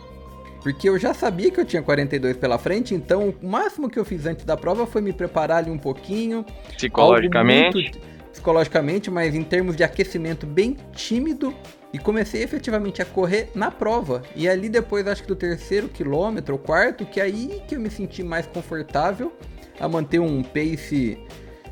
Porque 0.62 0.88
eu 0.88 0.96
já 0.98 1.12
sabia 1.12 1.50
que 1.50 1.60
eu 1.60 1.64
tinha 1.64 1.82
42 1.82 2.36
pela 2.36 2.56
frente, 2.56 2.94
então 2.94 3.34
o 3.42 3.46
máximo 3.46 3.90
que 3.90 3.98
eu 3.98 4.04
fiz 4.04 4.26
antes 4.26 4.44
da 4.44 4.56
prova 4.56 4.86
foi 4.86 5.02
me 5.02 5.12
preparar 5.12 5.58
ali 5.58 5.70
um 5.70 5.78
pouquinho. 5.78 6.46
Psicologicamente. 6.76 7.74
Muito, 7.74 7.98
psicologicamente, 8.30 9.10
mas 9.10 9.34
em 9.34 9.42
termos 9.42 9.76
de 9.76 9.82
aquecimento 9.82 10.46
bem 10.46 10.76
tímido. 10.92 11.52
E 11.92 11.98
comecei 11.98 12.42
efetivamente 12.42 13.02
a 13.02 13.04
correr 13.04 13.50
na 13.54 13.70
prova. 13.70 14.22
E 14.34 14.48
ali 14.48 14.70
depois, 14.70 15.06
acho 15.06 15.22
que 15.22 15.28
do 15.28 15.36
terceiro 15.36 15.88
quilômetro, 15.88 16.54
ou 16.54 16.58
quarto, 16.58 17.04
que 17.04 17.20
aí 17.20 17.60
que 17.68 17.74
eu 17.74 17.80
me 17.80 17.90
senti 17.90 18.22
mais 18.22 18.46
confortável 18.46 19.30
a 19.78 19.86
manter 19.86 20.18
um 20.18 20.42
pace 20.42 21.18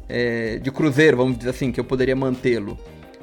é, 0.09 0.59
de 0.59 0.71
cruzeiro, 0.71 1.17
vamos 1.17 1.39
dizer 1.39 1.51
assim, 1.51 1.73
que 1.73 1.81
eu 1.81 1.85
poderia 1.85 2.15
mantê-lo. 2.15 2.77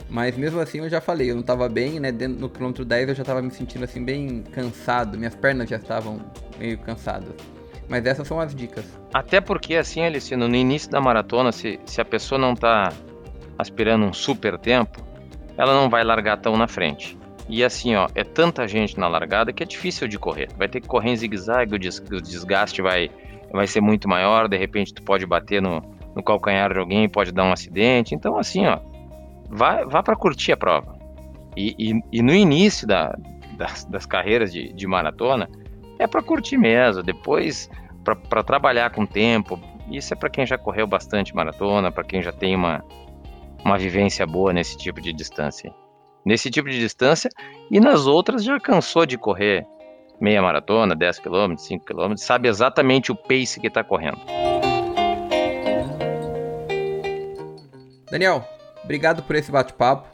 Mas 0.09 0.37
mesmo 0.37 0.59
assim 0.59 0.79
eu 0.79 0.89
já 0.89 1.01
falei, 1.01 1.31
eu 1.31 1.35
não 1.35 1.43
tava 1.43 1.67
bem, 1.67 1.99
né? 1.99 2.11
Dentro, 2.11 2.39
no 2.39 2.49
quilômetro 2.49 2.85
10 2.85 3.09
eu 3.09 3.15
já 3.15 3.23
tava 3.23 3.41
me 3.41 3.51
sentindo 3.51 3.83
assim 3.83 4.03
bem 4.03 4.43
cansado, 4.51 5.17
minhas 5.17 5.35
pernas 5.35 5.69
já 5.69 5.75
estavam 5.77 6.21
meio 6.57 6.77
cansadas. 6.77 7.35
Mas 7.89 8.05
essas 8.05 8.27
são 8.27 8.39
as 8.39 8.53
dicas. 8.53 8.85
Até 9.13 9.39
porque 9.41 9.75
assim, 9.75 10.01
Alice, 10.01 10.35
no 10.35 10.53
início 10.53 10.89
da 10.89 10.99
maratona, 10.99 11.51
se, 11.51 11.79
se 11.85 12.01
a 12.01 12.05
pessoa 12.05 12.39
não 12.39 12.53
tá 12.53 12.91
aspirando 13.57 14.05
um 14.05 14.13
super 14.13 14.57
tempo, 14.57 15.05
ela 15.57 15.73
não 15.73 15.89
vai 15.89 16.03
largar 16.03 16.37
tão 16.37 16.55
na 16.55 16.67
frente. 16.67 17.17
E 17.49 17.63
assim, 17.63 17.95
ó, 17.95 18.07
é 18.13 18.23
tanta 18.23 18.67
gente 18.67 18.99
na 18.99 19.07
largada 19.07 19.53
que 19.53 19.63
é 19.63 19.65
difícil 19.65 20.07
de 20.07 20.19
correr. 20.19 20.49
Vai 20.57 20.67
ter 20.67 20.81
que 20.81 20.87
correr 20.87 21.11
em 21.11 21.15
zigue-zague, 21.15 21.75
o 21.75 21.79
desgaste 21.79 22.81
vai, 22.81 23.09
vai 23.51 23.65
ser 23.65 23.81
muito 23.81 24.07
maior, 24.07 24.49
de 24.49 24.57
repente 24.57 24.93
tu 24.93 25.01
pode 25.01 25.25
bater 25.25 25.61
no, 25.61 25.81
no 26.13 26.21
calcanhar 26.21 26.73
de 26.73 26.79
alguém, 26.79 27.07
pode 27.07 27.31
dar 27.31 27.45
um 27.45 27.53
acidente. 27.53 28.13
Então, 28.13 28.37
assim, 28.37 28.65
ó, 28.65 28.79
vá, 29.49 29.83
vá 29.85 30.03
para 30.03 30.15
curtir 30.15 30.51
a 30.51 30.57
prova. 30.57 30.97
E, 31.55 31.75
e, 31.77 32.01
e 32.11 32.21
no 32.21 32.33
início 32.33 32.87
da, 32.87 33.15
das, 33.57 33.85
das, 33.85 34.05
carreiras 34.05 34.51
de, 34.51 34.71
de 34.73 34.87
maratona, 34.87 35.49
é 35.97 36.05
para 36.05 36.21
curtir 36.21 36.57
mesmo. 36.57 37.01
Depois, 37.01 37.69
para 38.29 38.43
trabalhar 38.43 38.91
com 38.91 39.05
tempo, 39.05 39.59
isso 39.89 40.13
é 40.13 40.17
para 40.17 40.29
quem 40.29 40.45
já 40.45 40.57
correu 40.57 40.85
bastante 40.85 41.35
maratona, 41.35 41.91
para 41.91 42.03
quem 42.03 42.21
já 42.21 42.31
tem 42.31 42.55
uma, 42.55 42.83
uma 43.63 43.77
vivência 43.77 44.25
boa 44.27 44.53
nesse 44.53 44.77
tipo 44.77 45.01
de 45.01 45.11
distância. 45.11 45.73
Nesse 46.25 46.51
tipo 46.51 46.69
de 46.69 46.79
distância, 46.79 47.29
e 47.71 47.79
nas 47.79 48.05
outras 48.05 48.43
já 48.43 48.59
cansou 48.59 49.05
de 49.05 49.17
correr 49.17 49.65
meia 50.19 50.41
maratona, 50.41 50.95
10 50.95 51.19
km, 51.19 51.55
5 51.55 51.85
km, 51.85 52.15
sabe 52.17 52.47
exatamente 52.49 53.11
o 53.11 53.15
pace 53.15 53.59
que 53.59 53.67
está 53.67 53.83
correndo. 53.83 54.19
Daniel, 58.09 58.43
Obrigado 58.87 59.21
por 59.23 59.35
esse 59.35 59.51
bate-papo. 59.51 60.07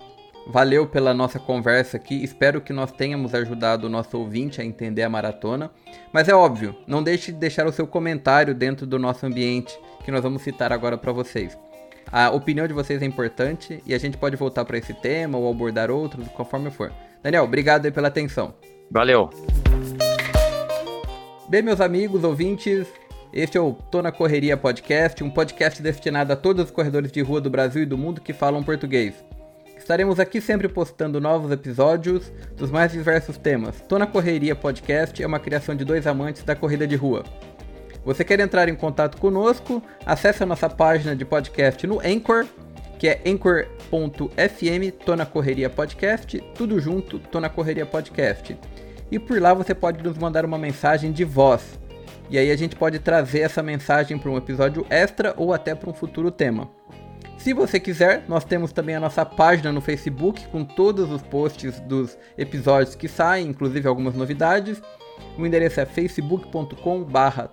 Valeu 0.47 0.87
pela 0.87 1.13
nossa 1.13 1.37
conversa 1.37 1.95
aqui. 1.95 2.23
Espero 2.23 2.59
que 2.59 2.73
nós 2.73 2.91
tenhamos 2.91 3.35
ajudado 3.35 3.85
o 3.85 3.89
nosso 3.89 4.17
ouvinte 4.17 4.59
a 4.59 4.65
entender 4.65 5.03
a 5.03 5.09
maratona. 5.09 5.69
Mas 6.11 6.27
é 6.27 6.33
óbvio, 6.33 6.75
não 6.87 7.03
deixe 7.03 7.31
de 7.31 7.37
deixar 7.37 7.67
o 7.67 7.71
seu 7.71 7.85
comentário 7.85 8.55
dentro 8.55 8.87
do 8.87 8.97
nosso 8.97 9.27
ambiente, 9.27 9.79
que 10.03 10.09
nós 10.09 10.23
vamos 10.23 10.41
citar 10.41 10.73
agora 10.73 10.97
para 10.97 11.11
vocês. 11.11 11.55
A 12.11 12.31
opinião 12.31 12.67
de 12.67 12.73
vocês 12.73 12.99
é 12.99 13.05
importante 13.05 13.79
e 13.85 13.93
a 13.93 13.99
gente 13.99 14.17
pode 14.17 14.35
voltar 14.35 14.65
para 14.65 14.79
esse 14.79 14.95
tema 14.95 15.37
ou 15.37 15.51
abordar 15.51 15.91
outros, 15.91 16.27
conforme 16.29 16.71
for. 16.71 16.91
Daniel, 17.21 17.43
obrigado 17.43 17.85
aí 17.85 17.91
pela 17.91 18.07
atenção. 18.07 18.55
Valeu. 18.89 19.29
Bem, 21.47 21.61
meus 21.61 21.79
amigos, 21.79 22.23
ouvintes, 22.23 22.87
este 23.33 23.57
é 23.57 23.61
o 23.61 23.73
Tô 23.73 23.99
na 23.99 24.11
Correria 24.11 24.55
Podcast, 24.55 25.23
um 25.23 25.29
podcast 25.29 25.81
destinado 25.81 26.31
a 26.31 26.35
todos 26.35 26.65
os 26.65 26.71
corredores 26.71 27.11
de 27.11 27.19
rua 27.21 27.41
do 27.41 27.49
Brasil 27.49 27.81
e 27.81 27.85
do 27.85 27.97
mundo 27.97 28.21
que 28.21 28.31
falam 28.31 28.61
português. 28.61 29.15
Estaremos 29.75 30.19
aqui 30.19 30.39
sempre 30.39 30.67
postando 30.67 31.19
novos 31.19 31.51
episódios 31.51 32.31
dos 32.55 32.69
mais 32.69 32.91
diversos 32.91 33.35
temas. 33.35 33.81
Tô 33.81 33.97
na 33.97 34.05
Correria 34.05 34.55
Podcast 34.55 35.21
é 35.21 35.25
uma 35.25 35.39
criação 35.39 35.75
de 35.75 35.83
dois 35.83 36.05
amantes 36.05 36.43
da 36.43 36.55
corrida 36.55 36.85
de 36.85 36.95
rua. 36.95 37.23
Você 38.05 38.23
quer 38.23 38.39
entrar 38.39 38.69
em 38.69 38.75
contato 38.75 39.17
conosco? 39.17 39.81
Acesse 40.05 40.43
a 40.43 40.45
nossa 40.45 40.69
página 40.69 41.15
de 41.15 41.25
podcast 41.25 41.87
no 41.87 41.99
Anchor, 42.01 42.45
que 42.99 43.07
é 43.07 43.19
anchor.fm 43.25 44.91
Tô 45.03 45.15
na 45.15 45.25
Correria 45.25 45.71
Podcast, 45.71 46.39
tudo 46.53 46.79
junto, 46.79 47.17
Tô 47.17 47.39
na 47.39 47.49
Correria 47.49 47.85
Podcast. 47.85 48.55
E 49.11 49.17
por 49.17 49.41
lá 49.41 49.55
você 49.55 49.73
pode 49.73 50.03
nos 50.03 50.19
mandar 50.19 50.45
uma 50.45 50.57
mensagem 50.57 51.11
de 51.11 51.23
voz 51.23 51.81
e 52.29 52.37
aí 52.37 52.51
a 52.51 52.55
gente 52.55 52.75
pode 52.75 52.99
trazer 52.99 53.41
essa 53.41 53.61
mensagem 53.61 54.17
para 54.17 54.29
um 54.29 54.37
episódio 54.37 54.85
extra 54.89 55.33
ou 55.37 55.53
até 55.53 55.75
para 55.75 55.89
um 55.89 55.93
futuro 55.93 56.31
tema. 56.31 56.69
Se 57.37 57.53
você 57.53 57.79
quiser, 57.79 58.23
nós 58.27 58.45
temos 58.45 58.71
também 58.71 58.95
a 58.95 58.99
nossa 58.99 59.25
página 59.25 59.71
no 59.71 59.81
Facebook 59.81 60.47
com 60.47 60.63
todos 60.63 61.11
os 61.11 61.21
posts 61.21 61.79
dos 61.81 62.17
episódios 62.37 62.95
que 62.95 63.07
saem, 63.07 63.47
inclusive 63.47 63.87
algumas 63.87 64.15
novidades. 64.15 64.81
O 65.37 65.45
endereço 65.45 65.81
é 65.81 65.85
facebook.com/barra 65.85 67.49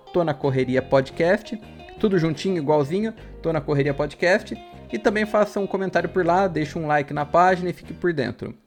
Podcast, 0.89 1.59
tudo 1.99 2.17
juntinho, 2.17 2.57
igualzinho, 2.57 3.13
Tô 3.41 3.51
na 3.51 3.59
Correria 3.59 3.93
Podcast. 3.93 4.55
E 4.93 4.99
também 4.99 5.25
faça 5.25 5.59
um 5.59 5.67
comentário 5.67 6.09
por 6.09 6.25
lá, 6.25 6.47
deixe 6.47 6.77
um 6.77 6.87
like 6.87 7.13
na 7.13 7.25
página 7.25 7.69
e 7.69 7.73
fique 7.73 7.93
por 7.93 8.13
dentro. 8.13 8.60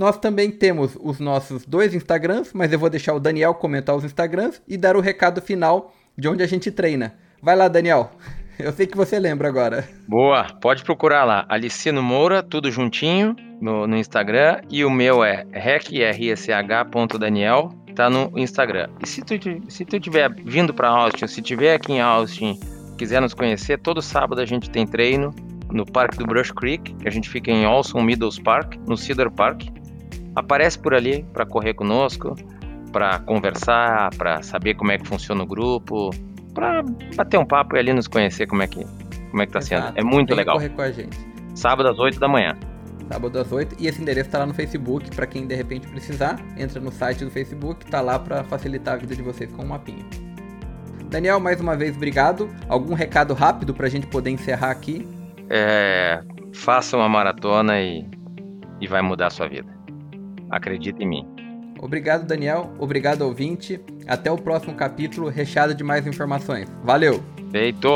Nós 0.00 0.16
também 0.16 0.50
temos 0.50 0.96
os 0.98 1.20
nossos 1.20 1.66
dois 1.66 1.92
Instagrams, 1.92 2.52
mas 2.54 2.72
eu 2.72 2.78
vou 2.78 2.88
deixar 2.88 3.12
o 3.12 3.20
Daniel 3.20 3.52
comentar 3.52 3.94
os 3.94 4.02
Instagrams 4.02 4.62
e 4.66 4.78
dar 4.78 4.96
o 4.96 5.00
recado 5.00 5.42
final 5.42 5.92
de 6.16 6.26
onde 6.26 6.42
a 6.42 6.46
gente 6.46 6.70
treina. 6.70 7.12
Vai 7.42 7.54
lá, 7.54 7.68
Daniel. 7.68 8.10
Eu 8.58 8.72
sei 8.72 8.86
que 8.86 8.96
você 8.96 9.18
lembra 9.18 9.46
agora. 9.46 9.86
Boa, 10.08 10.44
pode 10.58 10.82
procurar 10.84 11.24
lá. 11.24 11.44
Alicino 11.50 12.02
Moura, 12.02 12.42
tudo 12.42 12.70
juntinho 12.70 13.36
no, 13.60 13.86
no 13.86 13.94
Instagram. 13.94 14.62
E 14.70 14.86
o 14.86 14.90
meu 14.90 15.22
é 15.22 15.44
recrsh.daniel, 15.52 17.70
tá 17.94 18.08
no 18.08 18.32
Instagram. 18.38 18.88
E 19.04 19.06
se 19.06 19.20
tu, 19.20 19.34
se 19.68 19.84
tu 19.84 20.00
tiver 20.00 20.32
vindo 20.46 20.72
para 20.72 20.88
Austin, 20.88 21.26
se 21.26 21.42
tiver 21.42 21.74
aqui 21.74 21.92
em 21.92 22.00
Austin, 22.00 22.58
quiser 22.96 23.20
nos 23.20 23.34
conhecer, 23.34 23.78
todo 23.78 24.00
sábado 24.00 24.40
a 24.40 24.46
gente 24.46 24.70
tem 24.70 24.86
treino 24.86 25.34
no 25.70 25.84
Parque 25.84 26.16
do 26.16 26.26
Brush 26.26 26.52
Creek, 26.52 26.94
que 26.94 27.06
a 27.06 27.10
gente 27.10 27.28
fica 27.28 27.50
em 27.50 27.66
Olson 27.66 28.00
Meadows 28.00 28.38
Park, 28.38 28.76
no 28.88 28.96
Cedar 28.96 29.30
Park 29.30 29.64
aparece 30.34 30.78
por 30.78 30.94
ali 30.94 31.24
para 31.32 31.44
correr 31.46 31.74
conosco, 31.74 32.34
para 32.92 33.18
conversar, 33.20 34.10
para 34.16 34.42
saber 34.42 34.74
como 34.74 34.92
é 34.92 34.98
que 34.98 35.06
funciona 35.06 35.42
o 35.42 35.46
grupo, 35.46 36.10
para 36.54 36.82
bater 37.16 37.38
um 37.38 37.44
papo 37.44 37.76
e 37.76 37.78
ali 37.78 37.92
nos 37.92 38.08
conhecer 38.08 38.46
como 38.46 38.62
é 38.62 38.66
que 38.66 38.84
como 39.30 39.42
é 39.42 39.46
que 39.46 39.52
tá 39.52 39.60
Exato. 39.60 39.86
sendo. 39.86 39.98
É 39.98 40.02
muito 40.02 40.28
Vem 40.28 40.38
legal. 40.38 40.56
correr 40.56 40.70
com 40.70 40.82
a 40.82 40.90
gente. 40.90 41.16
Sábado 41.54 41.88
às 41.88 41.98
8 41.98 42.18
da 42.18 42.28
manhã. 42.28 42.56
Sábado 43.08 43.38
às 43.38 43.50
8 43.50 43.76
e 43.78 43.86
esse 43.86 44.00
endereço 44.00 44.28
está 44.28 44.38
lá 44.38 44.46
no 44.46 44.54
Facebook 44.54 45.14
para 45.14 45.26
quem 45.26 45.46
de 45.46 45.54
repente 45.54 45.86
precisar, 45.88 46.40
entra 46.56 46.80
no 46.80 46.92
site 46.92 47.24
do 47.24 47.30
Facebook, 47.30 47.86
tá 47.86 48.00
lá 48.00 48.18
para 48.18 48.44
facilitar 48.44 48.94
a 48.94 48.96
vida 48.96 49.14
de 49.14 49.22
vocês 49.22 49.50
com 49.52 49.62
um 49.62 49.68
mapinha. 49.68 50.04
Daniel, 51.08 51.40
mais 51.40 51.60
uma 51.60 51.76
vez 51.76 51.96
obrigado. 51.96 52.48
Algum 52.68 52.94
recado 52.94 53.34
rápido 53.34 53.74
para 53.74 53.86
a 53.86 53.90
gente 53.90 54.06
poder 54.06 54.30
encerrar 54.30 54.70
aqui? 54.70 55.08
É, 55.48 56.22
faça 56.54 56.96
uma 56.96 57.08
maratona 57.08 57.80
e, 57.80 58.08
e 58.80 58.86
vai 58.86 59.02
mudar 59.02 59.26
a 59.26 59.30
sua 59.30 59.48
vida. 59.48 59.79
Acredita 60.50 61.02
em 61.02 61.06
mim. 61.06 61.26
Obrigado, 61.80 62.26
Daniel. 62.26 62.72
Obrigado, 62.78 63.22
ouvinte. 63.22 63.80
Até 64.06 64.30
o 64.30 64.36
próximo 64.36 64.74
capítulo 64.74 65.28
recheado 65.28 65.74
de 65.74 65.82
mais 65.82 66.06
informações. 66.06 66.68
Valeu! 66.84 67.22
Feito! 67.50 67.88